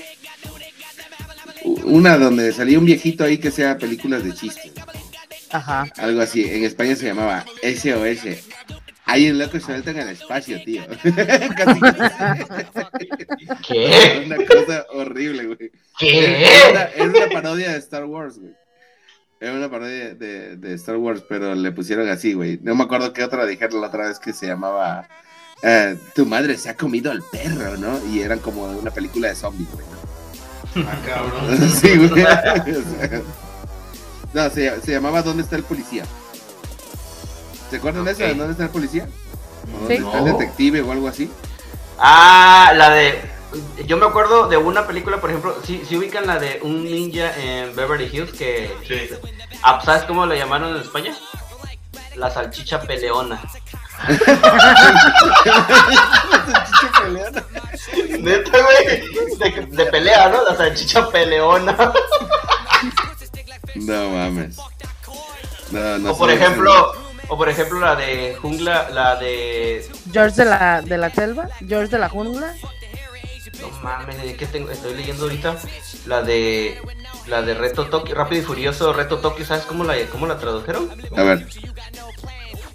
una 1.65 2.17
donde 2.19 2.53
salía 2.53 2.79
un 2.79 2.85
viejito 2.85 3.25
ahí 3.25 3.39
que 3.39 3.51
sea 3.51 3.79
películas 3.79 4.23
de 4.25 4.33
chistes. 4.35 4.73
Ajá. 5.51 5.87
Algo 5.99 6.21
así. 6.21 6.45
En 6.45 6.65
España 6.65 6.97
se 6.97 7.07
llamaba 7.07 7.45
SOS. 7.63 8.45
Hay 9.07 9.31
un 9.31 9.39
loco 9.39 9.61
suelto 9.61 9.91
en 9.91 9.99
el 9.99 10.09
espacio, 10.09 10.63
tío. 10.65 10.83
¿Qué? 13.69 14.23
Una 14.25 14.37
cosa 14.47 14.87
horrible, 14.91 15.45
güey. 15.47 15.71
¿Qué? 15.99 16.43
Era 16.43 16.91
una, 17.05 17.29
parodia 17.31 17.73
de 17.73 17.79
Star 17.79 18.05
Wars, 18.07 18.39
güey. 18.39 18.55
Era 19.41 19.53
una 19.53 19.71
parodia 19.71 20.15
de, 20.15 20.57
de, 20.57 20.75
Star 20.75 20.97
Wars, 20.97 21.23
pero 21.29 21.55
le 21.55 21.71
pusieron 21.73 22.09
así, 22.09 22.33
güey. 22.33 22.59
No 22.63 22.75
me 22.75 22.85
acuerdo 22.85 23.13
qué 23.13 23.23
otra 23.23 23.45
dijeron 23.45 23.83
la 23.83 23.89
otra 23.89 24.09
vez 24.09 24.19
que 24.19 24.33
se 24.33 24.47
llamaba 24.47 25.07
eh, 25.63 25.97
Tu 26.15 26.25
madre 26.25 26.57
se 26.57 26.71
ha 26.71 26.77
comido 26.77 27.13
al 27.13 27.23
perro, 27.23 27.77
¿no? 27.77 28.01
Y 28.11 28.21
eran 28.21 28.39
como 28.39 28.65
una 28.65 28.91
película 28.91 29.29
de 29.29 29.35
zombies, 29.35 29.71
güey. 29.71 29.85
Ah, 30.77 30.97
cabrón. 31.07 31.71
sí, 31.81 31.97
güey. 31.97 32.27
no, 34.33 34.51
se, 34.51 34.81
se, 34.81 34.93
llamaba 34.93 35.23
¿Dónde 35.23 35.43
está 35.43 35.57
el 35.57 35.63
policía? 35.63 36.05
¿Se 37.71 37.77
acuerdan 37.77 38.05
de 38.05 38.13
eso? 38.13 38.27
¿Dónde 38.35 38.53
está 38.53 38.65
el 38.65 38.71
policía? 38.71 39.09
¿Dónde 39.73 39.95
está 39.97 40.19
el 40.19 40.25
detective 40.25 40.83
o 40.83 40.93
algo 40.93 41.09
así? 41.09 41.31
Ah, 41.99 42.73
la 42.75 42.91
de. 42.91 43.35
Yo 43.87 43.97
me 43.97 44.07
acuerdo 44.07 44.49
de 44.49 44.57
una 44.57 44.87
película, 44.87 45.21
por 45.21 45.31
ejemplo, 45.31 45.57
si, 45.65 45.85
si 45.85 45.97
ubican 45.97 46.27
la 46.27 46.41
de 46.41 46.59
un 46.63 46.85
ninja 46.85 47.37
en 47.39 47.75
Beverly 47.75 48.11
Hills 48.13 48.33
que. 48.33 48.75
Sí. 48.87 49.11
Ah, 49.63 49.81
¿Sabes 49.85 50.03
cómo 50.05 50.27
la 50.27 50.35
llamaron 50.35 50.75
en 50.75 50.83
España? 50.83 51.17
La 52.17 52.31
salchicha 52.31 52.81
peleona. 52.83 53.41
Neta, 58.21 58.59
güey. 58.63 59.67
De, 59.71 59.87
pelea, 59.87 60.29
¿no? 60.29 60.45
La 60.45 60.57
salchicha 60.57 61.09
peleona. 61.11 61.77
No 63.75 64.11
mames. 64.11 64.57
No, 65.71 65.99
no 65.99 66.13
o 66.13 66.19
por 66.19 66.31
ejemplo, 66.31 66.93
o 67.29 67.37
por 67.37 67.49
ejemplo 67.49 67.81
la 67.81 67.97
de 67.97 68.37
jungla, 68.41 68.89
la 68.91 69.17
de 69.17 69.91
George 70.13 70.37
de 70.37 70.45
la 70.45 70.83
de 70.83 70.99
la 70.99 71.11
selva, 71.11 71.49
George 71.67 71.91
de 71.91 71.99
la 71.99 72.09
jungla. 72.09 72.55
No 73.61 73.71
mames, 73.83 74.17
¿qué 74.37 74.47
tengo? 74.47 74.71
Estoy 74.71 74.95
leyendo 74.95 75.25
ahorita 75.25 75.57
la 76.07 76.23
de 76.23 76.81
la 77.27 77.43
de 77.43 77.55
Reto 77.55 77.87
Tokio, 77.87 78.15
Rápido 78.15 78.43
y 78.43 78.45
Furioso, 78.45 78.93
Reto 78.93 79.19
Tokio, 79.19 79.45
¿sabes 79.45 79.65
cómo 79.65 79.85
la 79.85 79.95
cómo 80.07 80.27
la 80.27 80.39
tradujeron? 80.39 80.91
A 81.17 81.23
ver. 81.23 81.47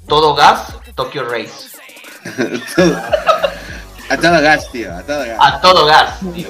Todo 0.08 0.34
gas, 0.34 0.74
Tokyo 1.00 1.24
Race. 1.24 1.80
a 4.10 4.18
todo 4.18 4.42
gas, 4.42 4.70
tío, 4.70 4.94
a 4.94 5.02
todo 5.02 5.20
gas. 5.26 5.38
A 5.40 5.62
todo 5.62 5.86
gas, 5.86 6.20
tío. 6.36 6.50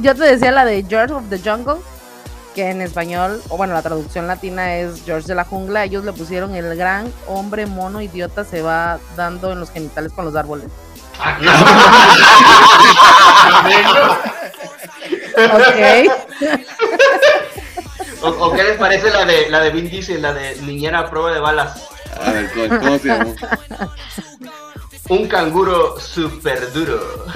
Yo 0.00 0.14
te 0.14 0.24
decía 0.24 0.52
la 0.52 0.66
de 0.66 0.84
George 0.86 1.14
of 1.14 1.30
the 1.30 1.38
Jungle, 1.38 1.76
que 2.54 2.68
en 2.68 2.82
español, 2.82 3.40
o 3.48 3.56
bueno, 3.56 3.72
la 3.72 3.80
traducción 3.80 4.26
latina 4.26 4.76
es 4.76 5.02
George 5.06 5.28
de 5.28 5.34
la 5.34 5.44
jungla. 5.44 5.84
Ellos 5.84 6.04
le 6.04 6.12
pusieron 6.12 6.54
el 6.54 6.76
gran 6.76 7.10
hombre 7.26 7.64
mono 7.64 8.02
idiota 8.02 8.44
se 8.44 8.60
va 8.60 8.98
dando 9.16 9.50
en 9.52 9.60
los 9.60 9.70
genitales 9.70 10.12
con 10.12 10.26
los 10.26 10.36
árboles. 10.36 10.66
ok. 15.54 16.12
¿O, 18.40 18.52
qué 18.52 18.62
les 18.62 18.76
parece 18.76 19.08
la 19.08 19.24
de 19.24 19.48
la 19.48 19.60
de 19.60 19.70
Vin 19.70 19.88
Diesel, 19.88 20.20
la 20.20 20.34
de 20.34 20.56
niñera 20.56 20.98
a 20.98 21.08
prueba 21.08 21.32
de 21.32 21.40
balas? 21.40 21.95
A 22.20 22.32
ver, 22.32 22.50
¿cómo, 22.80 22.98
se 22.98 23.08
llama? 23.08 23.34
Un 25.08 25.28
canguro 25.28 26.00
super 26.00 26.72
duro. 26.72 27.26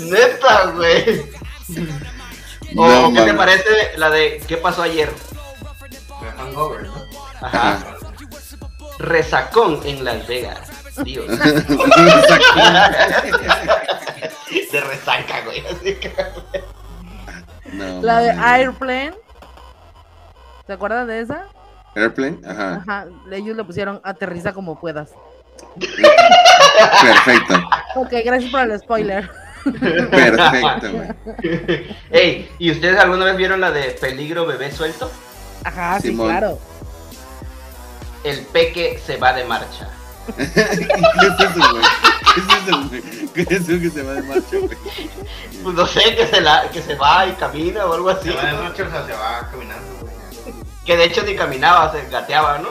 Neta, 0.00 0.66
güey. 0.74 1.22
¿O 2.76 3.12
qué 3.12 3.20
te 3.22 3.34
parece 3.34 3.96
la 3.96 4.10
de 4.10 4.42
¿Qué 4.46 4.56
pasó 4.56 4.82
ayer? 4.82 5.12
Hangover, 6.38 6.82
¿no? 6.82 6.94
Ajá. 7.40 7.96
Resacón 8.98 9.80
en 9.84 10.04
Las 10.04 10.26
Vegas. 10.26 10.71
Dios. 11.04 11.26
de 14.72 14.80
resaca, 14.80 15.42
güey. 15.44 15.62
la 18.00 18.20
de 18.20 18.30
Airplane. 18.30 19.14
¿Te 20.66 20.72
acuerdas 20.72 21.06
de 21.06 21.20
esa? 21.20 21.46
Airplane, 21.94 22.38
ajá. 22.46 22.76
Ajá, 22.76 23.06
ellos 23.30 23.54
le 23.56 23.64
pusieron 23.64 24.00
aterriza 24.02 24.52
como 24.52 24.80
puedas. 24.80 25.10
Perfecto. 27.02 27.54
Ok, 27.96 28.12
gracias 28.24 28.50
por 28.50 28.60
el 28.60 28.78
spoiler. 28.78 29.30
Perfecto, 30.10 30.92
güey. 30.92 31.08
Ey, 32.10 32.50
¿y 32.58 32.70
ustedes 32.70 32.98
alguna 32.98 33.26
vez 33.26 33.36
vieron 33.36 33.60
la 33.60 33.70
de 33.70 33.90
Peligro 34.00 34.46
Bebé 34.46 34.72
Suelto? 34.72 35.10
Ajá, 35.64 36.00
sí, 36.00 36.16
claro. 36.16 36.58
El 38.24 38.40
peque 38.46 38.98
se 39.04 39.18
va 39.18 39.32
de 39.34 39.44
marcha. 39.44 39.88
¿Qué 40.36 40.42
es 40.42 41.40
eso, 41.40 41.70
güey? 41.70 41.84
¿Qué 42.34 42.40
es 42.40 42.68
eso, 42.68 42.88
güey? 42.88 43.02
¿Qué 43.34 43.40
es 43.42 43.50
eso 43.50 43.80
que 43.80 43.90
se 43.90 44.02
va 44.02 44.12
de 44.14 44.22
marcha, 44.22 44.58
güey? 44.58 44.78
Pues 45.62 45.74
no 45.74 45.86
sé, 45.86 46.14
que 46.14 46.26
se, 46.26 46.40
la, 46.40 46.70
que 46.70 46.82
se 46.82 46.94
va 46.94 47.26
y 47.26 47.32
camina 47.32 47.86
o 47.86 47.94
algo 47.94 48.10
así. 48.10 48.28
Se 48.28 48.34
va 48.34 48.44
de 48.44 48.52
marcha, 48.52 48.82
o 48.84 48.90
sea, 48.90 49.06
se 49.06 49.12
va 49.12 49.48
caminando, 49.50 49.98
güey. 50.00 50.12
Que 50.84 50.96
de 50.96 51.04
hecho 51.04 51.22
ni 51.22 51.36
caminaba, 51.36 51.92
se 51.92 52.08
gateaba, 52.08 52.58
¿no? 52.58 52.70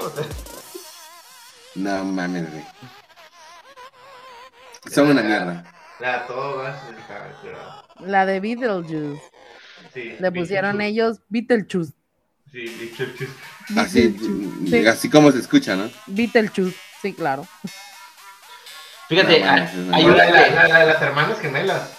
No 1.76 2.04
mames, 2.04 2.49
güey. 2.52 2.64
Son 4.91 5.10
una 5.10 5.22
mierda. 5.22 5.64
La 5.99 6.26
todo 6.26 6.64
La 7.99 8.26
de 8.26 8.39
Beetlejuice. 8.39 9.22
Sí, 9.93 10.16
Le 10.20 10.32
pusieron 10.32 10.82
ellos 10.82 11.20
Beetlejuice. 11.30 11.93
Sí, 12.52 12.66
Beetlejuice. 12.80 13.34
Así, 13.78 14.88
así 14.88 15.10
como 15.10 15.32
se 15.32 15.39
escucha, 15.39 15.76
¿no? 15.76 15.89
Beetlejuice. 16.08 16.76
Sí, 17.02 17.14
claro. 17.14 17.45
Fíjate, 19.10 19.39
No, 19.39 19.45
hay, 19.52 19.62
mames, 19.62 19.72
hay 19.93 20.04
no. 20.06 20.14
una 20.14 20.26
la, 20.26 20.32
la- 20.32 20.43
que- 20.45 20.52
la- 20.56 20.68
la 20.68 20.80
de 20.80 20.86
las 20.93 21.02
hermanas 21.02 21.39
gemelas. 21.39 21.89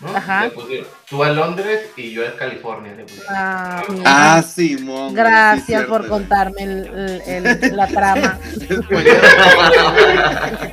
¿no? 0.00 0.16
Ajá. 0.16 0.44
Le 0.44 0.50
pusieron, 0.50 0.86
tú 1.08 1.22
a 1.22 1.28
Londres 1.30 1.90
y 1.96 2.10
yo 2.12 2.26
a 2.26 2.36
California. 2.36 2.92
le 2.92 3.04
pusieron. 3.04 3.26
Ah. 3.30 3.82
Ah, 4.04 4.42
sí, 4.42 4.76
Gracias 5.12 5.66
cierto, 5.66 5.88
por 5.88 6.08
contarme 6.08 6.62
el- 6.64 7.22
el- 7.26 7.46
el- 7.46 7.76
la 7.76 7.86
trama. 7.86 8.38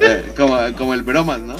Eh, 0.00 0.32
como, 0.36 0.58
como 0.76 0.94
el 0.94 1.02
bromas, 1.02 1.38
¿no? 1.40 1.56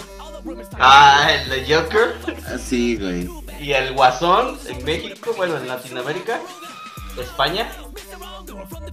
Ah, 0.79 1.29
el 1.33 1.49
de 1.49 1.75
Joker 1.75 2.15
Ah, 2.47 2.59
Sí, 2.59 2.97
güey. 2.97 3.29
y 3.61 3.73
el 3.73 3.93
Guasón 3.95 4.59
en 4.69 4.85
México, 4.85 5.33
bueno, 5.37 5.57
en 5.57 5.69
Latinoamérica, 5.69 6.41
España, 7.21 7.71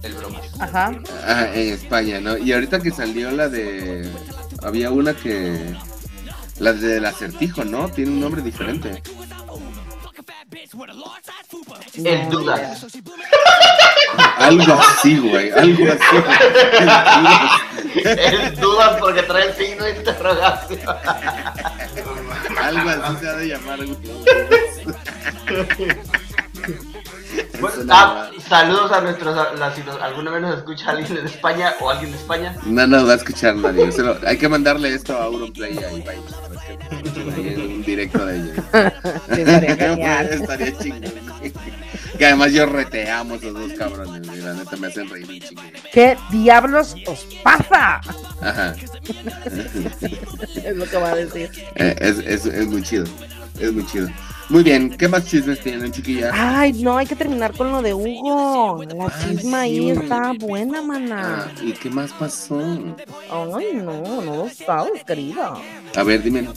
el 0.02 0.12
bromas. 0.14 0.60
Ajá. 0.60 0.92
Ah, 1.26 1.48
en 1.54 1.74
España, 1.74 2.20
¿no? 2.20 2.36
Y 2.36 2.52
ahorita 2.52 2.80
que 2.80 2.90
salió 2.90 3.30
la 3.30 3.48
de. 3.48 4.10
Había 4.62 4.90
una 4.90 5.14
que. 5.14 5.74
La 6.58 6.72
del 6.72 7.06
acertijo, 7.06 7.64
¿no? 7.64 7.88
Tiene 7.88 8.10
un 8.10 8.20
nombre 8.20 8.42
diferente. 8.42 9.02
El 12.04 12.28
No, 12.28 12.30
Dudas. 12.30 12.86
Algo 14.38 14.74
así, 14.74 15.18
güey. 15.18 15.50
Algo 15.50 15.86
así. 15.92 16.16
El 18.04 18.56
Dudas 18.56 18.96
porque 19.00 19.22
trae 19.22 19.48
el 19.48 19.54
signo 19.54 19.84
de 19.84 19.96
interrogación. 19.96 20.80
Algo 22.58 22.90
así 22.90 23.16
se 23.20 23.28
ha 23.28 23.32
de 23.34 23.48
llamar. 23.48 23.78
Bueno, 27.60 27.76
ah, 27.90 28.28
no, 28.34 28.40
saludos 28.42 28.92
a 28.92 29.00
nuestros, 29.00 29.36
a- 29.36 29.52
la- 29.54 29.74
si 29.74 29.82
nos- 29.82 30.00
alguna 30.00 30.30
vez 30.30 30.42
nos 30.42 30.56
escucha 30.58 30.90
alguien 30.90 31.14
de 31.14 31.26
España 31.26 31.74
o 31.80 31.90
alguien 31.90 32.10
de 32.12 32.18
España. 32.18 32.56
no 32.66 32.86
nos 32.86 33.06
va 33.08 33.12
a 33.12 33.16
escuchar 33.16 33.56
nadie. 33.56 33.90
Se 33.92 34.02
lo- 34.02 34.16
hay 34.26 34.36
que 34.38 34.48
mandarle 34.48 34.94
esto 34.94 35.16
a 35.16 35.24
Auronplay 35.24 35.74
y 35.74 35.84
ahí 35.84 36.04
un 37.56 37.82
directo 37.84 38.24
de 38.26 38.36
ellos. 38.36 38.56
Estaría 40.30 40.78
chingón. 40.78 41.02
Que 42.18 42.26
además 42.26 42.52
yo 42.52 42.66
reteamos 42.66 43.42
a 43.42 43.46
esos 43.46 43.54
dos 43.68 43.72
cabrones. 43.78 44.26
güey. 44.28 44.40
La 44.42 44.52
neta 44.52 44.76
me 44.76 44.88
hacen 44.88 45.08
reír 45.08 45.26
un 45.28 45.40
chingo. 45.40 45.62
¿Qué 45.92 46.16
diablos 46.30 46.94
os 47.06 47.26
pasa? 47.42 48.00
Ajá. 48.42 48.74
Es 50.64 50.76
lo 50.76 50.84
que 50.86 50.96
va 50.98 51.10
a 51.10 51.14
decir. 51.16 51.50
Eh, 51.76 51.96
es, 52.00 52.18
es, 52.18 52.46
es 52.46 52.66
muy 52.66 52.82
chido. 52.82 53.04
Es 53.58 53.72
muy 53.72 53.86
chido. 53.86 54.08
Muy 54.50 54.64
bien. 54.64 54.90
¿Qué 54.90 55.06
más 55.08 55.26
chismes 55.26 55.60
tienen, 55.60 55.92
chiquillas? 55.92 56.32
Ay, 56.34 56.72
no, 56.82 56.96
hay 56.96 57.06
que 57.06 57.14
terminar 57.16 57.56
con 57.56 57.70
lo 57.70 57.80
de 57.82 57.94
Hugo. 57.94 58.82
La 58.84 59.06
Ah, 59.06 59.12
chisma 59.22 59.62
sí. 59.64 59.64
ahí 59.64 59.90
está 59.90 60.32
buena, 60.32 60.80
Ah, 60.80 60.82
mana. 60.82 61.52
¿Y 61.62 61.72
qué 61.72 61.88
más 61.88 62.12
pasó? 62.12 62.58
Ay, 62.60 63.66
no, 63.74 64.02
no 64.22 64.36
lo 64.36 64.48
sabes, 64.50 65.04
querida. 65.04 65.54
A 65.94 66.02
ver, 66.02 66.22
dime. 66.22 66.48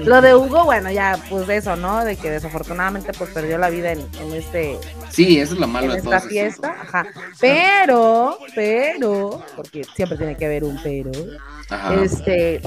Lo 0.00 0.20
de 0.20 0.34
Hugo, 0.34 0.64
bueno, 0.64 0.90
ya, 0.90 1.18
pues 1.28 1.48
eso, 1.48 1.76
¿no? 1.76 2.04
De 2.04 2.16
que 2.16 2.30
desafortunadamente 2.30 3.12
pues 3.12 3.30
perdió 3.30 3.58
la 3.58 3.70
vida 3.70 3.92
en, 3.92 4.00
en 4.20 4.34
este, 4.34 4.78
Sí, 5.10 5.38
eso 5.38 5.54
es 5.54 5.60
lo 5.60 5.66
malo 5.66 5.86
en 5.86 5.92
de 5.92 5.98
esta 5.98 6.20
fiesta. 6.20 6.76
Ajá. 6.80 7.06
Pero, 7.40 8.38
pero, 8.54 9.42
porque 9.56 9.84
siempre 9.96 10.18
tiene 10.18 10.36
que 10.36 10.46
haber 10.46 10.64
un 10.64 10.80
pero. 10.82 11.10
Ajá. 11.70 11.94
Este 11.94 12.62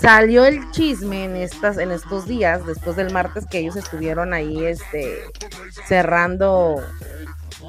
salió 0.00 0.44
el 0.44 0.70
chisme 0.70 1.24
en 1.24 1.36
estas, 1.36 1.78
en 1.78 1.90
estos 1.90 2.26
días, 2.26 2.64
después 2.66 2.96
del 2.96 3.12
martes, 3.12 3.46
que 3.46 3.58
ellos 3.58 3.76
estuvieron 3.76 4.32
ahí, 4.32 4.64
este, 4.64 5.22
cerrando 5.86 6.82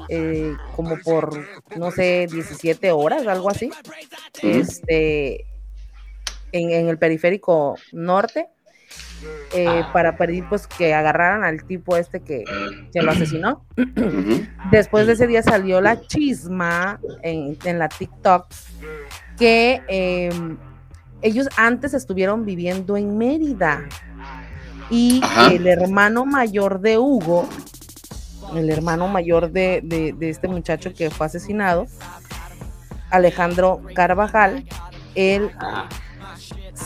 eh, 0.08 0.56
como 0.76 0.98
por, 0.98 1.46
no 1.76 1.90
sé, 1.90 2.26
17 2.30 2.92
horas, 2.92 3.26
algo 3.26 3.50
así. 3.50 3.70
Este 4.42 5.46
en, 6.52 6.70
en 6.70 6.88
el 6.88 6.98
periférico 6.98 7.76
norte. 7.92 8.48
eh, 9.52 9.82
para 9.92 10.16
pedir 10.16 10.44
pues 10.48 10.66
que 10.66 10.94
agarraran 10.94 11.42
al 11.42 11.64
tipo 11.64 11.96
este 11.96 12.20
que, 12.20 12.44
que 12.92 13.02
lo 13.02 13.10
asesinó. 13.10 13.64
Después 14.70 15.06
de 15.06 15.14
ese 15.14 15.26
día 15.26 15.42
salió 15.42 15.80
la 15.80 16.00
chisma 16.00 17.00
en, 17.22 17.56
en 17.64 17.78
la 17.78 17.88
TikTok 17.88 18.46
que 19.36 19.82
eh, 19.88 20.30
ellos 21.22 21.48
antes 21.56 21.94
estuvieron 21.94 22.44
viviendo 22.44 22.96
en 22.96 23.16
Mérida 23.18 23.88
y 24.90 25.20
Ajá. 25.22 25.52
el 25.52 25.66
hermano 25.66 26.24
mayor 26.26 26.80
de 26.80 26.98
Hugo, 26.98 27.48
el 28.54 28.70
hermano 28.70 29.08
mayor 29.08 29.50
de, 29.50 29.80
de- 29.82 30.12
de 30.12 30.30
este 30.30 30.46
muchacho 30.48 30.92
que 30.94 31.10
fue 31.10 31.26
asesinado, 31.26 31.86
Alejandro 33.10 33.80
Carvajal, 33.94 34.64
él 35.14 35.50
Ajá. 35.58 35.88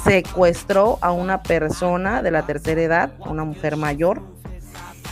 Secuestró 0.04 0.98
a 1.00 1.12
una 1.12 1.42
persona 1.42 2.22
de 2.22 2.30
la 2.30 2.42
tercera 2.46 2.82
edad, 2.82 3.12
una 3.20 3.44
mujer 3.44 3.76
mayor, 3.76 4.22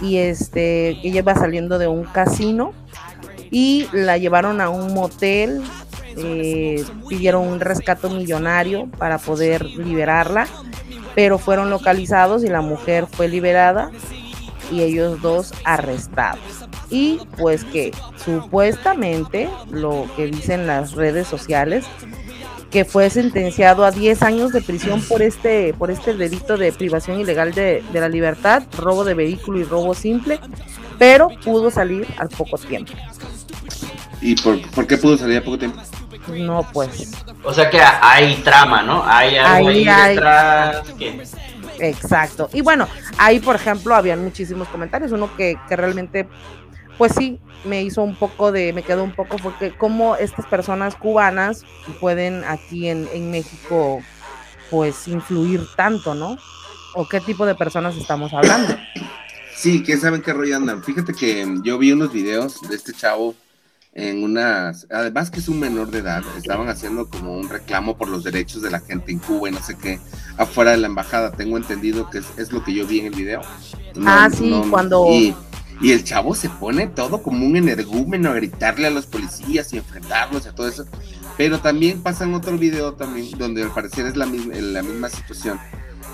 y 0.00 0.16
este, 0.16 0.90
ella 1.06 1.18
iba 1.18 1.34
saliendo 1.34 1.78
de 1.78 1.86
un 1.86 2.04
casino 2.04 2.72
y 3.50 3.86
la 3.92 4.16
llevaron 4.16 4.60
a 4.60 4.70
un 4.70 4.94
motel, 4.94 5.62
eh, 6.16 6.84
pidieron 7.08 7.46
un 7.46 7.60
rescate 7.60 8.08
millonario 8.08 8.86
para 8.98 9.18
poder 9.18 9.64
liberarla, 9.64 10.46
pero 11.14 11.38
fueron 11.38 11.70
localizados 11.70 12.44
y 12.44 12.48
la 12.48 12.62
mujer 12.62 13.06
fue 13.06 13.28
liberada 13.28 13.90
y 14.70 14.82
ellos 14.82 15.20
dos 15.20 15.52
arrestados. 15.64 16.40
Y 16.88 17.20
pues 17.36 17.64
que 17.64 17.92
supuestamente 18.16 19.48
lo 19.70 20.06
que 20.16 20.26
dicen 20.26 20.66
las 20.66 20.92
redes 20.92 21.26
sociales 21.26 21.84
que 22.70 22.84
fue 22.84 23.10
sentenciado 23.10 23.84
a 23.84 23.90
10 23.90 24.22
años 24.22 24.52
de 24.52 24.62
prisión 24.62 25.02
por 25.02 25.22
este, 25.22 25.74
por 25.74 25.90
este 25.90 26.14
delito 26.14 26.56
de 26.56 26.72
privación 26.72 27.18
ilegal 27.20 27.52
de, 27.52 27.82
de 27.92 28.00
la 28.00 28.08
libertad, 28.08 28.62
robo 28.78 29.04
de 29.04 29.14
vehículo 29.14 29.58
y 29.58 29.64
robo 29.64 29.94
simple, 29.94 30.38
pero 30.98 31.28
pudo 31.44 31.70
salir 31.70 32.06
al 32.18 32.28
poco 32.28 32.58
tiempo. 32.58 32.92
¿Y 34.20 34.36
por, 34.36 34.60
por 34.70 34.86
qué 34.86 34.98
pudo 34.98 35.16
salir 35.16 35.38
a 35.38 35.44
poco 35.44 35.58
tiempo? 35.58 35.80
No, 36.28 36.66
pues, 36.72 37.10
O 37.42 37.52
sea 37.52 37.70
que 37.70 37.80
hay 37.80 38.34
trama, 38.36 38.82
¿no? 38.82 39.02
Hay 39.04 39.36
algo 39.36 39.68
Ahí 39.70 39.78
ahí, 39.78 39.88
hay. 39.88 40.14
detrás. 40.14 40.82
que- 40.98 41.22
exacto. 41.80 42.50
Y 42.52 42.60
bueno, 42.60 42.86
ahí, 43.16 43.40
por 43.40 43.56
ejemplo, 43.56 43.94
habían 43.94 44.22
muchísimos 44.22 44.68
comentarios, 44.68 45.10
uno 45.12 45.34
que, 45.36 45.56
que 45.68 45.76
realmente, 45.76 46.28
pues 47.00 47.12
sí, 47.16 47.38
me 47.64 47.82
hizo 47.82 48.02
un 48.02 48.14
poco 48.14 48.52
de, 48.52 48.74
me 48.74 48.82
quedó 48.82 49.02
un 49.04 49.12
poco, 49.14 49.38
porque 49.42 49.72
cómo 49.74 50.16
estas 50.16 50.44
personas 50.44 50.96
cubanas 50.96 51.64
pueden 51.98 52.44
aquí 52.44 52.90
en, 52.90 53.08
en 53.14 53.30
México, 53.30 54.02
pues, 54.70 55.08
influir 55.08 55.62
tanto, 55.76 56.14
¿no? 56.14 56.36
¿O 56.94 57.08
qué 57.08 57.20
tipo 57.20 57.46
de 57.46 57.54
personas 57.54 57.96
estamos 57.96 58.34
hablando? 58.34 58.76
Sí, 59.56 59.82
¿quién 59.82 59.98
sabe 59.98 60.16
en 60.16 60.22
qué 60.22 60.34
rollo 60.34 60.54
andan? 60.54 60.84
Fíjate 60.84 61.14
que 61.14 61.46
yo 61.62 61.78
vi 61.78 61.90
unos 61.92 62.12
videos 62.12 62.60
de 62.68 62.76
este 62.76 62.92
chavo 62.92 63.34
en 63.94 64.22
unas, 64.22 64.86
además 64.90 65.30
que 65.30 65.40
es 65.40 65.48
un 65.48 65.58
menor 65.58 65.90
de 65.90 66.00
edad, 66.00 66.22
estaban 66.36 66.68
haciendo 66.68 67.08
como 67.08 67.32
un 67.32 67.48
reclamo 67.48 67.96
por 67.96 68.08
los 68.08 68.22
derechos 68.24 68.60
de 68.60 68.70
la 68.70 68.80
gente 68.80 69.10
en 69.10 69.20
Cuba 69.20 69.48
y 69.48 69.52
no 69.52 69.62
sé 69.62 69.78
qué, 69.78 69.98
afuera 70.36 70.72
de 70.72 70.76
la 70.76 70.86
embajada, 70.86 71.32
tengo 71.32 71.56
entendido 71.56 72.10
que 72.10 72.18
es, 72.18 72.26
es 72.36 72.52
lo 72.52 72.62
que 72.62 72.74
yo 72.74 72.86
vi 72.86 73.00
en 73.00 73.06
el 73.06 73.14
video. 73.14 73.40
No- 73.94 74.04
Ah, 74.10 74.28
sí, 74.30 74.52
cuando- 74.70 75.06
Y, 75.10 75.34
y 75.80 75.92
el 75.92 76.04
chavo 76.04 76.34
se 76.34 76.48
pone 76.48 76.86
todo 76.86 77.22
como 77.22 77.46
un 77.46 77.56
energúmeno 77.56 78.30
a 78.30 78.34
gritarle 78.34 78.86
a 78.86 78.90
los 78.90 79.06
policías 79.06 79.72
y 79.72 79.78
enfrentarlos 79.78 80.44
y 80.44 80.48
a 80.48 80.52
todo 80.52 80.68
eso, 80.68 80.84
pero 81.36 81.60
también 81.60 82.02
pasa 82.02 82.24
en 82.24 82.34
otro 82.34 82.58
video 82.58 82.92
también, 82.94 83.30
donde 83.38 83.62
al 83.62 83.72
parecer 83.72 84.06
es 84.06 84.16
la 84.16 84.26
misma, 84.26 84.54
la 84.56 84.82
misma 84.82 85.08
situación. 85.08 85.58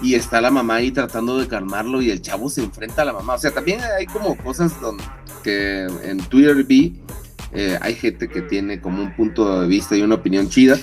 Y 0.03 0.15
está 0.15 0.41
la 0.41 0.51
mamá 0.51 0.77
ahí 0.77 0.91
tratando 0.91 1.39
de 1.39 1.49
calmarlo 1.49 2.03
y 2.03 2.11
el 2.11 2.21
chavo 2.21 2.51
se 2.51 2.63
enfrenta 2.63 3.03
a 3.03 3.05
la 3.07 3.13
mamá. 3.15 3.35
O 3.35 3.39
sea, 3.39 3.51
también 3.51 3.81
hay 3.99 4.07
como 4.07 4.37
cosas 4.37 4.79
donde, 4.81 5.03
que 5.43 5.87
en 6.03 6.19
Twitter 6.19 6.63
vi, 6.65 7.01
eh, 7.53 7.79
hay 7.81 7.95
gente 7.95 8.29
que 8.29 8.43
tiene 8.43 8.81
como 8.81 9.03
un 9.03 9.17
punto 9.17 9.63
de 9.63 9.67
vista 9.67 9.97
y 9.97 10.03
una 10.03 10.17
opinión 10.17 10.51
chida. 10.51 10.79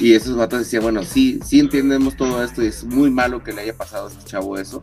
Y 0.00 0.14
esos 0.14 0.36
vatos 0.36 0.60
decían, 0.60 0.82
bueno, 0.82 1.02
sí, 1.02 1.40
sí 1.44 1.60
entendemos 1.60 2.16
todo 2.16 2.42
esto 2.42 2.62
y 2.62 2.66
es 2.66 2.84
muy 2.84 3.10
malo 3.10 3.42
que 3.42 3.52
le 3.52 3.62
haya 3.62 3.76
pasado 3.76 4.08
a 4.08 4.10
este 4.10 4.24
chavo 4.24 4.58
eso. 4.58 4.82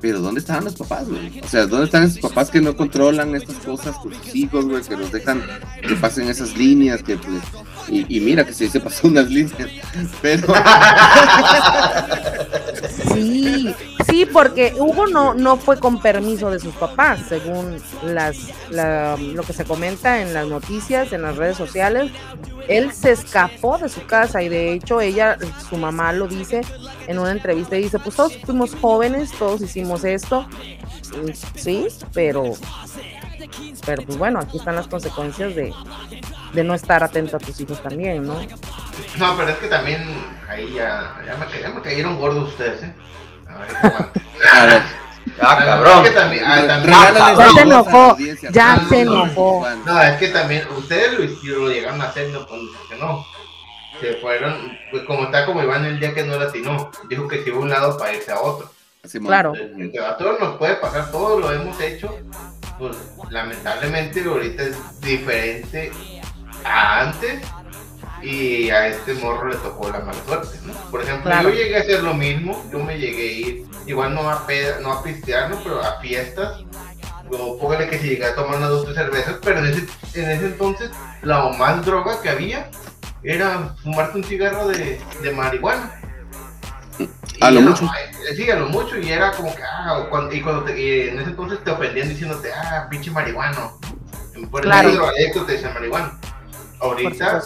Pero 0.00 0.20
¿dónde 0.20 0.40
estaban 0.40 0.64
los 0.64 0.76
papás, 0.76 1.08
güey? 1.08 1.40
O 1.40 1.48
sea, 1.48 1.66
¿dónde 1.66 1.86
están 1.86 2.04
esos 2.04 2.20
papás 2.20 2.50
que 2.50 2.60
no 2.60 2.76
controlan 2.76 3.34
estas 3.34 3.56
cosas 3.56 3.96
con 3.98 4.14
sus 4.14 4.34
hijos, 4.34 4.64
güey? 4.66 4.82
Que 4.82 4.96
los 4.96 5.12
dejan 5.12 5.42
que 5.86 5.94
pasen 5.96 6.28
esas 6.28 6.56
líneas, 6.56 7.02
que 7.02 7.16
pues... 7.16 7.42
Y, 7.88 8.16
y 8.16 8.20
mira 8.20 8.44
que 8.44 8.52
sí, 8.52 8.68
se 8.68 8.80
pasó 8.80 9.08
unas 9.08 9.28
líneas. 9.28 9.70
Pero... 10.22 10.46
Sí, 13.12 13.74
sí, 14.08 14.26
porque 14.32 14.74
Hugo 14.78 15.06
no, 15.06 15.34
no 15.34 15.56
fue 15.56 15.78
con 15.78 16.00
permiso 16.00 16.50
de 16.50 16.58
sus 16.60 16.74
papás, 16.74 17.20
según 17.28 17.76
las, 18.04 18.36
la- 18.70 19.16
lo 19.16 19.42
que 19.42 19.52
se 19.52 19.64
comenta 19.64 20.20
en 20.22 20.32
las 20.32 20.46
noticias, 20.46 21.12
en 21.12 21.22
las 21.22 21.36
redes 21.36 21.56
sociales. 21.56 22.10
Él 22.68 22.92
se 22.92 23.10
escapó 23.12 23.78
de 23.78 23.88
su 23.88 24.06
casa 24.06 24.42
y 24.42 24.48
de 24.48 24.72
hecho 24.72 25.00
ella, 25.00 25.36
su 25.68 25.76
mamá 25.76 26.12
lo 26.12 26.28
dice 26.28 26.60
en 27.08 27.18
una 27.18 27.32
entrevista 27.32 27.76
y 27.76 27.82
dice, 27.82 27.98
pues 27.98 28.14
todos 28.14 28.36
fuimos 28.44 28.74
jóvenes, 28.80 29.32
todos 29.38 29.60
hicimos 29.62 30.04
esto, 30.04 30.46
Y 31.26 31.32
sí, 31.58 31.86
pero, 32.12 32.44
pero 33.84 34.02
pues 34.02 34.18
bueno, 34.18 34.38
aquí 34.38 34.58
están 34.58 34.76
las 34.76 34.86
consecuencias 34.86 35.56
de, 35.56 35.72
de 36.52 36.64
no 36.64 36.74
estar 36.74 37.02
atento 37.04 37.36
a 37.36 37.40
tus 37.40 37.60
hijos 37.60 37.82
también, 37.82 38.26
¿no? 38.26 38.34
No, 39.18 39.36
pero 39.36 39.50
es 39.50 39.56
que 39.58 39.68
también 39.68 40.02
ahí 40.48 40.72
ya, 40.74 41.16
ya, 41.26 41.36
me, 41.36 41.60
ya 41.60 41.68
me 41.70 41.80
cayeron 41.82 42.18
gordos 42.18 42.48
ustedes, 42.50 42.82
¿eh? 42.82 42.94
A 43.48 43.58
ver, 43.58 43.76
A 44.52 44.64
ver. 44.66 44.82
Ah, 45.42 45.56
Es 45.58 45.64
cabrón. 45.64 46.02
que 46.04 46.10
también, 46.10 46.44
ah, 46.46 46.66
también- 46.66 46.94
Regálales 46.98 47.38
Ya 47.38 47.50
se 47.52 47.60
enojó, 47.62 48.16
ya 48.52 48.74
Juan. 48.76 48.88
se 48.88 49.00
enojó. 49.02 49.66
No, 49.86 50.02
es 50.02 50.16
que 50.18 50.28
también 50.28 50.66
ustedes 50.76 51.12
lo, 51.44 51.58
lo 51.58 51.70
llegaron 51.70 52.00
a 52.00 52.04
hacer, 52.06 52.28
no, 52.30 52.46
pues, 52.46 52.60
que 52.88 52.96
no. 52.96 53.24
Se 54.00 54.14
fueron, 54.14 54.78
pues 54.90 55.02
como 55.04 55.24
está 55.24 55.44
como 55.44 55.62
Iván 55.62 55.84
el 55.84 56.00
día 56.00 56.14
que 56.14 56.24
no 56.24 56.38
latinó, 56.38 56.90
dijo 57.08 57.28
que 57.28 57.42
se 57.42 57.50
iba 57.50 57.58
a 57.58 57.60
un 57.60 57.68
lado 57.68 57.98
para 57.98 58.14
irse 58.14 58.32
a 58.32 58.40
otro. 58.40 58.70
Simón. 59.04 59.28
Claro. 59.28 59.52
Que 59.52 59.98
a 60.00 60.16
todos 60.16 60.40
nos 60.40 60.56
puede 60.56 60.74
pasar, 60.76 61.10
todo 61.10 61.38
lo 61.38 61.52
hemos 61.52 61.78
hecho, 61.80 62.16
pues 62.78 62.96
lamentablemente 63.30 64.24
ahorita 64.24 64.62
es 64.62 65.00
diferente 65.00 65.92
a 66.64 67.00
antes 67.00 67.40
y 68.22 68.68
a 68.70 68.86
este 68.88 69.14
morro 69.14 69.48
le 69.48 69.56
tocó 69.56 69.88
la 69.90 70.00
mala 70.00 70.18
suerte, 70.26 70.58
¿no? 70.64 70.74
Por 70.90 71.02
ejemplo, 71.02 71.24
Claro. 71.30 71.48
yo 71.48 71.54
llegué 71.54 71.76
a 71.76 71.80
hacer 71.80 72.02
lo 72.02 72.14
mismo, 72.14 72.62
yo 72.70 72.78
me 72.80 72.98
llegué 72.98 73.22
a 73.22 73.32
ir, 73.32 73.64
igual 73.86 74.14
no 74.14 74.28
a, 74.28 74.46
peda, 74.46 74.78
no 74.80 74.92
a 74.92 75.02
pistear, 75.02 75.50
¿no? 75.50 75.56
pero 75.62 75.80
a 75.82 75.98
fiestas, 76.00 76.58
o 77.30 77.58
póngale 77.58 77.88
que 77.88 77.98
si 77.98 78.08
llegué 78.08 78.26
a 78.26 78.34
tomar 78.34 78.56
unas 78.58 78.68
dos 78.70 78.84
tres 78.84 78.96
cervezas, 78.96 79.36
pero 79.42 79.60
en 79.60 79.66
ese, 79.66 79.86
en 80.14 80.30
ese 80.30 80.46
entonces 80.46 80.90
la 81.22 81.48
más 81.56 81.84
droga 81.84 82.20
que 82.22 82.28
había 82.28 82.70
era 83.22 83.74
fumarte 83.82 84.18
un 84.18 84.24
cigarro 84.24 84.68
de, 84.68 85.00
de 85.22 85.30
marihuana. 85.32 85.92
A 87.40 87.50
Y 87.50 87.54
lo 87.54 87.60
era- 87.60 87.70
mucho. 87.70 87.84
eh, 87.86 88.34
Sí, 88.36 88.50
a 88.50 88.56
lo 88.56 88.66
mucho, 88.68 88.98
y 88.98 89.10
era 89.10 89.32
como 89.32 89.54
que, 89.54 89.62
ah, 89.62 90.06
cuando, 90.10 90.32
y, 90.34 90.40
cuando 90.42 90.62
te- 90.64 90.78
y 90.80 91.08
en 91.08 91.18
ese 91.20 91.30
entonces 91.30 91.64
te 91.64 91.70
ofendían 91.70 92.08
diciéndote, 92.08 92.52
ah, 92.52 92.86
pinche 92.90 93.10
marihuano. 93.10 93.78
Por 94.50 94.62
Claro. 94.62 94.88
el 95.16 95.32
te 95.46 95.52
decían 95.52 95.74
marihuano. 95.74 96.18
Ahorita, 96.80 97.42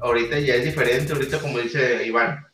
ahorita 0.00 0.38
ya 0.38 0.54
es 0.54 0.64
diferente, 0.64 1.12
ahorita 1.12 1.40
como 1.40 1.58
dice 1.58 2.06
Iván, 2.06 2.46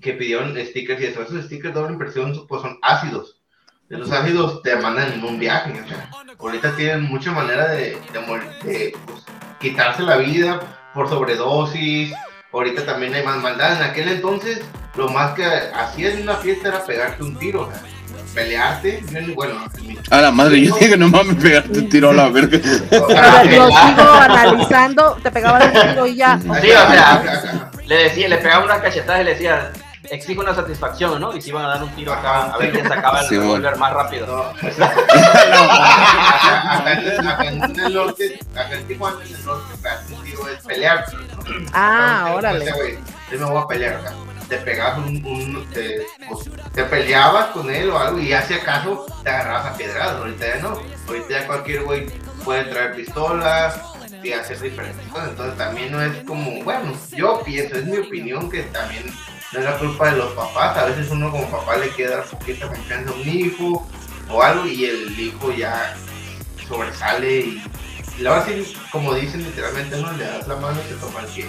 que 0.00 0.14
pidieron 0.14 0.56
stickers 0.66 1.00
y 1.00 1.06
eso, 1.06 1.22
esos 1.22 1.44
stickers 1.44 1.74
doble 1.74 1.92
impresión 1.92 2.46
pues 2.46 2.62
son 2.62 2.78
ácidos. 2.82 3.40
De 3.88 3.98
los 3.98 4.12
ácidos 4.12 4.62
te 4.62 4.76
mandan 4.76 5.12
en 5.12 5.24
un 5.24 5.38
viaje, 5.38 5.72
o 5.80 5.88
sea, 5.88 6.10
ahorita 6.38 6.76
tienen 6.76 7.02
mucha 7.02 7.32
manera 7.32 7.68
de, 7.68 7.98
de, 8.12 8.70
de, 8.70 8.96
pues, 9.06 9.24
quitarse 9.60 10.02
la 10.02 10.16
vida 10.16 10.60
por 10.94 11.08
sobredosis, 11.08 12.12
ahorita 12.52 12.86
también 12.86 13.14
hay 13.14 13.24
más 13.24 13.42
maldad, 13.42 13.76
en 13.76 13.90
aquel 13.90 14.08
entonces 14.08 14.62
lo 14.96 15.08
más 15.08 15.34
que 15.34 15.44
hacías 15.44 16.14
en 16.14 16.22
una 16.22 16.36
fiesta 16.36 16.68
era 16.68 16.84
pegarte 16.84 17.22
un 17.22 17.36
tiro, 17.36 17.62
o 17.62 17.70
sea, 17.70 17.82
pelearte, 18.34 19.02
bueno, 19.34 19.54
A 20.10 20.20
la 20.20 20.30
madre, 20.30 20.64
yo 20.64 20.74
dije, 20.76 20.96
no 20.96 21.08
mames, 21.08 21.36
pegarte 21.36 21.78
un 21.78 21.88
tiro 21.88 22.10
a 22.10 22.14
la 22.14 22.28
verga. 22.28 22.58
A 22.58 23.42
ver, 23.42 23.58
lo 23.58 23.66
sigo 23.68 24.12
analizando, 24.20 25.18
te 25.22 25.30
pegaba 25.30 25.58
el 25.64 25.72
tiro 25.72 26.06
y 26.06 26.16
ya. 26.16 26.38
Sí, 26.40 26.48
o 26.48 26.54
sea, 26.60 27.70
le 27.86 27.94
decía, 28.04 28.28
le 28.28 28.38
pegaba 28.38 28.64
una 28.64 28.80
cachetada 28.80 29.20
y 29.20 29.24
le 29.24 29.30
decía, 29.32 29.72
exige 30.10 30.40
una 30.40 30.54
satisfacción, 30.54 31.20
¿no? 31.20 31.36
Y 31.36 31.40
se 31.42 31.50
iban 31.50 31.64
a 31.64 31.68
dar 31.68 31.82
un 31.82 31.90
tiro 31.90 32.12
acá, 32.12 32.52
a 32.52 32.58
ver 32.58 32.72
quién 32.72 32.88
sacaba 32.88 33.20
el 33.20 33.26
Sí, 33.28 33.36
bueno. 33.36 33.52
revólver 33.54 33.76
más 33.78 33.92
rápido. 33.92 34.26
No, 34.26 34.42
acá, 34.42 34.92
acá 36.78 36.92
en, 36.92 37.28
acá 37.28 37.44
en 37.44 37.80
el 37.80 37.94
norte, 37.94 38.38
acá 38.54 38.72
en 38.74 38.86
Tijuana, 38.86 39.16
en 39.26 39.34
el 39.34 39.44
norte, 39.44 39.74
pegarte 39.82 40.12
un 40.14 40.24
tiro 40.24 40.48
es 40.48 40.64
pelear. 40.64 41.04
Ah, 41.72 42.32
órale. 42.34 42.70
güey, 42.72 42.98
Yo 43.32 43.38
me 43.38 43.44
voy 43.46 43.62
a 43.62 43.66
pelear 43.66 43.94
acá. 43.94 44.12
Te 44.50 44.56
pegabas 44.56 44.98
un, 44.98 45.22
pues, 46.28 46.50
te 46.74 46.84
peleabas 46.84 47.46
con 47.52 47.70
él 47.70 47.88
o 47.88 47.98
algo 47.98 48.18
y 48.18 48.28
ya 48.28 48.42
si 48.42 48.54
acaso 48.54 49.06
te 49.22 49.30
agarrabas 49.30 49.66
a 49.66 49.76
piedradas. 49.76 50.16
Ahorita 50.16 50.46
ya 50.46 50.62
no. 50.62 50.78
Ahorita 51.06 51.28
ya 51.28 51.46
cualquier 51.46 51.84
güey 51.84 52.06
puede 52.44 52.64
traer 52.64 52.96
pistolas 52.96 53.80
y 54.22 54.32
hacer 54.32 54.60
diferentes 54.60 55.06
cosas. 55.08 55.30
Entonces 55.30 55.56
también 55.56 55.92
no 55.92 56.02
es 56.02 56.24
como, 56.24 56.62
bueno, 56.64 56.92
yo 57.16 57.42
pienso, 57.44 57.76
es 57.76 57.86
mi 57.86 57.98
opinión 57.98 58.50
que 58.50 58.64
también 58.64 59.04
no 59.52 59.58
es 59.58 59.64
la 59.64 59.78
culpa 59.78 60.10
de 60.10 60.18
los 60.18 60.32
papás. 60.32 60.76
A 60.76 60.84
veces 60.86 61.10
uno 61.10 61.30
como 61.30 61.48
papá 61.48 61.76
le 61.76 61.90
queda 61.90 62.16
dar 62.16 62.26
poquita 62.26 62.66
confianza 62.66 63.10
a 63.10 63.14
un 63.14 63.28
hijo 63.28 63.88
o 64.28 64.42
algo 64.42 64.66
y 64.66 64.84
el 64.84 65.18
hijo 65.18 65.52
ya 65.52 65.96
sobresale 66.68 67.40
y, 67.40 67.62
y 68.18 68.26
ahora 68.26 68.44
sí, 68.44 68.74
como 68.90 69.14
dicen 69.14 69.42
literalmente, 69.42 70.00
no 70.00 70.12
le 70.12 70.24
das 70.24 70.46
la 70.48 70.56
mano 70.56 70.80
y 70.84 70.88
se 70.88 70.94
toma 70.96 71.20
el 71.20 71.26
pie. 71.26 71.46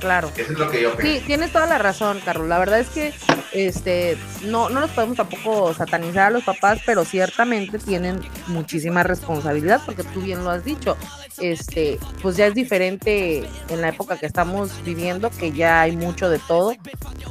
Claro. 0.00 0.30
Eso 0.36 0.52
es 0.52 0.58
lo 0.58 0.70
que 0.70 0.82
yo 0.82 0.94
pienso. 0.96 1.18
Sí, 1.20 1.26
tienes 1.26 1.50
toda 1.50 1.66
la 1.66 1.78
razón, 1.78 2.20
Carlos. 2.24 2.46
La 2.46 2.58
verdad 2.58 2.78
es 2.78 2.88
que 2.88 3.14
este 3.52 4.18
no, 4.42 4.68
no 4.68 4.80
nos 4.80 4.90
podemos 4.90 5.16
tampoco 5.16 5.72
satanizar 5.72 6.26
a 6.26 6.30
los 6.30 6.42
papás, 6.42 6.80
pero 6.84 7.04
ciertamente 7.04 7.78
tienen 7.78 8.20
muchísima 8.48 9.02
responsabilidad, 9.02 9.80
porque 9.86 10.04
tú 10.04 10.20
bien 10.20 10.44
lo 10.44 10.50
has 10.50 10.64
dicho. 10.64 10.96
Este, 11.38 11.98
pues 12.20 12.36
ya 12.36 12.46
es 12.46 12.54
diferente 12.54 13.48
en 13.68 13.80
la 13.80 13.88
época 13.88 14.18
que 14.18 14.26
estamos 14.26 14.70
viviendo, 14.84 15.30
que 15.30 15.52
ya 15.52 15.80
hay 15.80 15.96
mucho 15.96 16.28
de 16.28 16.38
todo. 16.40 16.74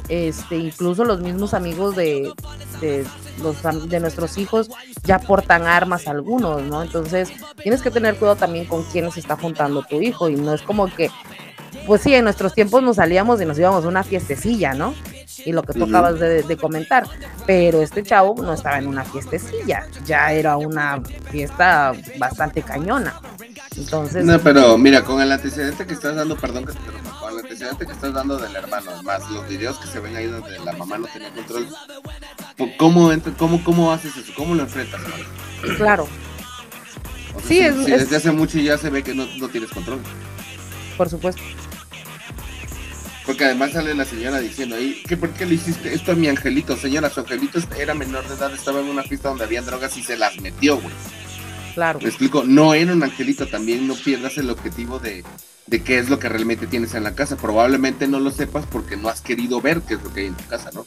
Este, 0.08 0.56
incluso 0.56 1.04
los 1.04 1.20
mismos 1.20 1.54
amigos 1.54 1.94
de, 1.94 2.32
de 2.80 3.06
los 3.42 3.88
de 3.88 4.00
nuestros 4.00 4.38
hijos 4.38 4.70
ya 5.04 5.18
portan 5.18 5.62
armas 5.62 6.06
algunos, 6.06 6.62
¿no? 6.62 6.82
Entonces, 6.82 7.32
tienes 7.62 7.82
que 7.82 7.90
tener 7.90 8.16
cuidado 8.16 8.36
también 8.36 8.64
con 8.66 8.82
quiénes 8.84 9.16
está 9.16 9.36
juntando 9.44 9.82
tu 9.82 10.00
hijo 10.02 10.28
y 10.30 10.36
no 10.36 10.54
es 10.54 10.62
como 10.62 10.92
que 10.92 11.10
pues 11.86 12.02
sí, 12.02 12.14
en 12.14 12.24
nuestros 12.24 12.54
tiempos 12.54 12.82
nos 12.82 12.96
salíamos 12.96 13.40
y 13.40 13.46
nos 13.46 13.58
íbamos 13.58 13.84
a 13.84 13.88
una 13.88 14.04
fiestecilla, 14.04 14.74
¿no? 14.74 14.94
Y 15.44 15.52
lo 15.52 15.62
que 15.62 15.74
tú 15.74 15.84
Ujú. 15.84 15.90
acabas 15.90 16.18
de, 16.18 16.42
de 16.42 16.56
comentar. 16.56 17.10
Pero 17.46 17.82
este 17.82 18.04
chavo 18.04 18.42
no 18.42 18.54
estaba 18.54 18.78
en 18.78 18.86
una 18.86 19.04
fiestecilla, 19.04 19.86
ya 20.04 20.32
era 20.32 20.56
una 20.56 21.02
fiesta 21.30 21.94
bastante 22.16 22.62
cañona. 22.62 23.20
Entonces, 23.76 24.24
No, 24.24 24.38
pero 24.40 24.78
mira, 24.78 25.04
con 25.04 25.20
el 25.20 25.30
antecedente 25.30 25.86
que 25.86 25.92
estás 25.92 26.16
dando, 26.16 26.36
perdón 26.36 26.64
que 26.64 26.72
te 26.72 26.78
con 27.20 27.32
el 27.32 27.38
antecedente 27.40 27.86
que 27.86 27.92
estás 27.92 28.14
dando 28.14 28.38
del 28.38 28.56
hermano, 28.56 29.02
más 29.02 29.28
los 29.30 29.46
videos 29.48 29.78
que 29.78 29.88
se 29.88 30.00
ven 30.00 30.16
ahí 30.16 30.26
donde 30.26 30.58
la 30.60 30.72
mamá 30.72 30.96
no 30.98 31.06
tenía 31.08 31.30
control, 31.32 31.66
¿cómo, 32.78 33.10
cómo, 33.36 33.64
cómo 33.64 33.92
haces 33.92 34.16
eso? 34.16 34.32
¿Cómo 34.34 34.54
lo 34.54 34.62
enfrentas? 34.62 35.00
hermano? 35.02 35.24
claro, 35.76 36.06
Sí, 37.46 37.58
es- 37.60 37.74
si 37.84 37.92
es- 37.92 38.00
desde 38.02 38.16
hace 38.16 38.30
mucho 38.32 38.58
ya 38.58 38.78
se 38.78 38.90
ve 38.90 39.02
que 39.02 39.14
no, 39.14 39.26
no 39.38 39.48
tienes 39.48 39.70
control. 39.70 40.00
por 40.96 41.08
supuesto. 41.08 41.42
Porque 43.26 43.44
además 43.46 43.72
sale 43.72 43.94
la 43.94 44.04
señora 44.04 44.38
diciendo 44.38 44.76
ahí, 44.76 45.02
¿qué, 45.08 45.16
¿por 45.16 45.30
qué 45.30 45.46
le 45.46 45.54
hiciste 45.54 45.94
esto 45.94 46.12
a 46.12 46.14
mi 46.14 46.28
angelito? 46.28 46.76
Señora, 46.76 47.08
su 47.08 47.20
angelito 47.20 47.58
era 47.78 47.94
menor 47.94 48.28
de 48.28 48.34
edad, 48.34 48.52
estaba 48.52 48.80
en 48.80 48.86
una 48.86 49.02
fiesta 49.02 49.30
donde 49.30 49.44
había 49.44 49.62
drogas 49.62 49.96
y 49.96 50.02
se 50.02 50.16
las 50.18 50.38
metió, 50.40 50.76
güey. 50.78 50.94
Claro. 51.74 51.98
Me 52.02 52.08
explico, 52.08 52.44
no 52.44 52.74
era 52.74 52.92
un 52.92 53.02
angelito, 53.02 53.46
también 53.48 53.88
no 53.88 53.94
pierdas 53.94 54.36
el 54.36 54.50
objetivo 54.50 54.98
de, 54.98 55.24
de 55.66 55.82
qué 55.82 55.98
es 55.98 56.10
lo 56.10 56.18
que 56.18 56.28
realmente 56.28 56.66
tienes 56.66 56.94
en 56.94 57.02
la 57.02 57.14
casa. 57.14 57.36
Probablemente 57.36 58.06
no 58.06 58.20
lo 58.20 58.30
sepas 58.30 58.66
porque 58.70 58.96
no 58.96 59.08
has 59.08 59.22
querido 59.22 59.60
ver 59.60 59.80
qué 59.80 59.94
es 59.94 60.02
lo 60.02 60.12
que 60.12 60.20
hay 60.20 60.26
en 60.26 60.34
tu 60.34 60.44
casa, 60.44 60.70
¿no? 60.74 60.86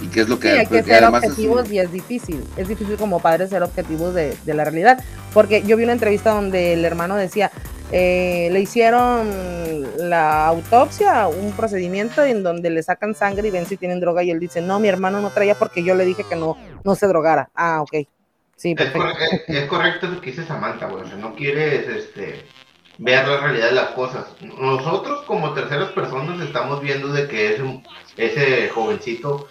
Y 0.00 0.08
qué 0.08 0.20
es 0.22 0.28
lo 0.28 0.36
Sí, 0.36 0.42
que, 0.42 0.48
hay 0.50 0.58
que 0.60 0.64
porque 0.66 0.82
ser 0.84 1.02
además 1.04 1.24
es 1.24 1.30
objetivos 1.30 1.66
un- 1.68 1.74
y 1.74 1.78
es 1.78 1.92
difícil. 1.92 2.44
Es 2.56 2.68
difícil 2.68 2.96
como 2.96 3.20
padre 3.20 3.46
ser 3.48 3.62
objetivos 3.62 4.12
de, 4.14 4.36
de 4.44 4.54
la 4.54 4.64
realidad. 4.64 5.02
Porque 5.32 5.62
yo 5.62 5.76
vi 5.76 5.84
una 5.84 5.92
entrevista 5.92 6.30
donde 6.32 6.72
el 6.74 6.84
hermano 6.84 7.16
decía, 7.16 7.50
eh, 7.92 8.48
le 8.52 8.60
hicieron 8.60 9.86
la 10.08 10.46
autopsia, 10.46 11.28
un 11.28 11.52
procedimiento 11.52 12.22
en 12.24 12.42
donde 12.42 12.70
le 12.70 12.82
sacan 12.82 13.14
sangre 13.14 13.48
y 13.48 13.50
ven 13.50 13.66
si 13.66 13.76
tienen 13.76 14.00
droga 14.00 14.22
y 14.22 14.30
él 14.30 14.40
dice, 14.40 14.60
no, 14.60 14.80
mi 14.80 14.88
hermano 14.88 15.20
no 15.20 15.30
traía 15.30 15.54
porque 15.54 15.82
yo 15.84 15.94
le 15.94 16.04
dije 16.04 16.24
que 16.28 16.36
no, 16.36 16.56
no 16.82 16.94
se 16.94 17.06
drogara. 17.06 17.50
Ah, 17.54 17.80
ok. 17.82 18.06
Sí, 18.56 18.70
Es, 18.72 18.76
perfecto. 18.76 18.98
cor- 18.98 19.12
es- 19.22 19.42
es 19.48 19.64
correcto 19.66 20.08
lo 20.08 20.20
que 20.20 20.30
dice 20.30 20.44
Samantha, 20.44 20.86
güey. 20.86 21.02
O 21.04 21.06
sea, 21.06 21.16
no 21.16 21.34
quieres 21.34 21.86
este, 21.88 22.44
ver 22.98 23.26
la 23.26 23.38
realidad 23.38 23.68
de 23.68 23.74
las 23.74 23.90
cosas. 23.90 24.24
Nosotros, 24.40 25.22
como 25.26 25.52
terceras 25.54 25.90
personas, 25.90 26.40
estamos 26.40 26.80
viendo 26.80 27.08
de 27.08 27.28
que 27.28 27.54
ese, 27.54 27.62
ese 28.16 28.68
jovencito 28.70 29.48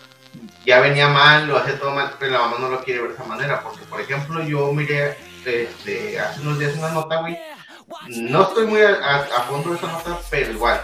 ya 0.66 0.80
venía 0.80 1.08
mal, 1.08 1.48
lo 1.48 1.58
hace 1.58 1.74
todo 1.74 1.92
mal, 1.92 2.14
pero 2.20 2.32
la 2.34 2.40
mamá 2.40 2.58
no 2.60 2.70
lo 2.70 2.84
quiere 2.84 3.02
ver 3.02 3.10
de 3.10 3.16
esa 3.16 3.26
manera. 3.26 3.62
Porque, 3.62 3.86
por 3.86 4.00
ejemplo, 4.02 4.42
yo 4.44 4.72
miré 4.74 5.18
este, 5.46 6.20
hace 6.20 6.42
unos 6.42 6.60
días 6.60 6.76
una 6.76 6.90
nota, 6.90 7.18
güey. 7.18 7.38
No 8.08 8.44
estoy 8.44 8.66
muy 8.68 8.82
a, 8.82 8.90
a- 8.96 9.16
a 9.38 9.42
fondo 9.44 9.72
de 9.72 9.78
esa 9.78 9.88
nota, 9.88 10.18
pero 10.30 10.52
igual. 10.52 10.82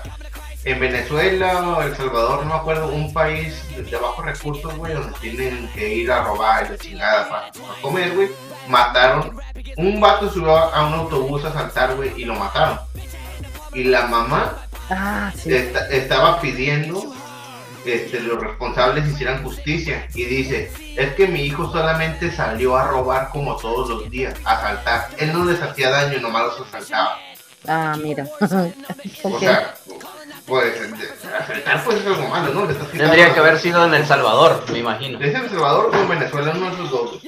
En 0.65 0.77
Venezuela 0.79 1.61
o 1.69 1.81
El 1.81 1.95
Salvador, 1.95 2.45
no 2.45 2.53
me 2.53 2.59
acuerdo, 2.59 2.87
un 2.89 3.13
país 3.13 3.55
de, 3.75 3.95
bajos 3.95 4.25
recursos, 4.25 4.75
güey, 4.75 4.93
donde 4.93 5.17
tienen 5.19 5.69
que 5.73 5.87
ir 5.93 6.11
a 6.11 6.23
robar 6.23 6.65
y 6.65 6.69
la 6.71 6.77
chingada 6.77 7.29
para, 7.29 7.51
para 7.53 7.81
comer, 7.81 8.13
güey. 8.13 8.29
Mataron. 8.67 9.39
Un 9.77 10.01
vato 10.01 10.29
subió 10.29 10.55
a, 10.57 10.75
a 10.75 10.85
un 10.85 10.93
autobús 10.95 11.45
a 11.45 11.53
saltar, 11.53 11.95
güey, 11.95 12.11
y 12.21 12.25
lo 12.25 12.35
mataron. 12.35 12.77
Y 13.73 13.85
la 13.85 14.07
mamá 14.07 14.57
Ah, 14.89 15.31
sí. 15.35 15.53
esta- 15.55 15.87
estaba 15.89 16.41
pidiendo 16.41 17.13
este, 17.95 18.19
los 18.21 18.41
responsables 18.41 19.07
hicieran 19.07 19.43
justicia 19.43 20.07
y 20.13 20.25
dice, 20.25 20.71
es 20.97 21.13
que 21.15 21.27
mi 21.27 21.41
hijo 21.43 21.71
solamente 21.71 22.31
salió 22.31 22.77
a 22.77 22.87
robar 22.87 23.29
como 23.29 23.55
todos 23.57 23.89
los 23.89 24.09
días, 24.09 24.35
a 24.45 24.59
saltar. 24.61 25.09
Él 25.17 25.33
no 25.33 25.45
les 25.45 25.61
hacía 25.61 25.89
daño, 25.89 26.19
nomás 26.19 26.43
los 26.45 26.67
asaltaba. 26.67 27.17
Ah, 27.67 27.95
mira. 28.01 28.25
O 29.23 29.39
sea, 29.39 29.75
pues 30.45 30.79
de- 30.79 31.37
asaltar 31.37 31.83
pues 31.83 31.97
es 31.99 32.07
algo 32.07 32.27
malo, 32.27 32.53
¿no? 32.53 32.65
Le 32.65 32.71
estás 32.73 32.87
quitando 32.87 33.11
Tendría 33.13 33.33
que 33.33 33.39
haber 33.39 33.59
sido 33.59 33.85
en 33.85 33.93
El 33.93 34.05
Salvador, 34.05 34.63
me 34.71 34.79
imagino. 34.79 35.19
¿Es 35.19 35.35
El 35.35 35.49
Salvador 35.49 35.91
o 35.93 35.97
en 35.99 36.09
Venezuela? 36.09 36.53
Uno 36.55 36.65
de 36.67 36.73
esos 36.73 36.89
dos. 36.89 37.19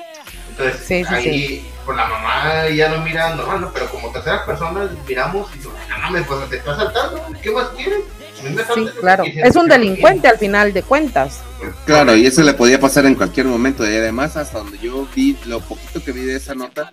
Entonces, 0.49 1.09
ahí, 1.09 1.71
por 1.85 1.95
la 1.95 2.05
mamá 2.07 2.67
ya 2.69 2.89
no 2.89 2.97
mira 3.03 3.33
normal, 3.35 3.61
¿no? 3.61 3.71
pero 3.73 3.89
como 3.89 4.11
terceras 4.11 4.41
personas 4.41 4.89
miramos 5.07 5.47
y 5.55 5.59
no 5.59 5.97
mames, 5.99 6.25
pues 6.27 6.49
te 6.49 6.57
está 6.57 6.75
saltando, 6.75 7.25
¿qué 7.41 7.51
más 7.51 7.67
quieres? 7.69 8.01
Sí, 8.41 8.87
claro. 8.99 9.23
Es 9.25 9.55
un 9.55 9.67
delincuente 9.67 10.27
al 10.27 10.37
final 10.37 10.73
de 10.73 10.83
cuentas. 10.83 11.41
Claro, 11.85 12.15
y 12.15 12.25
eso 12.25 12.41
le 12.41 12.53
podía 12.53 12.79
pasar 12.79 13.05
en 13.05 13.15
cualquier 13.15 13.45
momento. 13.45 13.83
Y 13.83 13.95
además, 13.95 14.37
hasta 14.37 14.59
donde 14.59 14.77
yo 14.79 15.07
vi, 15.15 15.37
lo 15.45 15.59
poquito 15.59 16.03
que 16.03 16.11
vi 16.11 16.21
de 16.21 16.35
esa 16.35 16.55
nota, 16.55 16.91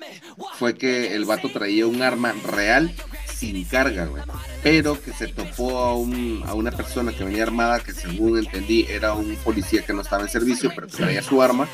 fue 0.59 0.74
que 0.74 1.14
el 1.14 1.24
vato 1.24 1.51
traía 1.51 1.86
un 1.86 2.03
arma 2.03 2.34
real 2.44 2.94
sin 3.34 3.64
carga, 3.64 4.07
güey. 4.07 4.22
Pero 4.62 5.01
que 5.01 5.12
se 5.12 5.28
topó 5.28 5.78
a, 5.78 5.96
un, 5.96 6.42
a 6.46 6.55
una 6.55 6.70
persona 6.70 7.12
que 7.12 7.24
venía 7.24 7.44
armada, 7.44 7.80
que 7.80 7.92
según 7.92 8.38
entendí 8.38 8.86
era 8.88 9.14
un 9.14 9.36
policía 9.36 9.82
que 9.82 9.92
no 9.92 10.03
estaba 10.03 10.22
en 10.22 10.28
servicio, 10.28 10.70
pero 10.74 10.86
que 10.86 10.96
traía 10.96 11.22
su 11.22 11.40
arma. 11.40 11.68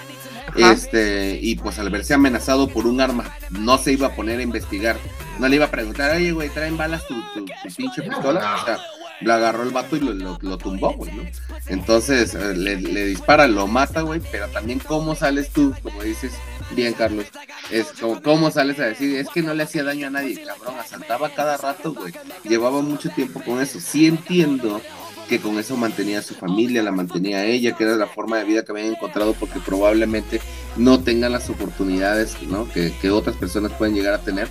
Este, 0.56 1.38
y 1.40 1.56
pues 1.56 1.78
al 1.78 1.90
verse 1.90 2.14
amenazado 2.14 2.68
por 2.68 2.86
un 2.86 3.00
arma, 3.00 3.36
no 3.50 3.78
se 3.78 3.92
iba 3.92 4.08
a 4.08 4.14
poner 4.14 4.38
a 4.38 4.42
investigar. 4.42 4.96
No 5.38 5.48
le 5.48 5.56
iba 5.56 5.64
a 5.64 5.70
preguntar, 5.70 6.14
oye, 6.14 6.32
güey, 6.32 6.48
¿traen 6.50 6.76
balas 6.76 7.06
tu, 7.06 7.14
tu, 7.34 7.44
pinche 7.76 8.02
pistola? 8.02 8.56
O 8.60 8.64
sea, 8.64 8.78
le 9.20 9.32
agarró 9.32 9.62
el 9.62 9.70
vato 9.70 9.96
y 9.96 10.00
lo, 10.00 10.12
lo, 10.12 10.58
tumbó, 10.58 10.92
güey, 10.94 11.12
¿no? 11.12 11.22
Entonces 11.66 12.34
eh, 12.34 12.54
le, 12.54 12.76
le, 12.80 13.06
dispara, 13.06 13.46
lo 13.46 13.66
mata, 13.66 14.02
güey, 14.02 14.20
pero 14.30 14.48
también 14.48 14.78
cómo 14.80 15.14
sales 15.14 15.50
tú, 15.50 15.74
como 15.82 16.02
dices 16.02 16.32
bien, 16.74 16.94
Carlos, 16.94 17.26
es 17.70 17.86
como 18.00 18.22
cómo 18.22 18.50
sales 18.50 18.78
a 18.80 18.86
decir, 18.86 19.16
es 19.16 19.28
que 19.28 19.42
no 19.42 19.54
le 19.54 19.62
hacía 19.62 19.84
daño 19.84 20.08
a 20.08 20.10
nadie, 20.10 20.42
cabrón, 20.42 20.74
asaltaba 20.78 21.30
cada 21.30 21.56
rato, 21.56 21.94
güey, 21.94 22.12
llevaba 22.42 22.82
mucho 22.82 23.10
tiempo 23.10 23.40
con 23.42 23.60
eso, 23.60 23.80
sí 23.80 24.06
entiendo 24.06 24.80
que 25.28 25.40
con 25.40 25.58
eso 25.58 25.76
mantenía 25.76 26.18
a 26.18 26.22
su 26.22 26.34
familia, 26.34 26.82
la 26.82 26.92
mantenía 26.92 27.38
a 27.38 27.44
ella, 27.44 27.74
que 27.74 27.84
era 27.84 27.96
la 27.96 28.06
forma 28.06 28.38
de 28.38 28.44
vida 28.44 28.64
que 28.64 28.72
habían 28.72 28.88
encontrado, 28.88 29.34
porque 29.34 29.58
probablemente 29.58 30.40
no 30.76 31.00
tengan 31.00 31.32
las 31.32 31.48
oportunidades 31.48 32.36
¿no? 32.42 32.68
que, 32.70 32.92
que 33.00 33.10
otras 33.10 33.36
personas 33.36 33.72
pueden 33.72 33.94
llegar 33.94 34.14
a 34.14 34.18
tener. 34.18 34.48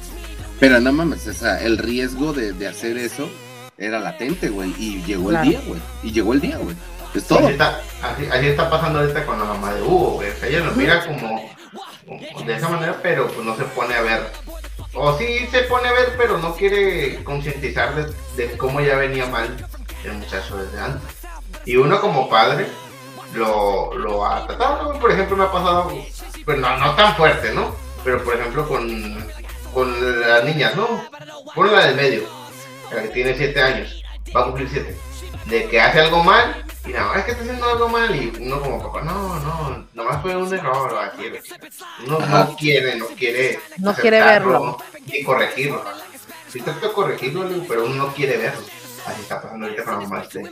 Pero 0.60 0.80
no 0.80 0.92
mames, 0.92 1.28
o 1.28 1.48
el 1.58 1.78
riesgo 1.78 2.34
de, 2.34 2.54
de 2.54 2.68
hacer 2.68 2.98
eso 2.98 3.30
era 3.84 4.00
latente, 4.00 4.50
güey. 4.50 4.74
Y 4.78 5.04
llegó 5.04 5.32
el 5.32 5.42
día, 5.42 5.62
güey. 5.66 5.82
Y 6.04 6.12
llegó 6.12 6.34
el 6.34 6.42
día, 6.42 6.58
güey. 6.58 6.76
Es 7.14 7.28
todo. 7.28 7.40
Así 7.48 8.48
está, 8.48 8.70
pasando 8.70 9.00
ahorita 9.00 9.26
con 9.26 9.38
la 9.38 9.46
mamá 9.46 9.74
de 9.74 9.82
Hugo, 9.82 10.12
güey. 10.14 10.30
O 10.30 10.36
sea, 10.36 10.50
ella 10.50 10.62
nos 10.62 10.76
mira 10.76 11.06
como, 11.06 11.50
de 12.46 12.56
esa 12.56 12.70
manera, 12.70 13.00
pero 13.04 13.28
pues 13.28 13.46
no 13.46 13.56
se 13.56 13.64
pone 13.66 13.94
a 13.94 14.02
ver. 14.02 14.32
O 14.94 15.18
sí 15.18 15.48
se 15.52 15.62
pone 15.64 15.88
a 15.88 15.94
ver, 15.94 16.16
pero 16.18 16.38
no 16.38 16.56
quiere 16.56 17.24
concientizar 17.24 17.94
de, 18.36 18.58
cómo 18.58 18.82
ya 18.82 18.96
venía 18.96 19.26
mal 19.28 19.48
el 20.04 20.14
muchacho 20.14 20.58
desde 20.58 20.80
antes. 20.80 21.16
Y 21.66 21.76
uno 21.76 22.02
como 22.02 22.30
padre 22.30 22.68
lo, 23.34 23.94
lo 23.98 24.26
ha 24.26 24.46
tratado. 24.48 25.00
Por 25.00 25.12
ejemplo, 25.12 25.38
me 25.38 25.44
ha 25.44 25.52
pasado, 25.52 25.92
pues 26.46 26.58
no, 26.58 26.78
no 26.78 26.96
tan 26.96 27.16
fuerte, 27.16 27.54
¿no? 27.54 27.76
Pero 28.04 28.24
por 28.24 28.36
ejemplo 28.36 28.68
con, 28.68 29.26
con 29.74 30.20
las 30.22 30.44
niñas, 30.44 30.76
¿no? 30.76 30.88
Por 31.56 31.72
la 31.72 31.86
del 31.86 31.96
medio 31.96 32.43
que 33.02 33.10
tiene 33.10 33.36
7 33.36 33.62
años, 33.62 34.04
va 34.36 34.42
a 34.42 34.46
cumplir 34.46 34.70
7, 34.70 34.96
de 35.46 35.68
que 35.68 35.82
hace 35.82 36.00
algo 36.00 36.24
mal 36.24 36.64
y 36.86 36.90
nada 36.90 37.18
es 37.18 37.26
que 37.26 37.32
está 37.32 37.44
haciendo 37.44 37.66
algo 37.66 37.88
mal 37.88 38.14
y 38.14 38.34
uno 38.42 38.62
como 38.62 38.84
papá, 38.84 39.02
no, 39.02 39.40
no, 39.40 39.88
nomás 39.94 40.22
fue 40.22 40.36
un 40.36 40.54
error, 40.54 40.98
así, 40.98 41.32
uno 42.06 42.20
no 42.20 42.56
quiere, 42.58 42.98
no 42.98 43.08
quiere, 43.08 43.60
no 43.78 43.94
quiere 43.94 44.22
verlo 44.22 44.78
y 45.06 45.24
corregirlo. 45.24 45.82
Sí 46.50 46.60
trata 46.60 46.88
de 46.88 46.94
corregirlo, 46.94 47.50
pero 47.68 47.86
uno 47.86 47.96
no 47.96 48.14
quiere 48.14 48.38
verlo. 48.38 48.62
Así 49.06 49.22
está 49.22 49.42
pasando 49.42 49.66
ahorita 49.66 49.84
con 49.84 49.94
la 49.94 50.00
mamá 50.02 50.22
este. 50.22 50.44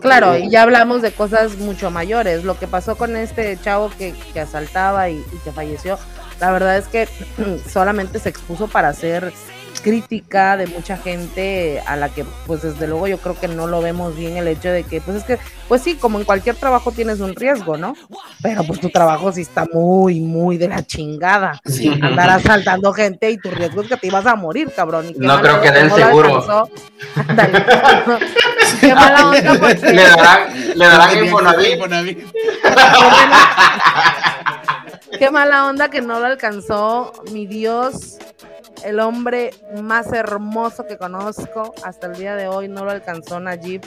Claro, 0.00 0.36
y 0.36 0.50
ya 0.50 0.62
hablamos 0.62 1.02
de 1.02 1.12
cosas 1.12 1.56
mucho 1.56 1.90
mayores. 1.90 2.44
Lo 2.44 2.58
que 2.58 2.66
pasó 2.66 2.96
con 2.96 3.16
este 3.16 3.58
chavo 3.62 3.90
que, 3.96 4.14
que 4.32 4.40
asaltaba 4.40 5.08
y, 5.08 5.18
y 5.18 5.38
que 5.44 5.52
falleció, 5.52 5.98
la 6.40 6.50
verdad 6.52 6.78
es 6.78 6.88
que 6.88 7.08
solamente 7.70 8.18
se 8.18 8.28
expuso 8.28 8.66
para 8.66 8.88
hacer 8.88 9.32
crítica 9.82 10.56
de 10.56 10.66
mucha 10.66 10.96
gente 10.96 11.82
a 11.86 11.96
la 11.96 12.08
que 12.08 12.24
pues 12.46 12.62
desde 12.62 12.86
luego 12.86 13.06
yo 13.08 13.18
creo 13.18 13.38
que 13.38 13.48
no 13.48 13.66
lo 13.66 13.80
vemos 13.80 14.16
bien 14.16 14.36
el 14.36 14.48
hecho 14.48 14.68
de 14.70 14.84
que 14.84 15.00
pues 15.00 15.18
es 15.18 15.24
que 15.24 15.38
pues 15.68 15.82
sí 15.82 15.94
como 15.94 16.18
en 16.18 16.24
cualquier 16.24 16.56
trabajo 16.56 16.92
tienes 16.92 17.20
un 17.20 17.34
riesgo 17.34 17.76
no 17.76 17.94
pero 18.42 18.64
pues 18.64 18.80
tu 18.80 18.90
trabajo 18.90 19.32
sí 19.32 19.42
está 19.42 19.66
muy 19.72 20.20
muy 20.20 20.56
de 20.56 20.68
la 20.68 20.84
chingada. 20.84 21.60
Andar 22.02 22.30
asaltando 22.30 22.92
gente 22.92 23.30
y 23.30 23.38
tu 23.38 23.50
riesgo 23.50 23.82
es 23.82 23.88
que 23.88 23.96
te 23.96 24.06
ibas 24.06 24.26
a 24.26 24.36
morir 24.36 24.72
cabrón 24.74 25.12
no 25.16 25.40
creo 25.40 25.60
que 25.60 25.70
den 25.70 25.90
seguro. 25.90 26.68
qué 28.80 28.94
mala 28.94 29.28
onda 29.28 29.54
porque... 29.60 29.92
le 29.92 30.02
darán 30.02 30.52
le 30.74 30.86
darán 30.86 31.10
qué 35.18 35.30
mala 35.30 35.66
onda 35.66 35.90
que 35.90 36.00
no 36.00 36.20
lo 36.20 36.26
alcanzó 36.26 37.12
mi 37.32 37.46
Dios 37.46 38.18
el 38.84 39.00
hombre 39.00 39.50
más 39.82 40.12
hermoso 40.12 40.86
que 40.86 40.98
conozco 40.98 41.74
hasta 41.84 42.06
el 42.06 42.14
día 42.14 42.36
de 42.36 42.48
hoy 42.48 42.68
no 42.68 42.84
lo 42.84 42.90
alcanzó 42.90 43.40
Najib 43.40 43.82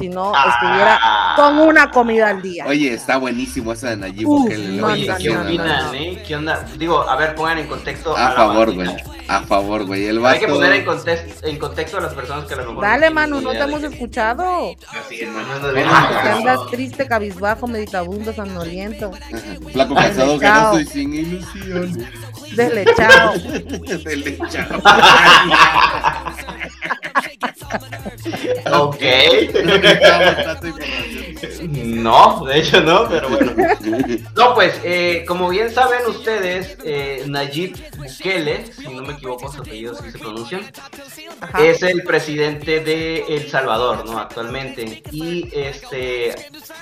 si 0.00 0.08
no 0.08 0.32
estuviera 0.34 0.98
ah. 1.02 1.34
con 1.36 1.58
una 1.58 1.90
comida 1.90 2.30
al 2.30 2.40
día. 2.40 2.64
Oye, 2.66 2.94
está 2.94 3.18
buenísimo 3.18 3.72
esa 3.72 3.90
de 3.90 3.96
Nayib. 3.98 4.28
Oye, 4.28 5.10
¿qué 5.18 5.30
opinan, 5.36 5.94
eh? 5.94 6.22
¿Qué 6.26 6.36
onda? 6.36 6.64
Digo, 6.78 7.02
a 7.08 7.16
ver, 7.16 7.34
pongan 7.34 7.58
en 7.58 7.66
contexto. 7.66 8.16
A, 8.16 8.32
favor, 8.32 8.74
güey. 8.74 8.88
A 9.28 9.42
favor, 9.42 9.84
güey. 9.84 10.06
El 10.06 10.24
Hay 10.24 10.40
que 10.40 10.48
poner 10.48 10.72
en 10.72 10.84
contexto, 10.84 11.46
en 11.46 11.58
contexto 11.58 11.98
a 11.98 12.00
las 12.00 12.14
personas 12.14 12.46
que 12.46 12.56
lo 12.56 12.80
Dale, 12.80 13.10
Manu, 13.10 13.40
no 13.40 13.50
te 13.50 13.58
hemos 13.58 13.82
escuchado. 13.82 14.74
Así 14.88 15.20
es, 15.20 15.28
Manu. 15.28 15.68
Andas 15.68 16.66
triste, 16.70 17.06
cabizbajo, 17.06 17.66
meditabundo, 17.66 18.32
sonoliento. 18.32 19.12
Flaco 19.72 19.94
cansado 19.94 20.38
que 20.38 20.48
no 20.48 20.78
estoy 20.78 20.86
sin 20.86 21.14
ilusión. 21.14 22.06
Deslechado. 22.54 23.32
Deslechado. 24.04 24.82
ok. 28.72 29.02
No, 31.62 32.44
de 32.44 32.58
hecho 32.58 32.80
no, 32.80 33.08
pero 33.08 33.28
bueno. 33.28 33.52
No, 34.36 34.54
pues, 34.54 34.80
eh, 34.84 35.24
como 35.26 35.48
bien 35.48 35.70
saben 35.70 36.06
ustedes, 36.06 36.76
eh, 36.84 37.24
Nayib 37.26 37.76
Bukele, 37.96 38.72
si 38.72 38.88
no 38.88 39.02
me 39.02 39.12
equivoco, 39.14 39.50
su 39.52 39.60
apellido 39.60 39.94
si 39.94 40.10
se 40.10 40.18
pronuncian, 40.18 40.62
es 41.58 41.82
el 41.82 42.02
presidente 42.02 42.80
de 42.80 43.24
El 43.28 43.48
Salvador, 43.48 44.04
¿no? 44.06 44.18
Actualmente. 44.18 45.02
Y 45.12 45.48
este 45.52 46.34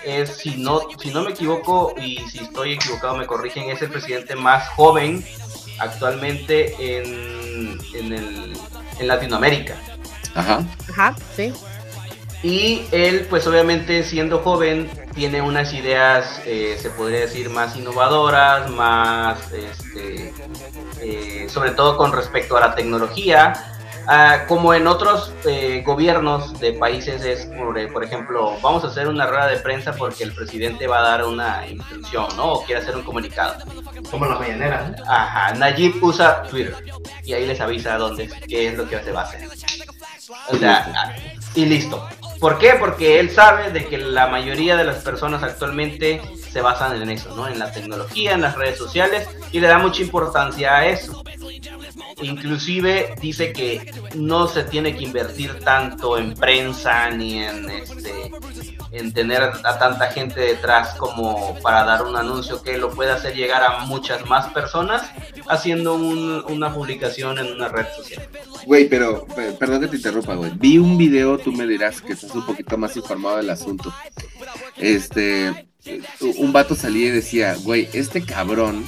es, 0.04 0.30
si 0.30 0.56
no, 0.56 0.80
si 0.98 1.10
no 1.10 1.22
me 1.24 1.30
equivoco, 1.30 1.94
y 2.00 2.18
si 2.30 2.38
estoy 2.38 2.74
equivocado 2.74 3.16
me 3.16 3.26
corrigen, 3.26 3.70
es 3.70 3.82
el 3.82 3.90
presidente 3.90 4.34
más 4.34 4.68
joven 4.70 5.24
actualmente 5.78 6.74
en, 6.78 7.78
en, 7.94 8.12
el, 8.12 8.56
en 8.98 9.08
Latinoamérica. 9.08 9.74
Ajá. 10.34 10.64
Ajá, 10.90 11.16
sí. 11.34 11.52
Y 12.42 12.82
él, 12.92 13.26
pues 13.28 13.46
obviamente 13.46 14.04
siendo 14.04 14.38
joven, 14.40 14.88
tiene 15.14 15.42
unas 15.42 15.74
ideas, 15.74 16.40
eh, 16.46 16.78
se 16.80 16.90
podría 16.90 17.20
decir, 17.20 17.50
más 17.50 17.76
innovadoras, 17.76 18.70
más, 18.70 19.40
este, 19.52 20.32
eh, 21.00 21.48
sobre 21.48 21.72
todo 21.72 21.96
con 21.96 22.12
respecto 22.12 22.56
a 22.56 22.60
la 22.60 22.74
tecnología. 22.76 23.77
Ah, 24.10 24.46
como 24.48 24.72
en 24.72 24.86
otros 24.86 25.34
eh, 25.44 25.82
gobiernos 25.84 26.58
de 26.60 26.72
países 26.72 27.22
es, 27.26 27.46
por, 27.92 28.02
ejemplo, 28.02 28.56
vamos 28.62 28.82
a 28.82 28.86
hacer 28.86 29.06
una 29.06 29.26
rueda 29.26 29.48
de 29.48 29.58
prensa 29.58 29.92
porque 29.92 30.24
el 30.24 30.32
presidente 30.32 30.86
va 30.86 31.00
a 31.00 31.02
dar 31.02 31.24
una 31.26 31.66
instrucción, 31.66 32.26
¿no? 32.34 32.54
O 32.54 32.64
quiere 32.64 32.80
hacer 32.80 32.96
un 32.96 33.02
comunicado. 33.02 33.62
Como 34.10 34.24
la 34.24 34.38
mañanera. 34.38 34.96
Ajá, 35.06 35.52
Nayib 35.52 36.02
usa 36.02 36.42
Twitter 36.44 36.74
y 37.22 37.34
ahí 37.34 37.46
les 37.46 37.60
avisa 37.60 37.98
dónde, 37.98 38.30
qué 38.48 38.68
es 38.68 38.78
lo 38.78 38.88
que 38.88 38.98
se 39.02 39.12
va 39.12 39.20
a 39.20 39.24
hacer. 39.24 39.46
O 40.48 40.56
sea, 40.56 41.14
y 41.54 41.66
listo. 41.66 42.08
¿Por 42.40 42.58
qué? 42.58 42.76
Porque 42.78 43.20
él 43.20 43.30
sabe 43.30 43.70
de 43.72 43.84
que 43.86 43.98
la 43.98 44.26
mayoría 44.28 44.76
de 44.76 44.84
las 44.84 45.04
personas 45.04 45.42
actualmente 45.42 46.22
se 46.52 46.60
basan 46.60 47.00
en 47.00 47.10
eso, 47.10 47.34
¿no? 47.34 47.48
En 47.48 47.58
la 47.58 47.70
tecnología, 47.70 48.32
en 48.32 48.42
las 48.42 48.56
redes 48.56 48.78
sociales 48.78 49.28
y 49.52 49.60
le 49.60 49.68
da 49.68 49.78
mucha 49.78 50.02
importancia 50.02 50.76
a 50.76 50.86
eso. 50.86 51.22
Inclusive 52.22 53.14
dice 53.20 53.52
que 53.52 53.92
no 54.14 54.48
se 54.48 54.64
tiene 54.64 54.96
que 54.96 55.04
invertir 55.04 55.60
tanto 55.60 56.18
en 56.18 56.34
prensa 56.34 57.10
ni 57.10 57.42
en 57.42 57.70
este 57.70 58.32
en 58.90 59.12
tener 59.12 59.42
a 59.42 59.78
tanta 59.78 60.10
gente 60.10 60.40
detrás 60.40 60.94
como 60.94 61.58
para 61.60 61.84
dar 61.84 62.04
un 62.04 62.16
anuncio 62.16 62.62
que 62.62 62.78
lo 62.78 62.90
pueda 62.90 63.14
hacer 63.14 63.34
llegar 63.34 63.62
a 63.62 63.84
muchas 63.84 64.24
más 64.26 64.50
personas 64.52 65.10
haciendo 65.48 65.94
una 65.94 66.72
publicación 66.72 67.38
en 67.38 67.52
una 67.52 67.68
red 67.68 67.86
social. 67.94 68.26
Güey, 68.64 68.88
pero 68.88 69.26
perdón 69.58 69.82
que 69.82 69.88
te 69.88 69.96
interrumpa, 69.96 70.34
güey. 70.34 70.52
Vi 70.54 70.78
un 70.78 70.96
video, 70.96 71.38
tú 71.38 71.52
me 71.52 71.66
dirás 71.66 72.00
que 72.00 72.14
estás 72.14 72.34
un 72.34 72.44
poquito 72.46 72.76
más 72.78 72.96
informado 72.96 73.36
del 73.36 73.50
asunto. 73.50 73.92
Este, 74.76 75.68
un 76.36 76.52
vato 76.52 76.74
salía 76.74 77.08
y 77.08 77.10
decía, 77.10 77.56
güey, 77.62 77.88
este 77.92 78.22
cabrón 78.22 78.84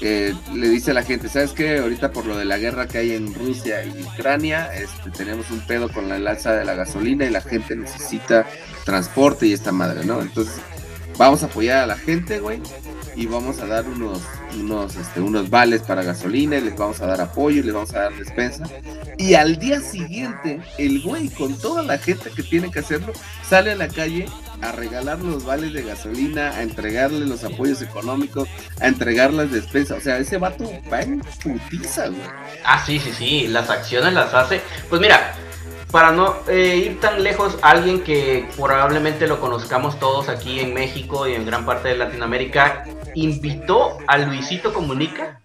eh, 0.00 0.32
le 0.54 0.68
dice 0.68 0.92
a 0.92 0.94
la 0.94 1.02
gente, 1.02 1.28
¿sabes 1.28 1.52
qué? 1.52 1.78
Ahorita 1.78 2.12
por 2.12 2.24
lo 2.24 2.36
de 2.36 2.44
la 2.44 2.58
guerra 2.58 2.86
que 2.86 2.98
hay 2.98 3.12
en 3.12 3.34
Rusia 3.34 3.84
y 3.84 4.02
Ucrania, 4.02 4.72
este, 4.74 5.10
tenemos 5.10 5.50
un 5.50 5.60
pedo 5.60 5.88
con 5.88 6.08
la 6.08 6.30
alza 6.30 6.52
de 6.52 6.64
la 6.64 6.74
gasolina 6.74 7.24
y 7.24 7.30
la 7.30 7.40
gente 7.40 7.74
necesita 7.74 8.46
transporte 8.84 9.46
y 9.46 9.52
esta 9.52 9.72
madre, 9.72 10.04
¿no? 10.04 10.20
Entonces, 10.22 10.60
vamos 11.16 11.42
a 11.42 11.46
apoyar 11.46 11.78
a 11.78 11.86
la 11.86 11.96
gente, 11.96 12.38
güey, 12.38 12.60
y 13.18 13.26
vamos 13.26 13.58
a 13.58 13.66
dar 13.66 13.84
unos, 13.88 14.22
unos, 14.54 14.94
este, 14.94 15.20
unos 15.20 15.50
vales 15.50 15.82
para 15.82 16.04
gasolina, 16.04 16.56
y 16.56 16.60
les 16.60 16.76
vamos 16.76 17.00
a 17.00 17.06
dar 17.06 17.20
apoyo, 17.20 17.58
y 17.58 17.64
les 17.64 17.74
vamos 17.74 17.92
a 17.92 18.02
dar 18.02 18.16
despensa. 18.16 18.64
Y 19.16 19.34
al 19.34 19.58
día 19.58 19.80
siguiente, 19.80 20.60
el 20.78 21.02
güey, 21.02 21.28
con 21.28 21.58
toda 21.58 21.82
la 21.82 21.98
gente 21.98 22.30
que 22.30 22.44
tiene 22.44 22.70
que 22.70 22.78
hacerlo, 22.78 23.12
sale 23.42 23.72
a 23.72 23.74
la 23.74 23.88
calle 23.88 24.26
a 24.60 24.70
regalar 24.70 25.18
los 25.18 25.44
vales 25.44 25.72
de 25.72 25.82
gasolina, 25.82 26.50
a 26.50 26.62
entregarle 26.62 27.26
los 27.26 27.42
apoyos 27.42 27.82
económicos, 27.82 28.48
a 28.80 28.86
entregar 28.86 29.32
las 29.32 29.50
despensas. 29.50 29.98
O 29.98 30.00
sea, 30.00 30.18
ese 30.18 30.38
vato 30.38 30.70
va 30.92 31.02
en 31.02 31.20
putiza, 31.42 32.06
güey. 32.06 32.22
Ah, 32.64 32.84
sí, 32.86 33.00
sí, 33.00 33.10
sí, 33.12 33.48
las 33.48 33.68
acciones 33.68 34.14
las 34.14 34.32
hace. 34.32 34.60
Pues 34.88 35.00
mira, 35.00 35.34
para 35.90 36.12
no 36.12 36.36
eh, 36.48 36.76
ir 36.76 37.00
tan 37.00 37.22
lejos, 37.22 37.58
alguien 37.62 38.02
que 38.02 38.48
probablemente 38.56 39.26
lo 39.26 39.40
conozcamos 39.40 39.98
todos 39.98 40.28
aquí 40.28 40.60
en 40.60 40.74
México 40.74 41.26
y 41.26 41.34
en 41.34 41.46
gran 41.46 41.64
parte 41.64 41.88
de 41.88 41.96
Latinoamérica, 41.96 42.84
invitó 43.14 43.98
a 44.06 44.18
Luisito 44.18 44.72
Comunica 44.72 45.40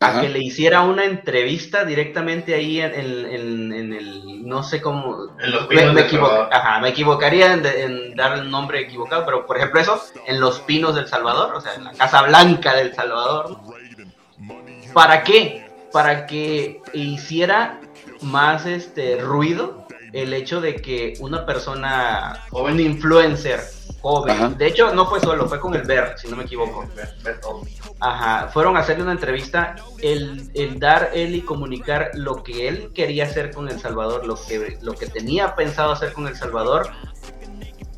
a 0.00 0.20
que 0.20 0.28
le 0.28 0.40
hiciera 0.40 0.82
una 0.82 1.04
entrevista 1.04 1.84
directamente 1.84 2.54
ahí 2.54 2.80
en, 2.80 2.94
el, 2.94 4.46
no 4.46 4.62
sé 4.62 4.80
cómo, 4.80 5.32
me, 5.70 5.92
me, 5.92 6.02
ajá, 6.50 6.80
me, 6.80 6.88
equivocaría 6.90 7.54
en, 7.54 8.14
dar 8.14 8.38
el 8.38 8.48
nombre 8.48 8.80
equivocado, 8.80 9.24
pero 9.24 9.44
por 9.44 9.56
ejemplo 9.56 9.80
eso, 9.80 10.00
en 10.26 10.40
Los 10.40 10.60
Pinos 10.60 10.94
del 10.94 11.08
Salvador, 11.08 11.54
o 11.54 11.60
sea, 11.60 11.74
en 11.74 11.84
la 11.84 11.92
Casa 11.92 12.22
Blanca 12.22 12.74
del 12.74 12.94
Salvador. 12.94 13.58
¿Para 14.92 15.24
qué? 15.24 15.68
Para 15.92 16.26
que 16.26 16.80
hiciera 16.92 17.80
más 18.22 18.66
este 18.66 19.20
ruido 19.20 19.86
el 20.12 20.32
hecho 20.32 20.60
de 20.60 20.76
que 20.76 21.14
una 21.20 21.44
persona, 21.44 22.44
un 22.50 22.80
influencer 22.80 23.60
joven, 24.00 24.56
de 24.56 24.66
hecho 24.66 24.94
no 24.94 25.06
fue 25.06 25.20
solo, 25.20 25.48
fue 25.48 25.60
con 25.60 25.74
el 25.74 25.82
Ver, 25.82 26.14
si 26.16 26.28
no 26.28 26.36
me 26.36 26.44
equivoco. 26.44 26.86
Ajá, 28.00 28.48
fueron 28.48 28.76
a 28.76 28.80
hacerle 28.80 29.02
una 29.02 29.12
entrevista, 29.12 29.76
el, 30.00 30.50
el, 30.54 30.78
dar 30.78 31.10
él 31.14 31.34
y 31.34 31.42
comunicar 31.42 32.10
lo 32.14 32.42
que 32.42 32.68
él 32.68 32.90
quería 32.94 33.24
hacer 33.24 33.50
con 33.52 33.68
El 33.68 33.80
Salvador, 33.80 34.24
lo 34.26 34.36
que, 34.36 34.78
lo 34.80 34.94
que 34.94 35.06
tenía 35.06 35.54
pensado 35.56 35.92
hacer 35.92 36.12
con 36.12 36.26
El 36.28 36.36
Salvador, 36.36 36.90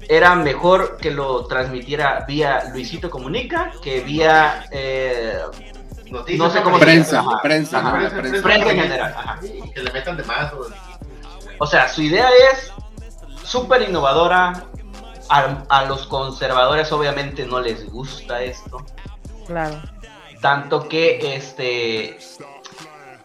era 0.09 0.35
mejor 0.35 0.97
que 0.97 1.13
lo 1.13 1.47
transmitiera 1.47 2.25
vía 2.27 2.65
Luisito 2.73 3.11
Comunica 3.11 3.73
que 3.81 4.01
vía 4.01 4.65
eh, 4.73 5.39
no 6.11 6.51
sé 6.51 6.63
cómo 6.63 6.79
prensa, 6.79 7.25
prensa, 7.43 7.93
prensa, 7.93 8.43
prensa, 8.43 8.71
en 8.71 8.81
general. 8.81 9.15
Que 9.75 9.83
le 9.83 9.93
metan 9.93 10.17
de 10.17 10.25
más. 10.25 10.53
O... 11.59 11.67
sea, 11.67 11.89
su 11.89 12.03
idea 12.03 12.29
es 12.53 12.73
súper 13.45 13.83
innovadora. 13.83 14.65
A, 15.29 15.85
los 15.85 16.07
conservadores 16.07 16.91
obviamente 16.91 17.47
no 17.47 17.61
les 17.61 17.89
gusta 17.89 18.43
esto. 18.43 18.85
Claro. 19.47 19.81
Tanto 20.41 20.89
que 20.89 21.37
este 21.37 22.19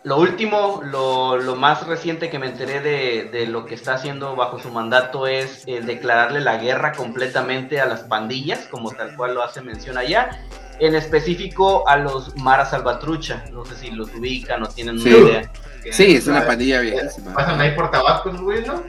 lo 0.04 0.20
último, 0.20 0.82
lo, 0.84 1.38
lo, 1.38 1.56
más 1.56 1.88
reciente 1.88 2.30
que 2.30 2.38
me 2.38 2.46
enteré 2.46 2.80
de, 2.80 3.24
de, 3.32 3.48
lo 3.48 3.66
que 3.66 3.74
está 3.74 3.96
haciendo 3.96 4.36
bajo 4.36 4.60
su 4.60 4.70
mandato 4.70 5.26
es 5.26 5.64
el 5.66 5.88
declararle 5.88 6.42
la 6.42 6.58
guerra 6.58 6.92
completamente 6.92 7.82
a 7.82 7.88
las 7.88 8.02
pandillas, 8.02 8.68
como 8.70 8.92
tal 8.92 9.16
cual 9.16 9.34
lo 9.34 9.42
hace 9.42 9.62
mención 9.62 9.98
allá, 9.98 10.46
en 10.80 10.96
específico 10.96 11.88
a 11.88 11.98
los 11.98 12.36
Mara 12.38 12.66
Salvatrucha. 12.66 13.46
No 13.52 13.66
sé 13.66 13.76
si 13.76 13.92
los 13.92 14.14
ubican 14.14 14.64
o 14.64 14.68
tienen 14.68 15.00
una 15.00 15.10
idea. 15.10 15.52
Sí, 15.92 16.16
es 16.16 16.28
una 16.28 16.46
pandilla 16.46 16.82
bien. 16.82 17.08
Pasan 17.34 17.62
ahí 17.62 17.76
por 17.76 17.92
Tabasco, 17.92 18.32
güey, 18.32 18.66
¿no? 18.66 18.84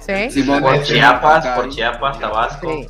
Sí. 0.00 0.42
por 0.42 0.82
Chiapas, 0.82 1.46
por 1.48 1.68
Chiapas, 1.68 2.18
Tabasco. 2.18 2.86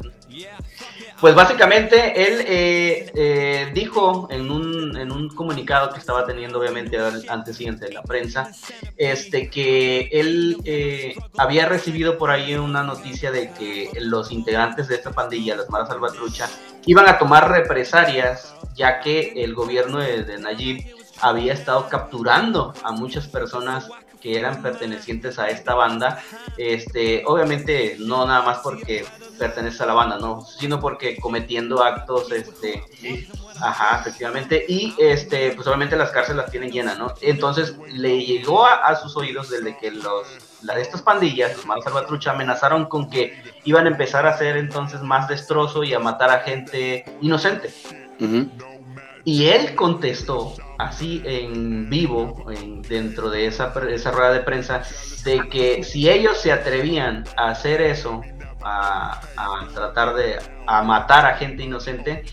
Pues 1.21 1.35
básicamente 1.35 2.29
él 2.29 2.45
eh, 2.47 3.11
eh, 3.15 3.71
dijo 3.75 4.29
en 4.31 4.51
un, 4.53 4.97
en 4.97 5.11
un 5.11 5.29
comunicado 5.29 5.91
que 5.91 5.99
estaba 5.99 6.25
teniendo 6.25 6.61
obviamente 6.61 6.97
antes 7.29 7.57
siguiente 7.57 7.87
de 7.87 7.93
la 7.93 8.03
prensa, 8.03 8.53
este 8.97 9.51
que 9.51 10.09
él 10.13 10.59
eh, 10.65 11.17
había 11.37 11.67
recibido 11.67 12.19
por 12.19 12.31
ahí 12.31 12.55
una 12.55 12.85
noticia 12.85 13.33
de 13.33 13.51
que 13.51 13.91
los 14.01 14.31
integrantes 14.31 14.87
de 14.87 14.95
esta 14.95 15.11
pandilla, 15.11 15.57
las 15.57 15.69
Maras 15.71 15.89
Salvatrucha, 15.89 16.49
iban 16.87 17.09
a 17.09 17.19
tomar 17.19 17.51
represalias 17.51 18.55
ya 18.77 19.01
que 19.01 19.33
el 19.43 19.55
gobierno 19.55 19.99
de, 19.99 20.23
de 20.23 20.39
Nayib 20.39 20.85
había 21.21 21.53
estado 21.53 21.89
capturando 21.89 22.75
a 22.85 22.93
muchas 22.93 23.27
personas 23.27 23.89
que 24.21 24.39
eran 24.39 24.63
pertenecientes 24.63 25.39
a 25.39 25.49
esta 25.49 25.75
banda, 25.75 26.23
este, 26.57 27.23
obviamente 27.27 27.97
no 27.99 28.27
nada 28.27 28.43
más 28.43 28.59
porque 28.59 29.05
pertenece 29.39 29.83
a 29.83 29.87
la 29.87 29.95
banda, 29.95 30.19
no, 30.19 30.43
sino 30.43 30.81
porque 30.81 31.17
cometiendo 31.17 31.83
actos, 31.83 32.31
este, 32.33 32.85
ajá, 33.61 34.01
efectivamente, 34.01 34.65
y 34.69 34.95
este, 34.99 35.53
pues 35.53 35.67
obviamente 35.67 35.97
las 35.97 36.11
cárceles 36.11 36.43
las 36.43 36.51
tienen 36.51 36.71
llenas, 36.71 36.99
¿no? 36.99 37.15
Entonces 37.21 37.77
le 37.93 38.25
llegó 38.25 38.67
a, 38.67 38.95
sus 38.97 39.17
oídos 39.17 39.51
desde 39.51 39.77
que 39.79 39.91
los, 39.91 40.27
la 40.63 40.75
de 40.75 40.83
estas 40.83 41.03
pandillas, 41.03 41.57
los 41.57 41.67
malos 41.67 41.85
salvatrucha, 41.85 42.33
amenazaron 42.33 42.87
con 42.87 43.09
que 43.09 43.41
iban 43.65 43.87
a 43.87 43.91
empezar 43.91 44.27
a 44.27 44.31
hacer 44.31 44.57
entonces 44.57 45.01
más 45.03 45.29
destrozo 45.29 45.85
y 45.85 45.95
a 45.95 45.99
matar 45.99 46.31
a 46.31 46.41
gente 46.41 47.05
inocente. 47.21 47.73
Y 49.25 49.47
él 49.49 49.75
contestó 49.75 50.55
así 50.79 51.23
en 51.25 51.91
vivo, 51.91 52.47
dentro 52.89 53.31
de 53.31 53.47
esa, 53.47 53.75
esa 53.91 54.11
rueda 54.11 54.33
de 54.33 54.41
prensa, 54.41 54.83
de 55.25 55.49
que 55.49 55.85
si 55.85 56.09
ellos 56.09 56.39
se 56.39 56.53
atrevían 56.53 57.25
a 57.37 57.51
hacer 57.51 57.83
eso, 57.83 58.23
a, 58.63 59.21
tratar 59.75 60.15
de 60.15 60.39
a 60.67 60.83
matar 60.83 61.27
a 61.27 61.37
gente 61.37 61.63
inocente, 61.63 62.25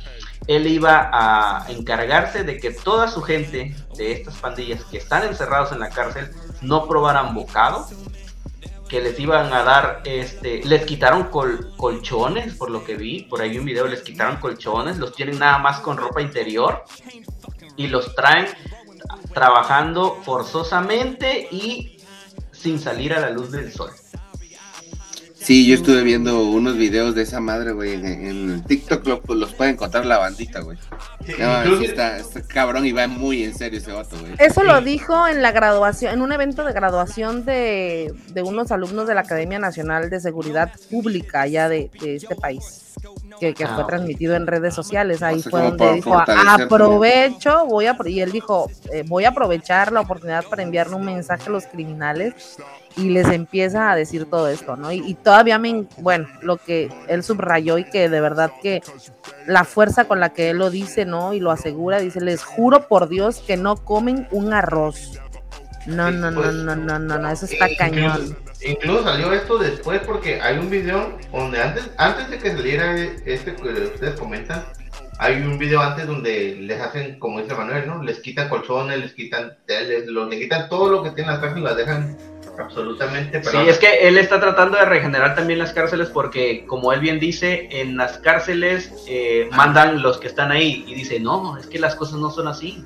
él 0.48 0.68
iba 0.68 1.10
a 1.12 1.66
encargarse 1.70 2.44
de 2.44 2.60
que 2.60 2.72
toda 2.72 3.08
su 3.08 3.22
gente 3.22 3.76
de 3.98 4.12
estas 4.12 4.36
pandillas 4.38 4.84
que 4.86 4.98
están 4.98 5.24
encerrados 5.24 5.72
en 5.72 5.80
la 5.80 5.90
cárcel 5.90 6.32
no 6.62 6.88
probaran 6.88 7.34
bocado, 7.34 7.88
que 8.88 9.02
les 9.02 9.20
iban 9.20 9.52
a 9.52 9.64
dar, 9.64 10.02
este, 10.06 10.64
les 10.64 10.86
quitaron 10.86 11.30
colchones, 11.78 12.54
por 12.56 12.70
lo 12.70 12.84
que 12.84 12.96
vi, 12.96 13.24
por 13.24 13.42
ahí 13.42 13.58
un 13.58 13.66
video, 13.66 13.88
les 13.88 14.02
quitaron 14.02 14.38
colchones, 14.38 14.98
los 14.98 15.14
tienen 15.14 15.40
nada 15.40 15.58
más 15.58 15.80
con 15.80 15.98
ropa 15.98 16.22
interior 16.22 16.84
y 17.76 17.88
los 17.88 18.14
traen 18.16 18.46
trabajando 19.34 20.22
forzosamente 20.24 21.48
y 21.52 21.98
sin 22.52 22.80
salir 22.80 23.14
a 23.14 23.20
la 23.20 23.30
luz 23.32 23.52
del 23.52 23.72
sol. 23.72 23.92
Sí, 25.46 25.68
yo 25.68 25.76
estuve 25.76 26.02
viendo 26.02 26.44
unos 26.44 26.76
videos 26.76 27.14
de 27.14 27.22
esa 27.22 27.40
madre, 27.40 27.72
güey, 27.72 27.94
en, 27.94 28.64
TikTok 28.64 29.22
pues, 29.22 29.38
los 29.38 29.54
puede 29.54 29.70
encontrar 29.70 30.04
la 30.04 30.18
bandita, 30.18 30.62
güey. 30.62 30.76
está, 31.84 32.18
cabrón 32.48 32.84
y 32.88 32.92
va 32.92 33.08
muy 33.08 33.44
en 33.44 33.54
serio 33.54 33.78
ese 33.78 33.92
vato, 33.92 34.18
güey. 34.20 34.34
Eso 34.40 34.64
lo 34.64 34.82
dijo 34.82 35.28
en 35.28 35.44
la 35.44 35.52
graduación, 35.52 36.16
en 36.16 36.24
un 36.24 36.32
evento 36.32 36.64
de 36.64 36.74
graduación 36.74 37.46
de, 37.46 38.12
unos 38.44 38.72
alumnos 38.72 39.08
de 39.08 39.14
la 39.14 39.22
Academia 39.22 39.60
Nacional 39.60 40.10
de 40.10 40.20
Seguridad 40.20 40.72
Pública 40.90 41.42
allá 41.42 41.70
de, 41.70 41.92
este 42.02 42.36
país. 42.36 42.85
Que, 43.40 43.54
fue 43.54 43.66
ah, 43.68 43.86
transmitido 43.88 44.36
en 44.36 44.48
redes 44.48 44.74
sociales. 44.74 45.22
Ahí 45.22 45.42
fue 45.42 45.62
donde 45.62 45.94
dijo, 45.94 46.18
aprovecho, 46.18 47.66
voy 47.66 47.86
a, 47.88 47.98
y 48.06 48.22
él 48.22 48.32
dijo, 48.32 48.70
eh, 48.94 49.04
voy 49.06 49.26
a 49.26 49.30
aprovechar 49.30 49.92
la 49.92 50.02
oportunidad 50.02 50.46
para 50.46 50.64
enviarle 50.64 50.96
un 50.96 51.06
mensaje 51.06 51.48
a 51.48 51.50
los 51.50 51.66
criminales 51.66 52.58
y 52.98 53.10
les 53.10 53.28
empieza 53.30 53.92
a 53.92 53.96
decir 53.96 54.30
todo 54.30 54.48
esto, 54.48 54.76
¿no? 54.78 54.92
Y, 54.92 55.16
todavía 55.16 55.60
me, 55.60 55.86
bueno, 55.98 56.28
lo 56.42 56.58
que 56.58 56.90
él 57.08 57.24
subrayó 57.24 57.78
y 57.78 57.84
que 57.84 58.10
de 58.10 58.22
verdad 58.22 58.52
que 58.62 58.82
la 59.48 59.66
fuerza 59.66 60.06
con 60.06 60.20
la 60.20 60.30
que 60.30 60.52
él 60.52 60.58
lo 60.58 60.70
dice, 60.70 61.06
¿no? 61.06 61.34
Y 61.34 61.40
lo 61.40 61.52
asegura, 61.52 62.00
dice, 62.00 62.22
les 62.22 62.44
juro 62.44 62.88
por 62.88 63.10
Dios 63.10 63.44
que 63.46 63.58
no 63.58 63.76
comen 63.76 64.28
un 64.32 64.54
arroz. 64.54 65.20
No, 65.86 66.10
no, 66.10 66.32
no, 66.32 66.42
pues, 66.42 66.54
no, 66.54 66.76
no, 66.76 67.00
no, 67.00 67.18
no, 67.20 67.32
eso 67.32 67.46
está 67.46 67.68
cañón. 67.78 68.36
Incluso 68.62 69.04
salió 69.04 69.32
esto 69.34 69.58
después 69.58 70.02
porque 70.06 70.42
hay 70.42 70.58
un 70.58 70.70
video 70.70 71.18
donde 71.32 71.62
antes, 71.62 71.90
antes 71.98 72.30
de 72.30 72.40
que 72.40 72.52
saliera 72.52 72.96
este 73.26 73.56
que 73.56 73.70
ustedes 73.70 74.20
comentan, 74.20 74.64
hay 75.20 75.42
un 75.42 75.58
video 75.58 75.82
antes 75.82 76.08
donde 76.08 76.56
les 76.60 76.82
hacen, 76.82 77.20
como 77.20 77.40
dice 77.40 77.54
Manuel, 77.54 77.88
¿no? 77.88 78.04
Les 78.04 78.20
quitan 78.20 78.50
colchones, 78.50 79.00
les 79.00 79.14
quitan 79.14 79.58
teles, 79.66 80.08
les 80.08 80.40
quitan 80.40 80.70
todo 80.70 80.90
lo 80.90 81.04
que 81.04 81.12
tienen 81.12 81.34
las 81.34 81.42
cárcel 81.42 81.62
y 81.62 81.66
las 81.66 81.78
dejan 81.78 82.18
absolutamente. 82.60 83.44
Sí, 83.44 83.58
es 83.68 83.78
que 83.78 84.08
él 84.08 84.18
está 84.18 84.40
tratando 84.40 84.78
de 84.78 84.86
regenerar 84.86 85.36
también 85.36 85.60
las 85.60 85.74
cárceles 85.74 86.10
porque, 86.10 86.66
como 86.68 86.92
él 86.92 87.00
bien 87.00 87.20
dice, 87.20 87.68
en 87.72 87.98
las 87.98 88.18
cárceles 88.18 88.92
eh, 89.08 89.50
mandan 89.52 90.02
los 90.02 90.18
que 90.20 90.28
están 90.28 90.52
ahí 90.52 90.84
y 90.88 90.96
dice, 90.96 91.20
no, 91.20 91.58
es 91.58 91.68
que 91.68 91.80
las 91.80 91.96
cosas 91.96 92.20
no 92.20 92.30
son 92.30 92.48
así. 92.48 92.84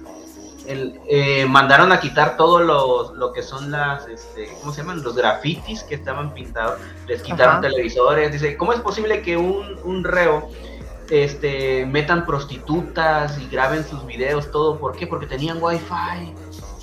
El, 0.70 0.99
eh, 1.07 1.45
mandaron 1.47 1.91
a 1.91 1.99
quitar 1.99 2.38
todo 2.38 2.59
lo, 2.59 3.15
lo 3.15 3.34
que 3.34 3.41
son 3.41 3.72
las, 3.72 4.07
este, 4.07 4.49
¿cómo 4.59 4.72
se 4.72 4.82
llaman? 4.82 5.01
Los 5.01 5.15
grafitis 5.15 5.84
que 5.84 5.95
estaban 5.95 6.34
pintados, 6.34 6.80
les 7.07 7.24
quitaron 7.24 7.61
televisores. 7.61 8.32
Dice, 8.32 8.55
¿cómo 8.55 8.72
es 8.74 8.80
posible 8.80 9.22
que 9.22 9.36
un, 9.36 9.80
un 9.84 10.03
reo 10.03 10.49
este, 11.09 11.88
metan 11.88 12.26
prostitutas 12.26 13.39
y 13.39 13.47
graben 13.49 13.84
sus 13.84 14.05
videos, 14.05 14.51
todo? 14.51 14.78
¿Por 14.78 14.95
qué? 14.95 15.07
Porque 15.07 15.26
tenían 15.26 15.57
wifi 15.59 16.36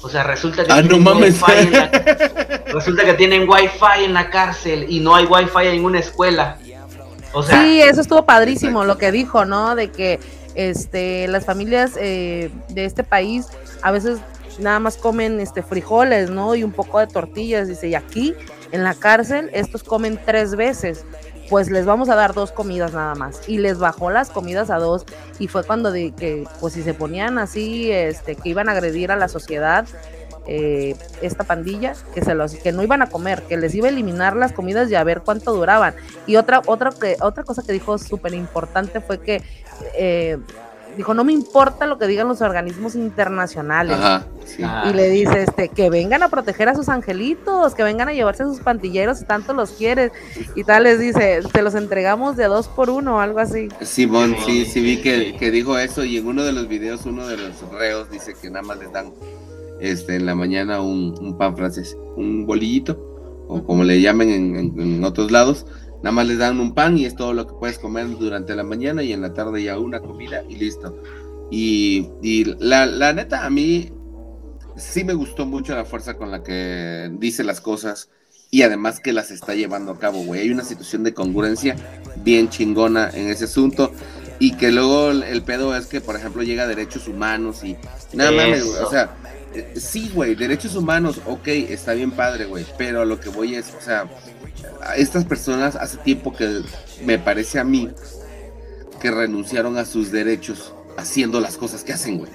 o 0.02 0.08
sea, 0.08 0.22
resulta 0.22 0.64
que, 0.64 0.72
ah, 0.72 0.82
tienen 0.82 1.04
wifi 1.04 1.52
en 1.58 1.72
la, 1.72 1.88
resulta 2.72 3.04
que 3.04 3.14
tienen 3.14 3.48
wifi 3.48 4.04
en 4.04 4.14
la 4.14 4.30
cárcel 4.30 4.86
y 4.88 5.00
no 5.00 5.16
hay 5.16 5.24
wifi 5.24 5.66
en 5.66 5.84
una 5.84 5.98
escuela. 5.98 6.58
sí, 7.48 7.82
eso 7.82 8.02
estuvo 8.02 8.24
padrísimo 8.24 8.84
lo 8.84 8.98
que 8.98 9.10
dijo, 9.10 9.44
¿no? 9.44 9.74
De 9.74 9.90
que 9.90 10.20
este, 10.54 11.26
las 11.26 11.44
familias 11.44 11.98
eh, 11.98 12.50
de 12.68 12.84
este 12.84 13.02
país 13.02 13.48
a 13.86 13.92
veces 13.92 14.18
nada 14.58 14.80
más 14.80 14.96
comen 14.96 15.38
este, 15.38 15.62
frijoles, 15.62 16.28
¿no? 16.28 16.56
Y 16.56 16.64
un 16.64 16.72
poco 16.72 16.98
de 16.98 17.06
tortillas. 17.06 17.68
Dice, 17.68 17.86
y 17.86 17.94
aquí 17.94 18.34
en 18.72 18.82
la 18.82 18.94
cárcel 18.94 19.48
estos 19.52 19.84
comen 19.84 20.18
tres 20.26 20.56
veces. 20.56 21.04
Pues 21.48 21.70
les 21.70 21.86
vamos 21.86 22.08
a 22.08 22.16
dar 22.16 22.34
dos 22.34 22.50
comidas 22.50 22.94
nada 22.94 23.14
más. 23.14 23.48
Y 23.48 23.58
les 23.58 23.78
bajó 23.78 24.10
las 24.10 24.30
comidas 24.30 24.70
a 24.70 24.78
dos. 24.78 25.06
Y 25.38 25.46
fue 25.46 25.62
cuando 25.62 25.92
de 25.92 26.10
que, 26.10 26.48
pues 26.60 26.74
si 26.74 26.82
se 26.82 26.94
ponían 26.94 27.38
así, 27.38 27.92
este, 27.92 28.34
que 28.34 28.48
iban 28.48 28.68
a 28.68 28.72
agredir 28.72 29.12
a 29.12 29.16
la 29.16 29.28
sociedad, 29.28 29.86
eh, 30.48 30.96
esta 31.22 31.44
pandilla, 31.44 31.94
que 32.12 32.22
se 32.22 32.34
los, 32.34 32.56
que 32.56 32.72
no 32.72 32.82
iban 32.82 33.02
a 33.02 33.08
comer, 33.08 33.42
que 33.42 33.56
les 33.56 33.72
iba 33.72 33.86
a 33.86 33.90
eliminar 33.90 34.34
las 34.34 34.50
comidas 34.50 34.90
y 34.90 34.96
a 34.96 35.04
ver 35.04 35.22
cuánto 35.22 35.52
duraban. 35.52 35.94
Y 36.26 36.34
otra, 36.34 36.60
otra 36.66 36.90
que, 36.90 37.16
otra 37.20 37.44
cosa 37.44 37.62
que 37.62 37.72
dijo 37.72 37.98
súper 37.98 38.34
importante 38.34 39.00
fue 39.00 39.20
que 39.20 39.44
eh, 39.96 40.38
dijo, 40.96 41.14
no 41.14 41.24
me 41.24 41.32
importa 41.32 41.86
lo 41.86 41.98
que 41.98 42.06
digan 42.06 42.28
los 42.28 42.40
organismos 42.40 42.94
internacionales. 42.94 43.98
Y 44.58 44.92
le 44.92 45.10
dice, 45.10 45.42
este, 45.42 45.68
que 45.68 45.90
vengan 45.90 46.22
a 46.22 46.28
proteger 46.28 46.68
a 46.68 46.74
sus 46.74 46.88
angelitos, 46.88 47.74
que 47.74 47.82
vengan 47.82 48.08
a 48.08 48.12
llevarse 48.12 48.44
a 48.44 48.46
sus 48.46 48.60
pantilleros 48.60 49.18
si 49.18 49.24
tanto 49.24 49.52
los 49.54 49.72
quieres. 49.72 50.12
Y 50.54 50.64
tal 50.64 50.84
les 50.84 50.98
dice, 50.98 51.40
te 51.52 51.62
los 51.62 51.74
entregamos 51.74 52.36
de 52.36 52.44
dos 52.44 52.68
por 52.68 52.90
uno 52.90 53.16
o 53.16 53.18
algo 53.18 53.38
así. 53.38 53.68
Simón, 53.80 54.36
sí, 54.44 54.64
sí 54.64 54.80
vi 54.80 54.98
que, 54.98 55.36
que, 55.36 55.50
dijo 55.50 55.78
eso 55.78 56.04
y 56.04 56.16
en 56.16 56.26
uno 56.26 56.44
de 56.44 56.52
los 56.52 56.68
videos 56.68 57.06
uno 57.06 57.26
de 57.26 57.36
los 57.36 57.60
reos 57.72 58.10
dice 58.10 58.34
que 58.40 58.50
nada 58.50 58.62
más 58.62 58.78
les 58.78 58.92
dan 58.92 59.12
este, 59.80 60.16
en 60.16 60.26
la 60.26 60.34
mañana 60.34 60.80
un, 60.80 61.36
pan 61.36 61.56
francés, 61.56 61.96
un 62.16 62.46
bolillito, 62.46 62.98
o 63.48 63.62
como 63.64 63.84
le 63.84 64.00
llamen 64.00 64.74
en 64.76 65.04
otros 65.04 65.30
lados 65.30 65.66
Nada 66.02 66.12
más 66.12 66.26
les 66.26 66.38
dan 66.38 66.60
un 66.60 66.74
pan 66.74 66.96
y 66.98 67.04
es 67.04 67.16
todo 67.16 67.32
lo 67.32 67.46
que 67.46 67.54
puedes 67.54 67.78
comer 67.78 68.08
durante 68.18 68.54
la 68.54 68.62
mañana 68.62 69.02
y 69.02 69.12
en 69.12 69.22
la 69.22 69.32
tarde 69.32 69.62
ya 69.62 69.78
una 69.78 70.00
comida 70.00 70.42
y 70.48 70.56
listo. 70.56 71.00
Y, 71.50 72.44
la, 72.58 73.12
neta, 73.12 73.44
a 73.44 73.50
mí 73.50 73.92
sí 74.76 75.04
me 75.04 75.14
gustó 75.14 75.46
mucho 75.46 75.74
la 75.74 75.84
fuerza 75.84 76.16
con 76.16 76.30
la 76.30 76.42
que 76.42 77.10
dice 77.18 77.44
las 77.44 77.60
cosas 77.60 78.10
y 78.50 78.62
además 78.62 79.00
que 79.00 79.12
las 79.12 79.30
está 79.30 79.54
llevando 79.54 79.92
a 79.92 79.98
cabo, 79.98 80.22
güey. 80.24 80.42
Hay 80.42 80.50
una 80.50 80.64
situación 80.64 81.02
de 81.02 81.14
congruencia 81.14 81.76
bien 82.22 82.48
chingona 82.48 83.10
en 83.12 83.28
ese 83.28 83.44
asunto 83.44 83.92
y 84.38 84.56
que 84.56 84.70
luego 84.70 85.10
el 85.10 85.42
pedo 85.42 85.74
es 85.76 85.86
que, 85.86 86.00
por 86.00 86.16
ejemplo, 86.16 86.42
llega 86.42 86.64
a 86.64 86.66
derechos 86.66 87.08
humanos 87.08 87.64
y 87.64 87.76
nada 88.12 88.32
más, 88.32 88.62
o 88.62 88.90
sea, 88.90 89.16
eh, 89.54 89.74
sí, 89.76 90.10
güey, 90.14 90.34
derechos 90.34 90.74
humanos, 90.74 91.20
ok, 91.26 91.48
está 91.48 91.94
bien 91.94 92.10
padre, 92.10 92.44
güey, 92.44 92.66
pero 92.76 93.04
lo 93.04 93.18
que 93.18 93.30
voy 93.30 93.54
es, 93.54 93.72
o 93.74 93.80
sea, 93.80 94.06
estas 94.96 95.24
personas 95.24 95.76
hace 95.76 95.98
tiempo 95.98 96.34
que 96.34 96.62
me 97.04 97.18
parece 97.18 97.58
a 97.58 97.64
mí 97.64 97.90
que 99.00 99.10
renunciaron 99.10 99.78
a 99.78 99.84
sus 99.84 100.10
derechos 100.10 100.72
haciendo 100.96 101.40
las 101.40 101.56
cosas 101.56 101.84
que 101.84 101.92
hacen, 101.92 102.18
güey. 102.18 102.30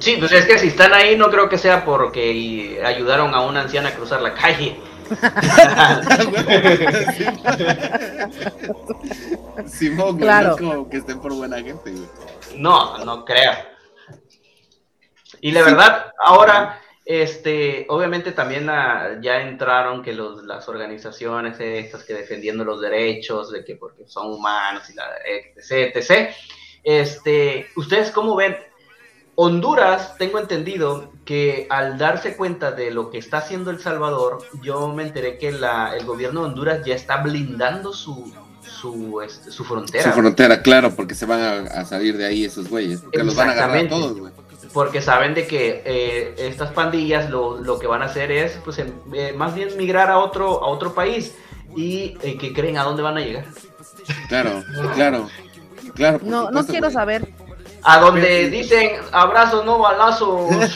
Sí, 0.00 0.16
pues 0.18 0.32
es 0.32 0.44
que 0.44 0.58
si 0.58 0.68
están 0.68 0.92
ahí 0.92 1.16
no 1.16 1.30
creo 1.30 1.48
que 1.48 1.56
sea 1.56 1.84
porque 1.84 2.80
ayudaron 2.84 3.34
a 3.34 3.40
una 3.40 3.62
anciana 3.62 3.90
a 3.90 3.94
cruzar 3.94 4.20
la 4.20 4.34
calle. 4.34 4.78
Simón, 9.66 10.18
claro. 10.18 10.50
no 10.50 10.56
como 10.56 10.90
que 10.90 10.98
estén 10.98 11.20
por 11.20 11.34
buena 11.34 11.56
gente, 11.56 11.90
güey. 11.90 12.06
No, 12.56 13.04
no 13.04 13.24
creo. 13.24 13.52
Y 15.40 15.52
la 15.52 15.62
verdad, 15.62 16.12
ahora 16.22 16.79
este, 17.04 17.86
obviamente 17.88 18.32
también 18.32 18.66
ya 18.66 19.40
entraron 19.42 20.02
que 20.02 20.12
los, 20.12 20.44
las 20.44 20.68
organizaciones 20.68 21.58
estas 21.58 22.04
que 22.04 22.14
defendiendo 22.14 22.64
los 22.64 22.80
derechos, 22.80 23.50
de 23.50 23.64
que 23.64 23.76
porque 23.76 24.06
son 24.06 24.32
humanos 24.32 24.88
y 24.90 24.94
la 24.94 25.04
etc, 25.56 25.96
etc. 25.96 26.30
Este, 26.82 27.66
¿ustedes 27.76 28.10
cómo 28.10 28.36
ven? 28.36 28.56
Honduras, 29.34 30.16
tengo 30.18 30.38
entendido 30.38 31.12
que 31.24 31.66
al 31.70 31.96
darse 31.96 32.36
cuenta 32.36 32.72
de 32.72 32.90
lo 32.90 33.10
que 33.10 33.18
está 33.18 33.38
haciendo 33.38 33.70
El 33.70 33.80
Salvador, 33.80 34.38
yo 34.62 34.88
me 34.88 35.04
enteré 35.04 35.38
que 35.38 35.50
la, 35.50 35.96
el 35.96 36.04
gobierno 36.04 36.40
de 36.42 36.46
Honduras 36.48 36.84
ya 36.84 36.94
está 36.94 37.22
blindando 37.22 37.94
su, 37.94 38.34
su, 38.60 39.22
este, 39.22 39.50
su 39.50 39.64
frontera. 39.64 40.04
Su 40.04 40.10
frontera, 40.10 40.60
claro, 40.60 40.94
porque 40.94 41.14
se 41.14 41.24
van 41.24 41.66
a, 41.68 41.84
salir 41.86 42.18
de 42.18 42.26
ahí 42.26 42.44
esos 42.44 42.68
güeyes, 42.68 43.00
porque 43.00 43.24
los 43.24 43.34
van 43.34 43.48
a 43.48 43.52
agarrar 43.52 43.88
todos, 43.88 44.18
güey 44.18 44.32
porque 44.72 45.02
saben 45.02 45.34
de 45.34 45.46
que 45.46 45.82
eh, 45.84 46.34
estas 46.38 46.72
pandillas 46.72 47.30
lo, 47.30 47.58
lo, 47.58 47.78
que 47.78 47.86
van 47.86 48.02
a 48.02 48.06
hacer 48.06 48.30
es 48.30 48.58
pues 48.64 48.78
em, 48.78 48.92
eh, 49.12 49.32
más 49.36 49.54
bien 49.54 49.76
migrar 49.76 50.10
a 50.10 50.18
otro 50.18 50.62
a 50.62 50.68
otro 50.68 50.94
país 50.94 51.34
y 51.76 52.16
eh, 52.22 52.36
que 52.38 52.52
creen 52.52 52.78
a 52.78 52.84
dónde 52.84 53.02
van 53.02 53.16
a 53.16 53.20
llegar 53.20 53.46
claro 54.28 54.62
claro 54.94 55.28
claro 55.94 56.20
no 56.22 56.50
no 56.50 56.66
quiero 56.66 56.90
saber 56.90 57.28
a 57.82 57.98
donde 57.98 58.50
dicen 58.50 58.90
abrazo 59.12 59.64
no 59.64 59.78
balazos 59.78 60.50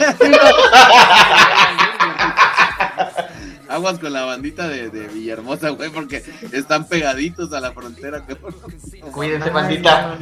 Aguas 3.67 3.99
con 3.99 4.13
la 4.13 4.23
bandita 4.23 4.67
de, 4.67 4.89
de 4.89 5.07
Villahermosa, 5.07 5.69
güey, 5.69 5.89
porque 5.89 6.23
están 6.51 6.87
pegaditos 6.87 7.51
a 7.51 7.59
la 7.59 7.71
frontera. 7.71 8.23
Cuídense, 9.11 9.49
bandita. 9.49 10.17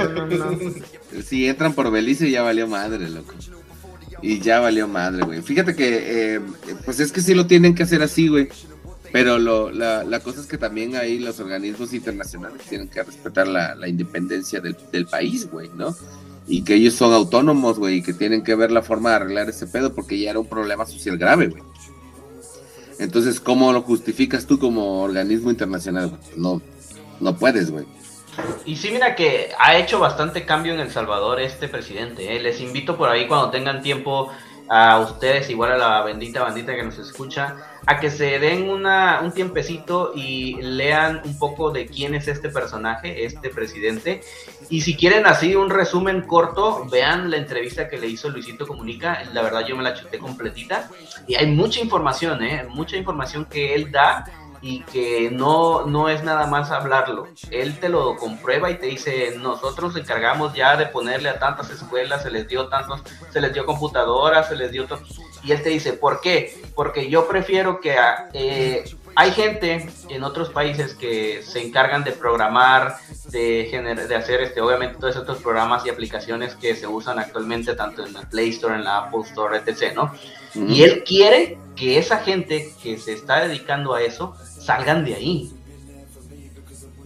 si 1.24 1.48
entran 1.48 1.74
por 1.74 1.92
Belice 1.92 2.32
ya 2.32 2.42
valió 2.42 2.68
madre, 2.68 3.10
loco. 3.10 3.34
Y 4.24 4.40
ya 4.40 4.62
valió 4.62 4.88
madre, 4.88 5.26
güey. 5.26 5.42
Fíjate 5.42 5.76
que, 5.76 6.36
eh, 6.36 6.42
pues 6.86 7.02
es 7.02 7.12
que 7.12 7.20
sí 7.20 7.34
lo 7.34 7.46
tienen 7.46 7.76
que 7.76 7.84
hacer 7.84 8.02
así, 8.02 8.30
güey. 8.30 8.48
Pero 9.12 9.38
lo, 9.38 9.70
la, 9.70 10.06
la, 10.06 10.22
cosa 10.22 10.40
es 10.40 10.48
que 10.48 10.58
también 10.58 10.96
ahí 10.96 11.20
los 11.20 11.42
organismos 11.42 11.94
internacionales 11.94 12.62
tienen 12.68 12.88
que 12.88 13.04
respetar 13.04 13.48
la, 13.48 13.76
la 13.76 13.90
independencia 13.90 14.62
del, 14.62 14.78
del 14.94 15.08
país, 15.08 15.52
güey, 15.52 15.70
¿no? 15.76 15.94
Y 16.48 16.64
que 16.64 16.76
ellos 16.76 16.94
son 16.94 17.14
autónomos, 17.14 17.78
güey, 17.78 17.98
y 17.98 18.02
que 18.02 18.14
tienen 18.14 18.44
que 18.44 18.56
ver 18.56 18.72
la 18.72 18.82
forma 18.82 19.10
de 19.10 19.16
arreglar 19.18 19.50
ese 19.50 19.68
pedo 19.68 19.94
porque 19.94 20.18
ya 20.18 20.30
era 20.30 20.40
un 20.40 20.48
problema 20.48 20.86
social 20.86 21.18
grave, 21.18 21.50
güey. 21.50 21.64
Entonces, 23.00 23.42
¿cómo 23.42 23.74
lo 23.74 23.82
justificas 23.82 24.48
tú 24.48 24.58
como 24.58 25.02
organismo 25.02 25.52
internacional? 25.52 26.18
No, 26.38 26.62
no 27.20 27.38
puedes, 27.38 27.72
güey. 27.72 27.86
Y 28.66 28.76
sí, 28.78 28.92
mira 28.92 29.16
que 29.16 29.52
ha 29.60 29.78
hecho 29.78 30.00
bastante 30.00 30.46
cambio 30.46 30.74
en 30.74 30.80
El 30.80 30.92
Salvador 30.92 31.42
este 31.42 31.68
presidente. 31.68 32.36
¿eh? 32.36 32.40
Les 32.40 32.62
invito 32.62 32.98
por 32.98 33.10
ahí 33.10 33.28
cuando 33.28 33.50
tengan 33.50 33.82
tiempo 33.82 34.32
a 34.70 35.00
ustedes, 35.00 35.50
igual 35.50 35.74
a 35.74 35.78
la 35.78 36.02
bendita 36.04 36.42
bandita 36.42 36.74
que 36.76 36.84
nos 36.84 36.98
escucha, 36.98 37.58
a 37.86 38.00
que 38.00 38.10
se 38.10 38.40
den 38.40 38.70
una, 38.70 39.20
un 39.22 39.34
tiempecito 39.34 40.14
y 40.16 40.56
lean 40.62 41.22
un 41.26 41.38
poco 41.38 41.72
de 41.72 41.86
quién 41.86 42.16
es 42.16 42.28
este 42.28 42.50
personaje, 42.50 43.26
este 43.26 43.50
presidente. 43.50 44.22
Y 44.70 44.82
si 44.82 44.96
quieren 44.96 45.26
así 45.26 45.56
un 45.56 45.70
resumen 45.70 46.22
corto, 46.22 46.86
vean 46.90 47.30
la 47.30 47.38
entrevista 47.38 47.90
que 47.90 47.98
le 47.98 48.08
hizo 48.08 48.30
Luisito 48.30 48.66
Comunica. 48.66 49.24
La 49.34 49.42
verdad 49.42 49.66
yo 49.68 49.76
me 49.76 49.84
la 49.84 49.94
chuté 49.94 50.18
completita. 50.18 50.90
Y 51.28 51.36
hay 51.36 51.48
mucha 51.48 51.82
información, 51.82 52.42
¿eh? 52.44 52.66
Mucha 52.70 52.96
información 52.96 53.46
que 53.46 53.76
él 53.76 53.92
da 53.92 54.24
y 54.64 54.80
que 54.84 55.30
no, 55.30 55.86
no 55.86 56.08
es 56.08 56.24
nada 56.24 56.48
más 56.48 56.72
hablarlo. 56.72 57.28
Él 57.52 57.78
te 57.80 57.90
lo 57.90 58.16
comprueba 58.16 58.72
y 58.72 58.78
te 58.78 58.86
dice, 58.86 59.36
nosotros 59.38 59.98
encargamos 59.98 60.54
ya 60.54 60.78
de 60.78 60.86
ponerle 60.86 61.28
a 61.28 61.38
tantas 61.38 61.70
escuelas, 61.70 62.24
se 62.24 62.32
les 62.32 62.48
dio 62.48 62.70
tantos, 62.70 63.02
se 63.30 63.42
les 63.42 63.54
dio 63.54 63.66
computadoras, 63.66 64.48
se 64.48 64.56
les 64.56 64.72
dio 64.72 64.88
todo. 64.88 65.02
Y 65.44 65.52
él 65.52 65.62
te 65.62 65.70
dice, 65.70 65.92
¿por 65.92 66.22
qué? 66.22 66.58
Porque 66.76 67.10
yo 67.10 67.28
prefiero 67.28 67.82
que 67.82 67.98
eh, 68.32 68.86
hay 69.16 69.32
gente 69.32 69.90
en 70.08 70.24
otros 70.24 70.50
países 70.50 70.96
que 70.96 71.44
se 71.44 71.62
encargan 71.62 72.06
de 72.06 72.14
programar, 72.14 72.96
de, 73.32 74.06
de 74.08 74.16
hacer 74.16 74.42
este, 74.42 74.62
obviamente 74.62 74.98
todos 74.98 75.18
estos 75.18 75.40
programas 75.40 75.86
y 75.86 75.90
aplicaciones 75.90 76.56
que 76.56 76.74
se 76.78 76.88
usan 76.88 77.20
actualmente 77.20 77.76
tanto 77.76 78.06
en 78.06 78.14
la 78.14 78.22
Play 78.22 78.52
Store, 78.52 78.76
en 78.76 78.86
la 78.86 79.00
Apple 79.00 79.24
Store, 79.26 79.58
etc. 79.58 79.94
¿no? 79.94 80.14
Y 80.56 80.84
él 80.84 81.04
quiere 81.04 81.58
que 81.76 81.98
esa 81.98 82.20
gente 82.20 82.72
que 82.82 82.98
se 82.98 83.14
está 83.14 83.46
dedicando 83.46 83.94
a 83.94 84.02
eso 84.02 84.36
salgan 84.64 85.06
de 85.06 85.16
ahí. 85.16 85.54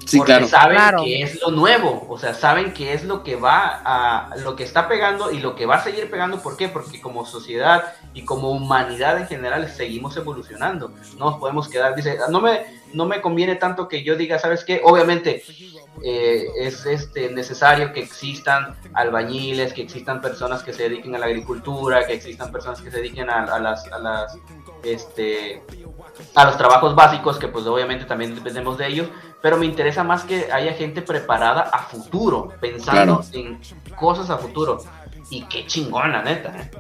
Sí, 0.06 0.20
porque 0.20 0.48
saben 0.48 1.04
que 1.04 1.22
es 1.22 1.42
lo 1.42 1.52
nuevo, 1.52 2.08
o 2.08 2.18
sea, 2.18 2.34
saben 2.34 2.72
que 2.72 2.94
es 2.94 3.04
lo 3.04 3.24
que 3.24 3.36
va 3.36 3.82
a, 3.84 4.38
lo 4.38 4.56
que 4.56 4.64
está 4.64 4.88
pegando 4.88 5.32
y 5.32 5.40
lo 5.40 5.54
que 5.54 5.66
va 5.66 5.76
a 5.76 5.84
seguir 5.84 6.10
pegando, 6.10 6.42
¿por 6.42 6.56
qué? 6.56 6.70
Porque 6.70 7.02
como 7.02 7.26
sociedad 7.26 7.94
y 8.14 8.24
como 8.24 8.52
humanidad 8.52 9.18
en 9.18 9.28
general 9.28 9.68
seguimos 9.70 10.16
evolucionando, 10.16 10.94
no 11.18 11.32
nos 11.32 11.40
podemos 11.40 11.68
quedar, 11.68 11.94
dice, 11.94 12.18
no 12.30 12.40
me, 12.40 12.62
no 12.94 13.06
me 13.06 13.20
conviene 13.20 13.56
tanto 13.56 13.90
que 13.90 14.02
yo 14.02 14.16
diga, 14.16 14.40
¿sabes 14.40 14.64
qué? 14.64 14.80
Obviamente 14.82 15.44
eh, 16.02 16.46
es 16.58 16.86
este, 16.86 17.30
necesario 17.30 17.92
que 17.92 18.00
existan 18.00 18.78
albañiles, 18.94 19.74
que 19.74 19.82
existan 19.82 20.22
personas 20.22 20.64
que 20.64 20.72
se 20.72 20.84
dediquen 20.84 21.16
a 21.16 21.18
la 21.18 21.26
agricultura, 21.26 22.06
que 22.08 22.14
existan 22.14 22.52
personas 22.52 22.82
que 22.82 22.92
se 22.92 22.98
dediquen 22.98 23.30
a, 23.30 23.60
las, 23.60 23.86
a 23.92 24.00
las, 24.00 24.38
este, 24.84 25.64
a 26.36 26.46
los 26.46 26.58
trabajos 26.58 26.96
básicos, 26.96 27.38
que 27.38 27.48
pues 27.48 27.66
obviamente 27.66 28.06
también 28.06 28.36
dependemos 28.36 28.78
de 28.78 28.88
ellos, 28.88 29.08
pero 29.42 29.58
me 29.58 29.66
interesa 29.66 30.04
más 30.04 30.24
que 30.24 30.52
haya 30.52 30.74
gente 30.74 31.02
preparada 31.02 31.62
a 31.62 31.84
futuro, 31.84 32.54
pensando 32.60 33.24
en 33.34 33.60
cosas 33.96 34.30
a 34.30 34.38
futuro. 34.38 34.80
Y 35.30 35.42
qué 35.44 35.66
chingón, 35.66 36.14
la 36.14 36.24
neta. 36.24 36.56
¿eh? 36.58 36.72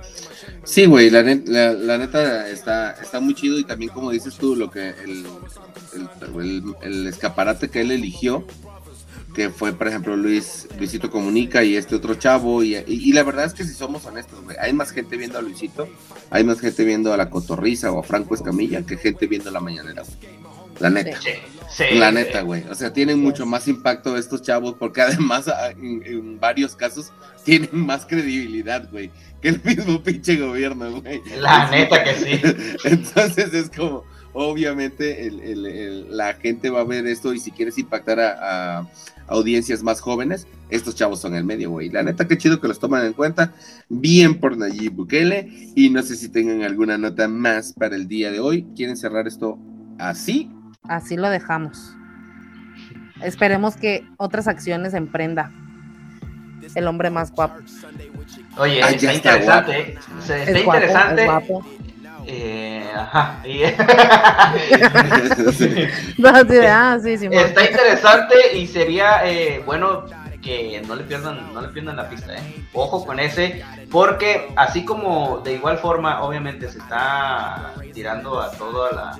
Sí, 0.63 0.85
güey, 0.85 1.09
la, 1.09 1.21
la, 1.21 1.97
neta 1.97 2.47
está, 2.47 2.91
está 2.91 3.19
muy 3.19 3.33
chido 3.33 3.59
y 3.59 3.65
también 3.65 3.91
como 3.91 4.11
dices 4.11 4.38
tú, 4.38 4.55
lo 4.55 4.71
que 4.71 4.89
el, 4.89 5.25
el, 6.38 6.75
el 6.81 7.07
escaparate 7.07 7.69
que 7.69 7.81
él 7.81 7.91
eligió, 7.91 8.45
que 9.38 9.51
fue, 9.51 9.71
por 9.71 9.88
ejemplo, 9.88 10.17
Luis, 10.17 10.67
Luisito 10.79 11.11
Comunica 11.11 11.63
y 11.63 11.75
este 11.75 11.93
otro 11.93 12.15
chavo. 12.15 12.63
Y, 12.63 12.75
y, 12.88 13.13
la 13.13 13.21
verdad 13.21 13.45
es 13.45 13.53
que 13.53 13.63
si 13.63 13.75
somos 13.75 14.03
honestos, 14.07 14.43
güey, 14.43 14.57
hay 14.59 14.73
más 14.73 14.89
gente 14.89 15.15
viendo 15.15 15.38
a 15.38 15.43
Luisito, 15.43 15.88
hay 16.31 16.43
más 16.43 16.59
gente 16.59 16.83
viendo 16.83 17.13
a 17.13 17.17
la 17.17 17.29
Cotorriza 17.29 17.91
o 17.91 17.99
a 17.99 18.03
Franco 18.03 18.33
Escamilla 18.33 18.81
que 18.81 18.97
gente 18.97 19.27
viendo 19.27 19.51
la 19.51 19.59
mañanera, 19.59 20.01
La 20.79 20.89
neta. 20.89 21.19
la 21.91 22.11
neta, 22.11 22.41
güey. 22.41 22.63
O 22.63 22.73
sea, 22.73 22.91
tienen 22.91 23.19
mucho 23.19 23.45
más 23.45 23.67
impacto 23.67 24.17
estos 24.17 24.41
chavos 24.41 24.73
porque 24.79 25.01
además 25.03 25.47
ah, 25.49 25.69
en, 25.69 26.39
varios 26.39 26.75
casos 26.75 27.11
tienen 27.43 27.69
más 27.73 28.07
credibilidad, 28.07 28.89
güey, 28.89 29.11
que 29.39 29.49
el 29.49 29.61
mismo 29.63 30.01
pinche 30.01 30.38
gobierno, 30.38 30.99
güey. 30.99 31.21
La 31.39 31.69
neta 31.69 32.03
que 32.03 32.15
sí. 32.15 32.77
Entonces 32.85 33.53
es 33.53 33.69
como 33.69 34.03
obviamente 34.33 35.31
la 36.09 36.33
gente 36.35 36.69
va 36.69 36.81
a 36.81 36.83
ver 36.83 37.07
esto 37.07 37.33
y 37.33 37.39
si 37.39 37.51
quieres 37.51 37.77
impactar 37.77 38.19
a, 38.19 38.88
audiencias 39.28 39.84
más 39.84 40.01
jóvenes, 40.01 40.47
estos 40.69 40.95
chavos 40.95 41.21
son 41.21 41.36
el 41.36 41.43
medio, 41.43 41.71
güey. 41.71 41.89
La 41.89 42.03
neta, 42.03 42.28
qué 42.28 42.38
chido 42.38 42.59
que 42.59 42.67
los 42.67 42.80
toman 42.80 43.05
en 43.05 43.13
cuenta. 43.13 43.53
Bien 43.89 44.39
por 44.39 44.57
Nayib 44.57 44.93
Bukele. 44.93 45.71
Y 45.75 45.89
no 45.89 46.01
sé 46.01 46.15
si 46.15 46.30
tengan 46.30 46.63
alguna 46.63 46.97
nota 46.97 47.28
más 47.28 47.73
para 47.73 47.95
el 47.95 48.07
día 48.07 48.32
de 48.32 48.39
hoy. 48.39 48.65
¿Quieren 48.75 48.97
cerrar 48.97 49.28
esto 49.28 49.57
así? 49.97 50.51
Así 50.84 51.15
lo 51.15 51.30
dejamos. 51.30 51.93
Esperemos 53.21 53.78
que 53.78 54.05
otras 54.17 54.47
acciones 54.47 54.93
emprenda 54.93 55.51
el 56.75 56.88
hombre 56.88 57.09
más 57.09 57.32
guapo. 57.32 57.59
Oye, 58.57 58.80
está, 58.80 59.13
interesante. 59.13 59.97
Está, 60.19 60.59
interesante. 60.59 61.28
Eh, 62.30 62.84
ajá. 62.93 63.41
Ah, 66.23 66.97
Está 67.45 67.65
interesante 67.69 68.36
y 68.53 68.67
sería 68.67 69.21
eh, 69.25 69.63
bueno 69.65 70.05
que 70.41 70.82
no 70.88 70.95
le 70.95 71.03
pierdan, 71.03 71.53
no 71.53 71.61
le 71.61 71.69
pierdan 71.69 71.95
la 71.95 72.09
pista, 72.09 72.36
¿eh? 72.36 72.65
Ojo 72.73 73.05
con 73.05 73.19
ese, 73.19 73.63
porque 73.91 74.51
así 74.55 74.86
como 74.86 75.39
de 75.39 75.53
igual 75.53 75.78
forma, 75.78 76.21
obviamente 76.21 76.69
se 76.69 76.80
está 76.80 77.73
tirando 77.93 78.39
a 78.39 78.51
toda 78.51 78.91
la 78.91 79.17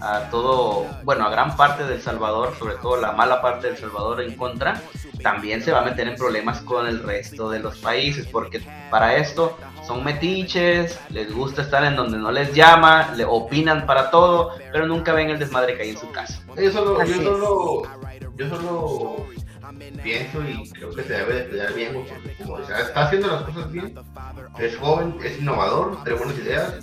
a 0.00 0.28
todo, 0.30 0.86
bueno, 1.02 1.24
a 1.24 1.30
gran 1.30 1.56
parte 1.56 1.84
del 1.84 2.02
Salvador, 2.02 2.54
sobre 2.58 2.74
todo 2.74 3.00
la 3.00 3.12
mala 3.12 3.40
parte 3.40 3.68
del 3.68 3.78
Salvador 3.78 4.20
en 4.20 4.36
contra, 4.36 4.80
también 5.22 5.62
se 5.62 5.72
va 5.72 5.80
a 5.80 5.84
meter 5.84 6.06
en 6.08 6.16
problemas 6.16 6.60
con 6.60 6.86
el 6.86 7.02
resto 7.02 7.48
de 7.48 7.60
los 7.60 7.78
países, 7.78 8.26
porque 8.26 8.60
para 8.90 9.16
esto 9.16 9.56
son 9.86 10.02
metiches, 10.04 10.98
les 11.10 11.32
gusta 11.32 11.62
estar 11.62 11.84
en 11.84 11.96
donde 11.96 12.18
no 12.18 12.30
les 12.30 12.54
llama, 12.54 13.12
le 13.16 13.24
opinan 13.24 13.86
para 13.86 14.10
todo, 14.10 14.52
pero 14.72 14.86
nunca 14.86 15.12
ven 15.12 15.30
el 15.30 15.38
desmadre 15.38 15.76
que 15.76 15.82
hay 15.82 15.90
en 15.90 15.98
su 15.98 16.10
casa. 16.10 16.40
Yo 16.56 16.72
solo, 16.72 17.04
yo 17.04 17.14
solo, 17.14 17.82
yo 18.36 18.48
solo 18.48 19.16
pienso 20.02 20.42
y 20.42 20.68
creo 20.70 20.94
que 20.94 21.02
se 21.02 21.12
debe 21.12 21.34
de 21.34 21.48
cuidar 21.48 21.74
bien, 21.74 21.92
porque 21.92 22.36
como 22.42 22.58
está 22.58 23.06
haciendo 23.06 23.28
las 23.28 23.42
cosas 23.42 23.70
bien, 23.72 23.94
es 24.58 24.76
joven, 24.76 25.16
es 25.24 25.38
innovador, 25.38 26.02
tiene 26.04 26.18
buenas 26.18 26.38
ideas 26.38 26.74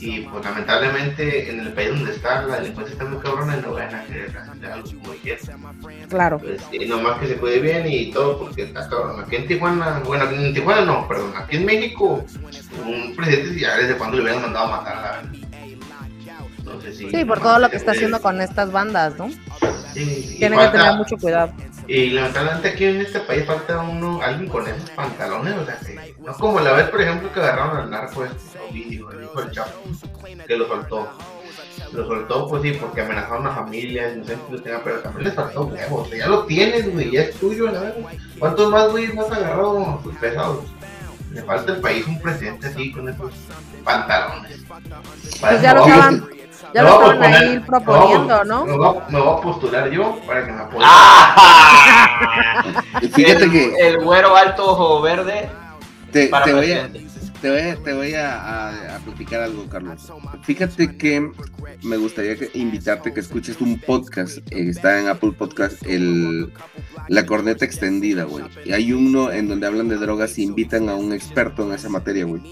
y 0.00 0.20
pues 0.20 0.44
lamentablemente 0.44 1.50
en 1.50 1.60
el 1.60 1.72
país 1.72 1.90
donde 1.90 2.12
está 2.12 2.42
la 2.42 2.56
delincuencia 2.56 2.92
está 2.92 3.04
muy 3.04 3.18
cabrona 3.18 3.56
y 3.56 3.60
no 3.62 3.72
van 3.72 3.94
a 3.94 4.04
querer 4.04 4.36
hacer 4.36 4.66
algo 4.70 4.90
como 4.90 5.14
quieran. 5.14 6.08
Claro. 6.08 6.38
Pues, 6.38 6.62
y 6.72 6.86
nomás 6.86 7.18
que 7.18 7.28
se 7.28 7.36
cuide 7.36 7.60
bien 7.60 7.86
y 7.86 8.10
todo 8.10 8.38
porque 8.38 8.64
está 8.64 8.88
cabrón. 8.88 9.22
Aquí 9.22 9.36
en 9.36 9.46
Tijuana, 9.46 10.02
bueno, 10.04 10.28
en 10.30 10.54
Tijuana 10.54 10.84
no, 10.84 11.08
perdón, 11.08 11.32
aquí 11.36 11.56
en 11.56 11.66
México 11.66 12.24
un 12.84 13.14
presidente 13.14 13.60
ya 13.60 13.76
desde 13.76 13.96
cuando 13.96 14.16
le 14.16 14.22
hubieran 14.22 14.42
mandado 14.42 14.66
a 14.66 14.76
matar 14.78 14.96
a 14.96 15.00
la 15.00 15.22
sí, 16.92 17.24
por 17.24 17.40
todo 17.40 17.58
lo 17.58 17.70
que 17.70 17.76
está 17.76 17.92
haciendo 17.92 18.20
con 18.20 18.40
estas 18.40 18.70
bandas, 18.72 19.16
¿no? 19.16 19.30
Sí, 19.92 20.36
Tienen 20.38 20.58
que 20.58 20.68
tener 20.68 20.94
mucho 20.94 21.16
cuidado. 21.16 21.52
Y 21.86 22.10
lamentablemente 22.10 22.70
aquí 22.70 22.84
en 22.86 23.00
este 23.02 23.20
país 23.20 23.44
falta 23.44 23.80
uno, 23.80 24.20
alguien 24.22 24.48
con 24.48 24.66
esos 24.66 24.88
pantalones, 24.90 25.54
o 25.54 25.66
sea, 25.66 25.78
que, 25.78 26.14
no 26.18 26.32
como 26.34 26.60
la 26.60 26.72
vez, 26.72 26.88
por 26.88 27.02
ejemplo, 27.02 27.30
que 27.30 27.40
agarraron 27.40 27.76
al 27.76 27.90
narco 27.90 28.24
este, 28.24 28.58
Ovidio, 28.58 29.10
el 29.12 29.24
hijo 29.24 29.42
del 29.42 29.50
Chapo, 29.50 29.82
que 30.46 30.56
lo 30.56 30.66
soltó. 30.66 31.08
Lo 31.92 32.06
soltó, 32.06 32.48
pues 32.48 32.62
sí, 32.62 32.72
porque 32.80 33.02
amenazaron 33.02 33.46
a 33.46 33.54
familias, 33.54 34.16
no 34.16 34.24
sé 34.24 34.34
si 34.34 34.52
lo 34.52 34.62
tenga, 34.62 34.80
pero 34.82 35.00
también 35.00 35.24
les 35.26 35.34
faltó 35.34 35.66
huevos, 35.66 36.06
o 36.06 36.10
sea, 36.10 36.18
ya 36.18 36.28
lo 36.28 36.44
tienes, 36.46 36.90
güey, 36.90 37.10
ya 37.10 37.22
es 37.22 37.34
tuyo, 37.34 37.66
la 37.66 37.80
verdad. 37.80 37.96
¿Cuántos 38.38 38.70
más, 38.70 38.90
güey, 38.90 39.12
más 39.12 39.30
agarrado 39.30 40.00
pues, 40.02 40.16
pesados? 40.16 40.64
Le 41.32 41.42
falta 41.42 41.72
el 41.72 41.80
país 41.80 42.06
un 42.06 42.20
presidente 42.20 42.68
así, 42.68 42.92
con 42.92 43.08
esos 43.08 43.32
pantalones. 43.84 44.64
Pues 45.40 45.60
ya 45.60 45.74
lo 45.74 45.86
estaban 45.86 46.33
ya 46.74 46.82
lo 46.82 46.88
estaban 46.88 47.22
ahí 47.22 47.58
proponiendo, 47.60 48.44
¿no? 48.44 48.66
Me 48.66 48.76
voy, 48.76 48.88
a, 48.88 49.40
postular 49.40 49.88
yo 49.90 50.20
para 50.26 50.44
que 50.44 50.52
me 50.52 50.60
apoyen. 50.60 50.82
¡Ah! 50.90 52.02
Fíjate 53.12 53.48
que. 53.48 53.74
El 53.78 54.02
güero 54.02 54.34
alto 54.36 54.72
ojo 54.72 55.00
verde. 55.00 55.48
Te, 56.10 56.26
te 56.44 56.52
voy 56.52 56.72
a, 56.72 56.88
te 57.40 57.50
voy, 57.50 57.58
a, 57.60 57.76
te 57.76 57.92
voy 57.92 58.14
a, 58.14 59.00
platicar 59.04 59.42
algo, 59.42 59.68
Carlos. 59.68 60.12
Fíjate 60.42 60.96
que 60.96 61.30
me 61.82 61.96
gustaría 61.96 62.36
invitarte 62.54 63.12
que 63.12 63.20
escuches 63.20 63.60
un 63.60 63.78
podcast. 63.80 64.38
Eh, 64.50 64.68
está 64.68 65.00
en 65.00 65.08
Apple 65.08 65.32
Podcast, 65.32 65.80
el, 65.86 66.52
La 67.08 67.24
Corneta 67.24 67.64
Extendida, 67.64 68.24
güey. 68.24 68.44
Y 68.64 68.72
hay 68.72 68.92
uno 68.92 69.30
en 69.30 69.48
donde 69.48 69.66
hablan 69.66 69.88
de 69.88 69.96
drogas 69.96 70.38
y 70.38 70.42
invitan 70.42 70.88
a 70.88 70.96
un 70.96 71.12
experto 71.12 71.64
en 71.64 71.72
esa 71.72 71.88
materia, 71.88 72.24
güey 72.24 72.42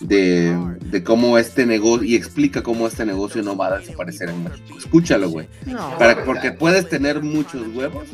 de, 0.00 1.02
cómo 1.04 1.38
este 1.38 1.66
negocio 1.66 2.06
y 2.06 2.14
explica 2.14 2.62
cómo 2.62 2.86
este 2.86 3.06
negocio 3.06 3.42
no 3.42 3.56
va 3.56 3.68
a 3.68 3.78
desaparecer 3.78 4.30
en 4.30 4.44
México. 4.44 4.78
Escúchalo, 4.78 5.30
güey. 5.30 5.48
Para, 5.98 6.24
porque 6.24 6.52
puedes 6.52 6.88
tener 6.88 7.22
muchos 7.22 7.66
huevos 7.74 8.08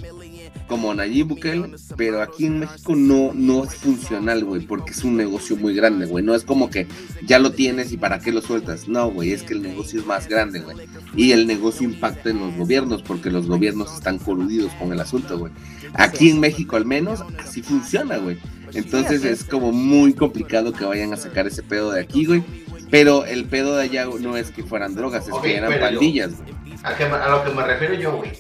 como 0.68 0.94
Nayib 0.94 1.28
Bukele, 1.28 1.74
pero 1.96 2.22
aquí 2.22 2.46
en 2.46 2.60
México 2.60 2.94
no, 2.96 3.32
no 3.34 3.64
es 3.64 3.74
funcional, 3.74 4.44
güey, 4.44 4.62
porque 4.62 4.92
es 4.92 5.04
un 5.04 5.16
negocio 5.16 5.56
muy 5.56 5.74
grande, 5.74 6.06
güey. 6.06 6.24
No 6.24 6.34
es 6.34 6.44
como 6.44 6.70
que 6.70 6.86
ya 7.26 7.38
lo 7.38 7.52
tienes 7.52 7.92
y 7.92 7.98
para 7.98 8.20
qué 8.20 8.32
lo 8.32 8.40
sueltas. 8.40 8.88
No, 8.88 9.10
güey, 9.10 9.32
es 9.32 9.42
que 9.42 9.54
el 9.54 9.62
negocio 9.62 10.00
es 10.00 10.06
más 10.06 10.28
grande, 10.28 10.60
güey. 10.60 10.76
Y 11.14 11.32
el 11.32 11.46
negocio 11.46 11.86
impacta 11.86 12.30
en 12.30 12.38
los 12.38 12.56
gobiernos, 12.56 13.02
porque 13.02 13.30
los 13.30 13.46
gobiernos 13.46 13.92
están 13.92 14.18
coludidos 14.18 14.72
con 14.74 14.92
el 14.92 15.00
asunto, 15.00 15.38
güey. 15.38 15.52
Aquí 15.94 16.30
en 16.30 16.40
México 16.40 16.76
al 16.76 16.86
menos 16.86 17.22
así 17.38 17.62
funciona, 17.62 18.16
güey. 18.16 18.38
Entonces 18.74 19.24
es 19.24 19.44
como 19.44 19.72
muy 19.72 20.14
complicado 20.14 20.72
que 20.72 20.84
vayan 20.84 21.12
a 21.12 21.16
sacar 21.16 21.46
ese 21.46 21.62
pedo 21.62 21.92
de 21.92 22.00
aquí, 22.00 22.26
güey. 22.26 22.42
Pero 22.90 23.24
el 23.24 23.46
pedo 23.46 23.76
de 23.76 23.84
allá 23.84 24.06
no 24.20 24.36
es 24.36 24.50
que 24.50 24.62
fueran 24.62 24.94
drogas, 24.94 25.26
es 25.26 25.34
que 25.36 25.56
eran 25.56 25.80
pandillas, 25.80 26.36
güey. 26.36 26.52
A, 26.82 27.28
lo 27.28 27.44
que 27.44 27.50
me 27.50 27.64
refiero 27.64 27.94
yo, 27.94 28.16
güey. 28.16 28.32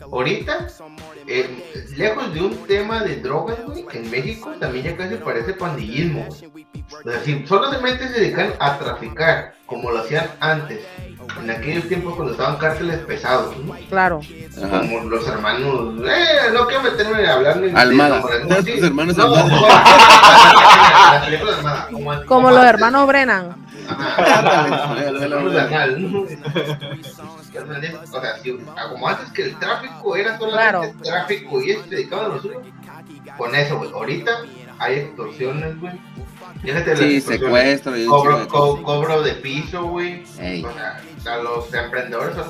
Ahorita, 0.00 0.68
eh, 1.26 1.84
lejos 1.96 2.32
de 2.34 2.40
un 2.40 2.56
tema 2.66 3.02
de 3.02 3.16
drogas, 3.16 3.58
güey, 3.66 3.84
en 3.92 4.10
México 4.10 4.52
también 4.58 4.84
ya 4.84 4.96
casi 4.96 5.16
parece 5.16 5.54
pandillismo. 5.54 6.26
Sea, 7.04 7.20
si 7.24 7.46
solamente 7.46 8.08
se 8.08 8.20
dedican 8.20 8.52
a 8.58 8.78
traficar, 8.78 9.54
como 9.66 9.90
lo 9.90 10.00
hacían 10.00 10.30
antes, 10.40 10.80
en 11.42 11.50
aquellos 11.50 11.88
tiempos 11.88 12.14
cuando 12.14 12.32
estaban 12.32 12.56
cárceles 12.56 13.00
pesados, 13.00 13.54
¿no? 13.58 13.74
Claro. 13.88 14.20
Como 14.54 15.00
los 15.04 15.26
hermanos, 15.28 15.94
eh, 16.06 16.50
no 16.52 16.66
quiero 16.66 16.82
meterme 16.82 17.26
a 17.26 17.34
hablar 17.34 17.56
ni 17.58 17.70
Almada. 17.74 18.20
De, 18.20 18.62
sí, 18.62 18.78
hermanos 18.84 19.16
no, 19.16 19.32
Como, 21.90 22.24
como 22.26 22.50
los 22.50 22.64
hermanos 22.64 23.06
Brennan. 23.06 23.56
O 28.12 28.20
sea, 28.20 28.38
si, 28.42 28.58
como 28.90 29.08
antes 29.08 29.30
que 29.32 29.42
el 29.42 29.58
tráfico 29.58 30.16
era 30.16 30.38
solamente 30.38 30.94
tráfico 31.02 31.62
y 31.62 31.72
este 31.72 31.96
dedicado 31.96 32.26
a 32.26 32.28
lo 32.28 32.40
suyo, 32.40 32.62
con 33.36 33.54
eso, 33.54 33.78
güey. 33.78 33.90
Ahorita 33.92 34.30
hay 34.78 34.94
extorsiones, 34.96 35.78
güey. 35.80 35.94
Sí, 36.96 37.20
secuestro. 37.20 37.92
cobro, 38.08 38.82
cobro 38.82 39.22
de 39.22 39.32
piso, 39.34 39.84
güey. 39.84 40.22
O 40.24 41.22
sea, 41.22 41.34
a 41.34 41.36
los 41.38 41.72
emprendedores 41.72 42.36
a 42.36 42.42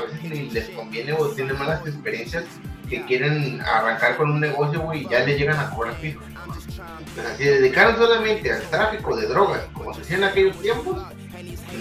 veces 0.00 0.22
ni 0.22 0.50
les 0.50 0.68
conviene 0.70 1.12
o 1.12 1.28
tienen 1.28 1.58
malas 1.58 1.86
experiencias 1.86 2.44
que 2.88 3.04
quieren 3.04 3.60
arrancar 3.60 4.16
con 4.16 4.30
un 4.30 4.40
negocio, 4.40 4.80
güey, 4.80 5.02
y 5.02 5.08
ya 5.08 5.20
le 5.20 5.36
llegan 5.36 5.58
a 5.58 5.70
cobrar 5.70 5.94
piso. 5.94 6.18
O 6.20 7.14
sea, 7.14 7.36
si 7.36 7.44
dedicaron 7.44 7.96
solamente 7.96 8.52
al 8.52 8.62
tráfico 8.62 9.16
de 9.16 9.26
drogas, 9.26 9.60
como 9.72 9.92
se 9.92 10.02
hacía 10.02 10.16
en 10.16 10.24
aquellos 10.24 10.56
tiempos, 10.60 11.02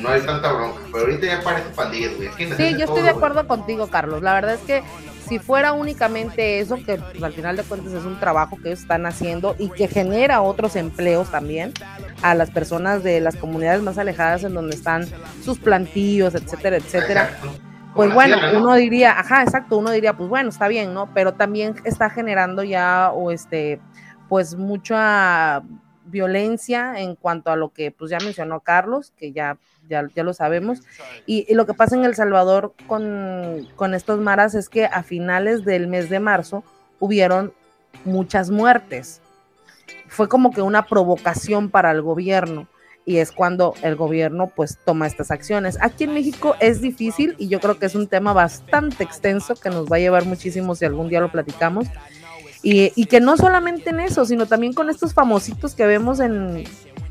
no 0.01 0.09
hay 0.09 0.21
tanta 0.21 0.51
bronca. 0.51 0.81
Pero 0.91 1.05
ahorita 1.05 1.27
ya 1.27 1.41
parece 1.41 1.69
pandillas, 1.69 2.15
güey. 2.15 2.29
Sí, 2.57 2.75
yo 2.77 2.85
estoy 2.85 3.03
de 3.03 3.09
acuerdo 3.09 3.47
contigo, 3.47 3.88
Carlos. 3.88 4.21
La 4.21 4.34
verdad 4.34 4.55
es 4.55 4.61
que 4.61 4.84
si 5.28 5.40
fuera 5.40 5.74
únicamente 5.74 6.60
eso, 6.60 6.78
que 6.78 6.98
pues, 6.98 7.24
al 7.24 7.34
final 7.34 7.58
de 7.58 7.64
cuentas 7.64 7.94
es 7.94 8.06
un 8.06 8.20
trabajo 8.20 8.58
que 8.58 8.70
ellos 8.70 8.82
están 8.82 9.06
haciendo 9.06 9.56
y 9.60 9.70
que 9.70 9.88
genera 9.88 10.41
otros 10.41 10.76
empleos 10.76 11.30
también 11.30 11.74
a 12.22 12.34
las 12.36 12.52
personas 12.52 13.04
de 13.04 13.20
las 13.22 13.36
comunidades 13.36 13.82
más 13.82 13.98
alejadas 13.98 14.44
en 14.44 14.54
donde 14.54 14.76
están 14.76 15.06
sus 15.44 15.60
plantillos, 15.60 16.36
etcétera, 16.36 16.78
etcétera. 16.78 17.30
Pues 17.94 18.14
bueno, 18.14 18.38
uno 18.56 18.76
diría, 18.76 19.20
ajá, 19.20 19.41
exacto, 19.41 19.78
uno 19.78 19.90
diría, 19.90 20.16
pues 20.16 20.30
bueno, 20.30 20.49
está 20.49 20.68
bien, 20.68 20.94
¿no? 20.94 21.12
Pero 21.14 21.34
también 21.34 21.76
está 21.84 22.10
generando 22.12 22.64
ya, 22.64 23.12
o 23.12 23.32
este, 23.32 23.80
pues 24.30 24.56
mucha 24.56 25.64
violencia 26.06 26.94
en 26.99 27.16
cuanto 27.16 27.52
a 27.52 27.56
lo 27.56 27.70
que 27.74 27.91
pues 27.91 28.12
ya 28.12 28.20
mencionó 28.20 28.60
Carlos, 28.62 29.14
que 29.18 29.32
ya, 29.32 29.58
ya, 29.88 30.07
ya 30.15 30.23
lo 30.23 30.34
sabemos. 30.34 30.80
Y, 31.26 31.53
lo 31.53 31.65
que 31.65 31.73
pasa 31.73 31.95
en 31.95 32.05
El 32.05 32.15
Salvador 32.15 32.73
con, 32.88 33.68
con 33.76 33.93
estos 33.93 34.19
maras 34.19 34.55
es 34.55 34.69
que 34.69 34.85
a 34.85 35.03
finales 35.03 35.65
del 35.65 35.88
mes 35.88 36.09
de 36.09 36.19
marzo 36.19 36.64
hubieron 36.99 37.53
muchas 38.05 38.49
muertes. 38.49 39.22
Fue 40.07 40.27
como 40.27 40.51
que 40.51 40.61
una 40.61 40.85
provocación 40.85 41.69
para 41.69 41.91
el 41.91 42.01
gobierno 42.01 42.68
y 43.05 43.18
es 43.18 43.31
cuando 43.31 43.73
el 43.84 43.95
gobierno 43.95 44.51
pues 44.53 44.77
toma 44.84 45.07
estas 45.07 45.31
acciones. 45.31 45.77
Aquí 45.81 46.03
en 46.03 46.14
México 46.14 46.55
es 46.59 46.81
difícil 46.81 47.35
y 47.38 47.47
yo 47.47 47.61
creo 47.61 47.80
que 47.80 47.85
es 47.85 47.95
un 47.95 48.07
tema 48.07 48.34
bastante 48.34 49.03
extenso 49.03 49.55
que 49.55 49.69
nos 49.69 49.89
va 49.89 49.95
a 49.95 49.99
llevar 49.99 50.26
muchísimo 50.26 50.76
si 50.76 50.84
algún 50.84 51.07
día 51.07 51.22
lo 51.22 51.31
platicamos. 51.31 51.88
Y, 52.64 52.91
y 52.95 53.05
que 53.05 53.22
no 53.22 53.38
solamente 53.38 53.91
en 53.91 54.01
eso, 54.01 54.26
sino 54.26 54.45
también 54.45 54.73
con 54.73 54.89
estos 54.89 55.14
famositos 55.14 55.73
que 55.73 55.85
vemos 55.85 56.19
en, 56.19 56.65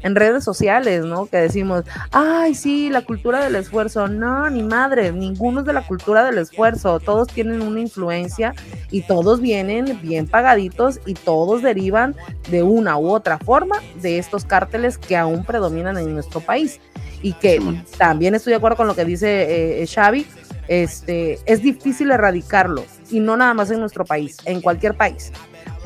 en 0.06 0.14
redes 0.14 0.44
sociales, 0.44 1.04
¿no? 1.04 1.26
Que 1.26 1.38
decimos, 1.38 1.84
ay, 2.12 2.54
sí, 2.54 2.88
la 2.90 3.02
cultura 3.02 3.42
del 3.42 3.56
esfuerzo. 3.56 4.06
No, 4.06 4.48
ni 4.48 4.62
madre, 4.62 5.12
ninguno 5.12 5.60
es 5.60 5.66
de 5.66 5.72
la 5.72 5.84
cultura 5.84 6.24
del 6.24 6.38
esfuerzo. 6.38 7.00
Todos 7.00 7.26
tienen 7.28 7.60
una 7.60 7.80
influencia 7.80 8.54
y 8.90 9.02
todos 9.02 9.40
vienen 9.40 9.98
bien 10.00 10.28
pagaditos 10.28 11.00
y 11.06 11.14
todos 11.14 11.62
derivan 11.62 12.14
de 12.50 12.62
una 12.62 12.96
u 12.96 13.10
otra 13.10 13.38
forma 13.38 13.76
de 14.00 14.18
estos 14.18 14.44
cárteles 14.44 14.96
que 14.96 15.16
aún 15.16 15.44
predominan 15.44 15.98
en 15.98 16.14
nuestro 16.14 16.40
país. 16.40 16.80
Y 17.20 17.32
que 17.32 17.60
también 17.98 18.34
estoy 18.34 18.52
de 18.52 18.58
acuerdo 18.58 18.76
con 18.76 18.86
lo 18.86 18.94
que 18.94 19.04
dice 19.04 19.82
eh, 19.82 19.86
Xavi, 19.86 20.26
este, 20.68 21.40
es 21.46 21.62
difícil 21.62 22.10
erradicarlo 22.12 22.84
y 23.10 23.20
no 23.20 23.36
nada 23.36 23.54
más 23.54 23.70
en 23.70 23.80
nuestro 23.80 24.04
país, 24.04 24.36
en 24.44 24.60
cualquier 24.60 24.94
país 24.94 25.32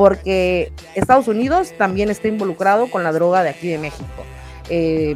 porque 0.01 0.73
Estados 0.95 1.29
Unidos 1.29 1.75
también 1.77 2.09
está 2.09 2.27
involucrado 2.27 2.91
con 2.91 3.05
la 3.05 3.13
droga 3.13 3.43
de 3.43 3.51
aquí 3.51 3.69
de 3.69 3.77
México. 3.77 4.25
Eh, 4.71 5.15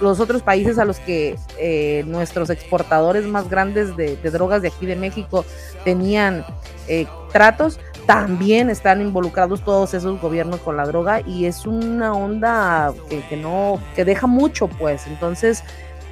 los 0.00 0.18
otros 0.18 0.42
países 0.42 0.80
a 0.80 0.84
los 0.84 0.98
que 0.98 1.36
eh, 1.60 2.02
nuestros 2.08 2.50
exportadores 2.50 3.24
más 3.24 3.48
grandes 3.48 3.96
de, 3.96 4.16
drogas 4.16 4.62
de 4.62 4.68
aquí 4.68 4.84
de 4.84 4.96
México 4.96 5.44
tenían 5.84 6.44
eh, 6.88 7.06
tratos, 7.32 7.78
también 8.04 8.68
están 8.68 9.00
involucrados 9.00 9.64
todos 9.64 9.94
esos 9.94 10.20
gobiernos 10.20 10.58
con 10.58 10.76
la 10.76 10.86
droga 10.86 11.20
y 11.20 11.44
es 11.44 11.64
una 11.64 12.12
onda 12.12 12.92
que, 13.08 13.36
no, 13.36 13.80
que 13.94 14.04
deja 14.04 14.26
mucho 14.26 14.66
pues, 14.66 15.06
entonces 15.06 15.62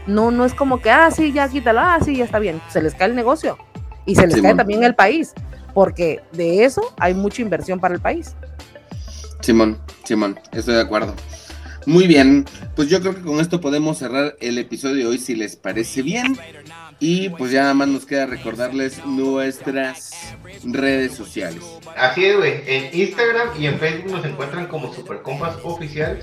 no, 0.07 0.31
no 0.31 0.45
es 0.45 0.55
como 0.55 0.81
que, 0.81 0.93
ah, 0.93 1.11
sí, 1.11 1.32
ya 1.32 1.49
quítalo, 1.49 1.81
ah, 1.81 1.99
sí, 2.01 2.15
ya 2.15 2.27
está 2.27 2.39
bien, 2.39 2.62
se 2.69 2.81
les 2.81 2.95
cae 2.95 3.09
el 3.09 3.16
negocio 3.16 3.59
y 4.06 4.14
se 4.14 4.26
les 4.26 4.40
cae 4.40 4.55
también 4.55 4.82
el 4.85 4.94
país 4.94 5.35
porque 5.74 6.20
de 6.32 6.64
eso 6.64 6.94
hay 6.98 7.12
mucha 7.12 7.43
inversión 7.43 7.81
para 7.81 7.94
el 7.94 8.01
país. 8.01 8.35
Simón, 9.40 9.78
Simón, 10.05 10.40
estoy 10.52 10.74
de 10.74 10.81
acuerdo. 10.81 11.14
Muy 11.86 12.06
bien, 12.06 12.47
pues 12.76 12.89
yo 12.89 13.01
creo 13.01 13.14
que 13.14 13.20
con 13.20 13.40
esto 13.40 13.60
podemos 13.60 13.98
cerrar 13.98 14.36
el 14.40 14.56
episodio 14.56 14.97
de 14.97 15.06
hoy 15.06 15.18
si 15.18 15.35
les 15.35 15.56
parece 15.56 16.01
bien. 16.01 16.39
Y 17.01 17.28
pues 17.31 17.51
ya 17.51 17.62
nada 17.62 17.74
más 17.74 17.89
nos 17.89 18.06
queda 18.06 18.24
recordarles 18.24 19.05
nuestras 19.05 20.12
redes 20.64 21.12
sociales. 21.12 21.62
Así 21.97 22.24
es, 22.24 22.36
güey. 22.36 22.62
En 22.66 22.98
Instagram 22.98 23.48
y 23.60 23.66
en 23.66 23.78
Facebook 23.78 24.12
nos 24.12 24.24
encuentran 24.24 24.66
como 24.68 24.94
Supercompas 24.94 25.56
Oficial. 25.64 26.22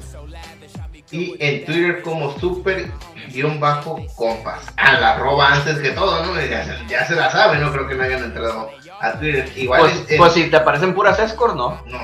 Y 1.11 1.35
en 1.39 1.65
Twitter 1.65 2.01
como 2.01 2.37
super-compas. 2.39 4.63
A 4.77 4.93
la 4.93 5.15
arroba 5.15 5.53
antes 5.53 5.79
que 5.79 5.91
todo, 5.91 6.25
¿no? 6.25 6.39
Ya, 6.39 6.85
ya 6.87 7.05
se 7.05 7.15
la 7.15 7.29
sabe, 7.29 7.57
no 7.57 7.71
creo 7.71 7.87
que 7.87 7.95
no 7.95 8.03
hayan 8.03 8.23
entrado 8.23 8.69
a 9.01 9.19
Twitter. 9.19 9.51
Igual 9.55 9.81
pues, 9.81 10.05
pues 10.17 10.33
si 10.33 10.49
te 10.49 10.55
aparecen 10.55 10.93
puras 10.93 11.19
escort, 11.19 11.55
¿no? 11.55 11.81
No. 11.85 11.99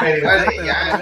Pero 0.00 0.18
igual, 0.18 0.46
ya, 0.64 1.00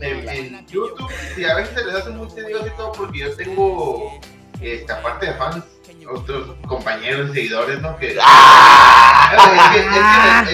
en, 0.00 0.66
YouTube, 0.66 1.08
y 1.36 1.44
a 1.44 1.54
veces 1.54 1.74
se 1.74 1.84
les 1.84 1.94
hace 1.94 2.10
muy 2.10 2.26
tedioso 2.28 2.66
y 2.66 2.70
todo 2.70 2.90
porque 2.92 3.18
yo 3.18 3.36
tengo, 3.36 4.18
esta 4.60 5.00
parte 5.02 5.26
de 5.26 5.34
fans, 5.34 5.62
otros 6.10 6.56
compañeros, 6.66 7.30
seguidores, 7.32 7.80
¿no? 7.80 7.96
Que, 7.96 8.16
¡Ah! 8.20 9.36
es, 9.36 9.42
que, 9.72 9.80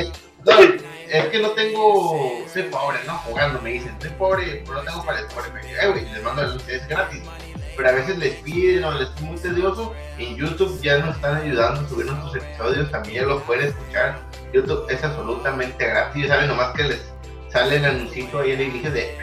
es, 0.01 0.11
que, 0.11 0.13
no, 0.45 0.53
es 1.19 1.27
que 1.27 1.39
no 1.41 1.51
tengo, 1.51 2.45
soy 2.53 2.63
pobre, 2.65 2.99
¿no? 3.07 3.19
Jugando, 3.19 3.61
me 3.61 3.73
dicen, 3.73 3.95
soy 4.01 4.11
pobre, 4.11 4.63
pero 4.65 4.79
no 4.79 4.83
tengo 4.83 5.05
para 5.05 5.21
el 5.21 5.27
pobre. 5.27 5.51
Eh, 5.65 6.09
les 6.13 6.23
mando 6.23 6.43
el, 6.43 6.61
es 6.69 6.87
gratis 6.89 7.23
pero 7.77 7.89
a 7.89 7.93
veces 7.93 8.19
les 8.19 8.35
piden 8.37 8.85
o 8.85 8.93
les 8.93 9.09
es 9.09 9.21
muy 9.21 9.37
tedioso. 9.37 9.93
En 10.19 10.37
YouTube 10.37 10.81
ya 10.83 10.99
nos 10.99 11.17
están 11.17 11.37
ayudando 11.37 11.81
a 11.81 11.89
subir 11.89 12.07
nuestros 12.07 12.37
episodios, 12.37 12.91
también 12.91 13.29
los 13.29 13.43
pueden 13.43 13.69
escuchar. 13.69 14.19
YouTube 14.53 14.87
es 14.91 15.03
absolutamente 15.03 15.87
gratis, 15.87 16.29
saben 16.29 16.49
nomás 16.49 16.75
que 16.75 16.85
les 16.85 17.13
sale 17.49 17.77
el 17.77 17.85
anuncio 17.85 18.41
ahí 18.41 18.53
en 18.53 18.61
el 18.61 18.69
inicio 18.69 18.93
de 18.93 19.17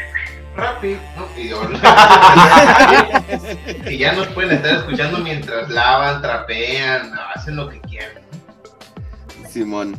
Rappi, 0.56 0.98
¿no? 1.16 1.28
Y, 3.90 3.98
ya 3.98 4.14
nos 4.14 4.28
pueden 4.28 4.58
estar 4.58 4.78
escuchando 4.78 5.20
mientras 5.20 5.70
lavan, 5.70 6.22
trapean, 6.22 7.12
hacen 7.36 7.56
lo 7.56 7.70
que 7.70 7.80
quieran. 7.82 8.24
Simón. 9.48 9.96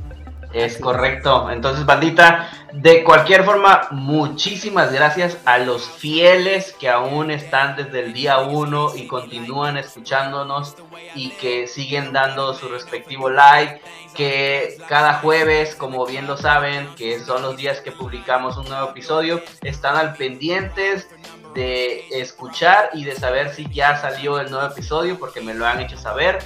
Es 0.53 0.79
correcto. 0.79 1.49
Entonces, 1.51 1.87
bandita, 1.87 2.51
de 2.73 3.05
cualquier 3.05 3.45
forma, 3.45 3.87
muchísimas 3.93 4.93
gracias 4.93 5.39
a 5.45 5.59
los 5.59 5.89
fieles 5.89 6.75
que 6.79 6.89
aún 6.89 7.31
están 7.31 7.77
desde 7.77 8.01
el 8.01 8.13
día 8.13 8.39
uno 8.39 8.93
y 8.97 9.07
continúan 9.07 9.77
escuchándonos 9.77 10.77
y 11.15 11.31
que 11.31 11.69
siguen 11.69 12.13
dando 12.13 12.53
su 12.55 12.69
respectivo 12.69 13.31
like, 13.31 13.81
que 14.15 14.77
cada 14.89 15.15
jueves, 15.15 15.77
como 15.77 16.05
bien 16.05 16.27
lo 16.27 16.37
saben, 16.37 16.89
que 16.97 17.21
son 17.21 17.43
los 17.43 17.57
días 17.57 17.81
que 17.81 17.93
publicamos 17.93 18.57
un 18.57 18.69
nuevo 18.69 18.91
episodio, 18.91 19.41
están 19.63 19.97
al 19.97 20.15
pendientes 20.15 21.09
de 21.55 22.07
escuchar 22.11 22.91
y 22.93 23.05
de 23.05 23.15
saber 23.15 23.53
si 23.55 23.69
ya 23.73 23.97
salió 24.01 24.41
el 24.41 24.51
nuevo 24.51 24.67
episodio 24.67 25.19
porque 25.19 25.41
me 25.41 25.55
lo 25.55 25.67
han 25.67 25.81
hecho 25.81 25.97
saber 25.97 26.39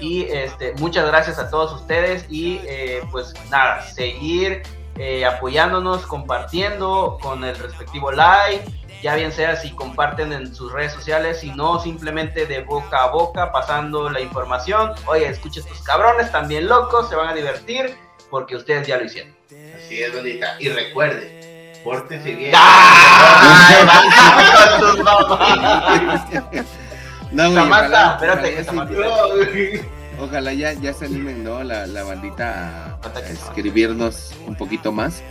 y 0.00 0.24
este, 0.24 0.74
muchas 0.74 1.06
gracias 1.06 1.38
a 1.38 1.50
todos 1.50 1.72
ustedes 1.72 2.24
y 2.28 2.60
eh, 2.64 3.02
pues 3.10 3.34
nada, 3.50 3.82
seguir 3.82 4.62
eh, 4.96 5.24
apoyándonos, 5.24 6.06
compartiendo 6.06 7.18
con 7.20 7.44
el 7.44 7.56
respectivo 7.56 8.12
like, 8.12 8.64
ya 9.02 9.14
bien 9.14 9.30
sea 9.30 9.56
si 9.56 9.70
comparten 9.70 10.32
en 10.32 10.54
sus 10.54 10.72
redes 10.72 10.92
sociales, 10.92 11.40
si 11.40 11.52
no 11.52 11.80
simplemente 11.80 12.46
de 12.46 12.62
boca 12.62 13.04
a 13.04 13.10
boca 13.10 13.52
pasando 13.52 14.10
la 14.10 14.20
información. 14.20 14.92
Oye, 15.06 15.28
escucha 15.28 15.60
estos 15.60 15.82
cabrones, 15.82 16.32
también 16.32 16.68
locos, 16.68 17.08
se 17.08 17.16
van 17.16 17.28
a 17.28 17.34
divertir 17.34 17.96
porque 18.30 18.56
ustedes 18.56 18.86
ya 18.86 18.98
lo 18.98 19.04
hicieron. 19.04 19.34
Así 19.46 20.02
es, 20.02 20.14
bonita. 20.14 20.56
Y 20.58 20.68
recuerde, 20.68 21.80
pórtese 21.84 22.34
bien. 22.34 22.52
No, 27.32 27.52
Samantha, 27.52 28.14
espérate 28.14 28.54
que 28.54 29.98
Ojalá 30.20 30.52
ya, 30.52 30.72
ya 30.72 30.92
se 30.92 31.04
animen, 31.04 31.44
¿no? 31.44 31.62
La, 31.62 31.86
la 31.86 32.02
bandita 32.02 32.98
a, 33.02 33.20
escribirnos 33.30 34.34
un 34.48 34.56
poquito 34.56 34.90
más, 34.90 35.22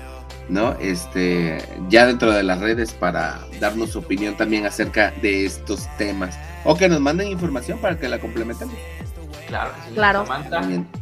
¿no? 0.48 0.78
Este, 0.80 1.58
ya 1.90 2.06
dentro 2.06 2.32
de 2.32 2.44
las 2.44 2.62
redes 2.62 2.94
para 2.94 3.40
darnos 3.60 3.92
su 3.92 4.00
opinión 4.00 4.38
también 4.38 4.66
acerca 4.66 5.12
de 5.22 5.46
estos 5.46 5.88
temas. 5.98 6.40
O 6.64 6.76
que 6.76 6.88
nos 6.88 7.02
manden 7.02 7.28
información 7.28 7.80
para 7.80 7.98
que 7.98 8.08
la 8.08 8.20
complementemos. 8.20 8.76
Claro, 9.48 9.72
claro. 9.94 10.26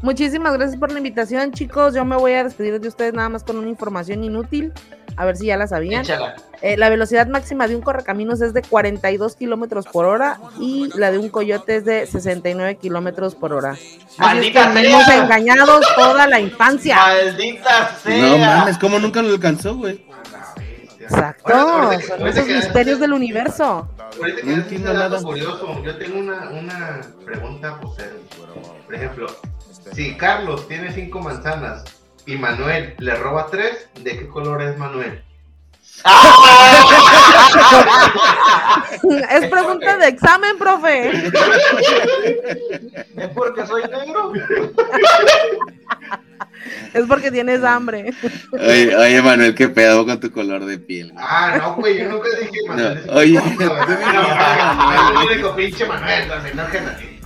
Muchísimas 0.01 0.53
gracias 0.53 0.79
por 0.79 0.91
la 0.91 0.97
invitación, 0.99 1.51
chicos. 1.51 1.93
Yo 1.95 2.05
me 2.05 2.15
voy 2.15 2.33
a 2.33 2.43
despedir 2.43 2.79
de 2.79 2.87
ustedes 2.87 3.13
nada 3.13 3.29
más 3.29 3.43
con 3.43 3.57
una 3.57 3.69
información 3.69 4.23
inútil 4.23 4.71
a 5.17 5.25
ver 5.25 5.37
si 5.37 5.45
ya 5.45 5.57
la 5.57 5.67
sabían. 5.67 6.05
Eh, 6.61 6.77
la 6.77 6.89
velocidad 6.89 7.27
máxima 7.27 7.67
de 7.67 7.75
un 7.75 7.81
correcaminos 7.81 8.41
es 8.41 8.53
de 8.53 8.61
42 8.61 9.35
kilómetros 9.35 9.85
por 9.85 10.05
hora 10.05 10.39
y 10.59 10.89
la 10.95 11.11
de 11.11 11.19
un 11.19 11.29
coyote 11.29 11.77
es 11.77 11.85
de 11.85 12.07
69 12.07 12.77
kilómetros 12.77 13.35
por 13.35 13.53
hora. 13.53 13.75
Maldita 14.17 14.71
Así 14.71 14.85
Hemos 14.85 15.07
engañado 15.09 15.79
toda 15.95 16.27
la 16.27 16.39
infancia. 16.39 16.97
Maldita 16.97 17.95
sea. 18.03 18.29
No 18.29 18.37
mames, 18.37 18.77
¿cómo 18.77 18.99
nunca 18.99 19.21
lo 19.21 19.29
alcanzó, 19.29 19.75
güey? 19.75 20.05
Exacto, 20.99 21.99
son 22.07 22.27
esos 22.27 22.47
misterios 22.47 22.99
del 22.99 23.13
universo. 23.13 23.87
Ahorita 24.17 24.41
que 24.41 24.47
no 24.47 24.53
entiendo 24.53 24.93
nada 24.93 25.21
curioso, 25.21 25.83
yo 25.83 25.97
tengo 25.97 26.19
una, 26.19 26.49
una 26.49 27.01
pregunta, 27.23 27.79
pues, 27.79 28.09
por 28.85 28.95
ejemplo, 28.95 29.27
si 29.93 30.15
Carlos 30.17 30.67
tiene 30.67 30.91
cinco 30.91 31.19
manzanas 31.19 31.83
y 32.25 32.37
Manuel 32.37 32.95
le 32.99 33.15
roba 33.15 33.47
tres, 33.49 33.89
¿de 34.01 34.17
qué 34.17 34.27
color 34.27 34.61
es 34.61 34.77
Manuel? 34.77 35.21
es 39.31 39.49
pregunta 39.49 39.97
de 39.97 40.07
examen, 40.07 40.57
profe. 40.57 41.09
¿Es 43.15 43.27
porque 43.33 43.65
soy 43.65 43.83
negro? 43.83 44.33
Es 46.93 47.05
porque 47.07 47.29
tienes 47.29 47.63
hambre. 47.63 48.11
Oye, 48.53 48.95
oye, 48.95 49.21
Manuel, 49.21 49.53
qué 49.53 49.69
pedo 49.69 50.03
con 50.05 50.19
tu 50.19 50.31
color 50.31 50.65
de 50.65 50.79
piel. 50.79 51.13
Ah, 51.17 51.57
no, 51.59 51.75
güey, 51.75 51.99
yo 51.99 52.09
nunca 52.09 52.27
dije 52.39 52.57
Manuel. 52.67 53.05
No, 53.05 53.13
oye, 53.13 53.39
no, 55.41 55.55
pinche 55.55 55.85
Manuel, 55.85 56.27
no 56.27 56.35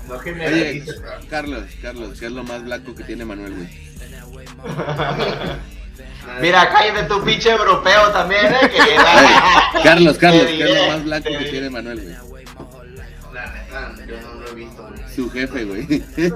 no 0.08 0.16
Oye, 0.16 0.84
Carlos, 1.30 1.64
Carlos, 1.82 2.20
¿qué 2.20 2.26
es 2.26 2.32
lo 2.32 2.44
más 2.44 2.64
blanco 2.64 2.96
que 2.96 3.04
tiene 3.04 3.26
Manuel, 3.26 3.54
güey? 3.54 3.68
Mira, 6.42 6.70
cállate 6.70 7.04
tu 7.04 7.24
pinche 7.24 7.50
europeo 7.50 8.12
también, 8.12 8.46
¿eh? 8.46 8.72
Carlos, 9.84 10.18
Carlos, 10.22 10.46
¿qué 10.46 10.64
es 10.64 10.76
lo 10.76 10.88
más 10.88 11.04
blanco 11.04 11.30
que 11.30 11.46
tiene 11.46 11.70
Manuel, 11.70 12.18
güey? 12.28 12.46
La 13.34 13.46
neta, 13.48 13.94
yo 14.08 14.16
no 14.22 14.36
lo 14.36 14.48
he 14.50 14.56
visto. 14.56 14.90
Su 15.14 15.30
jefe, 15.30 15.66
güey. 15.66 16.04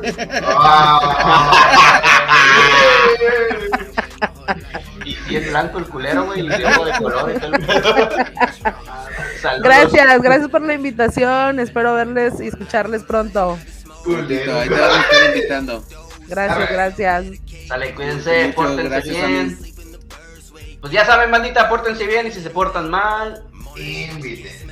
Y 5.05 5.15
si 5.15 5.35
es 5.35 5.49
blanco 5.49 5.80
el 5.80 5.85
culero, 5.85 6.25
güey, 6.25 6.45
y 6.45 6.47
de 6.47 6.63
color. 6.63 7.34
Gracias, 9.61 10.21
gracias 10.21 10.49
por 10.49 10.61
la 10.61 10.73
invitación. 10.73 11.59
Espero 11.59 11.93
verles 11.93 12.39
y 12.39 12.47
escucharles 12.47 13.03
pronto. 13.03 13.57
Culero. 14.03 14.59
Ahí 14.59 14.69
te 14.69 14.75
vamos 14.75 14.97
a 14.97 15.01
estar 15.01 15.35
invitando. 15.35 15.84
Gracias, 16.28 16.70
gracias. 16.72 17.26
Sale, 17.68 17.95
cuídense, 17.95 18.54
pórtense 18.56 19.10
bien. 19.10 19.58
Pues 20.82 20.91
ya 20.91 21.06
saben, 21.06 21.32
bandita, 21.32 21.70
pórtense 21.70 22.06
bien 22.06 22.28
y 22.28 22.32
si 22.32 22.41
se 22.41 22.50
portan 22.50 22.90
mal, 22.90 23.45
inviten. 23.78 24.72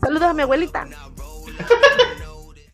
Saludos 0.00 0.28
a 0.28 0.34
mi 0.34 0.42
abuelita. 0.42 0.86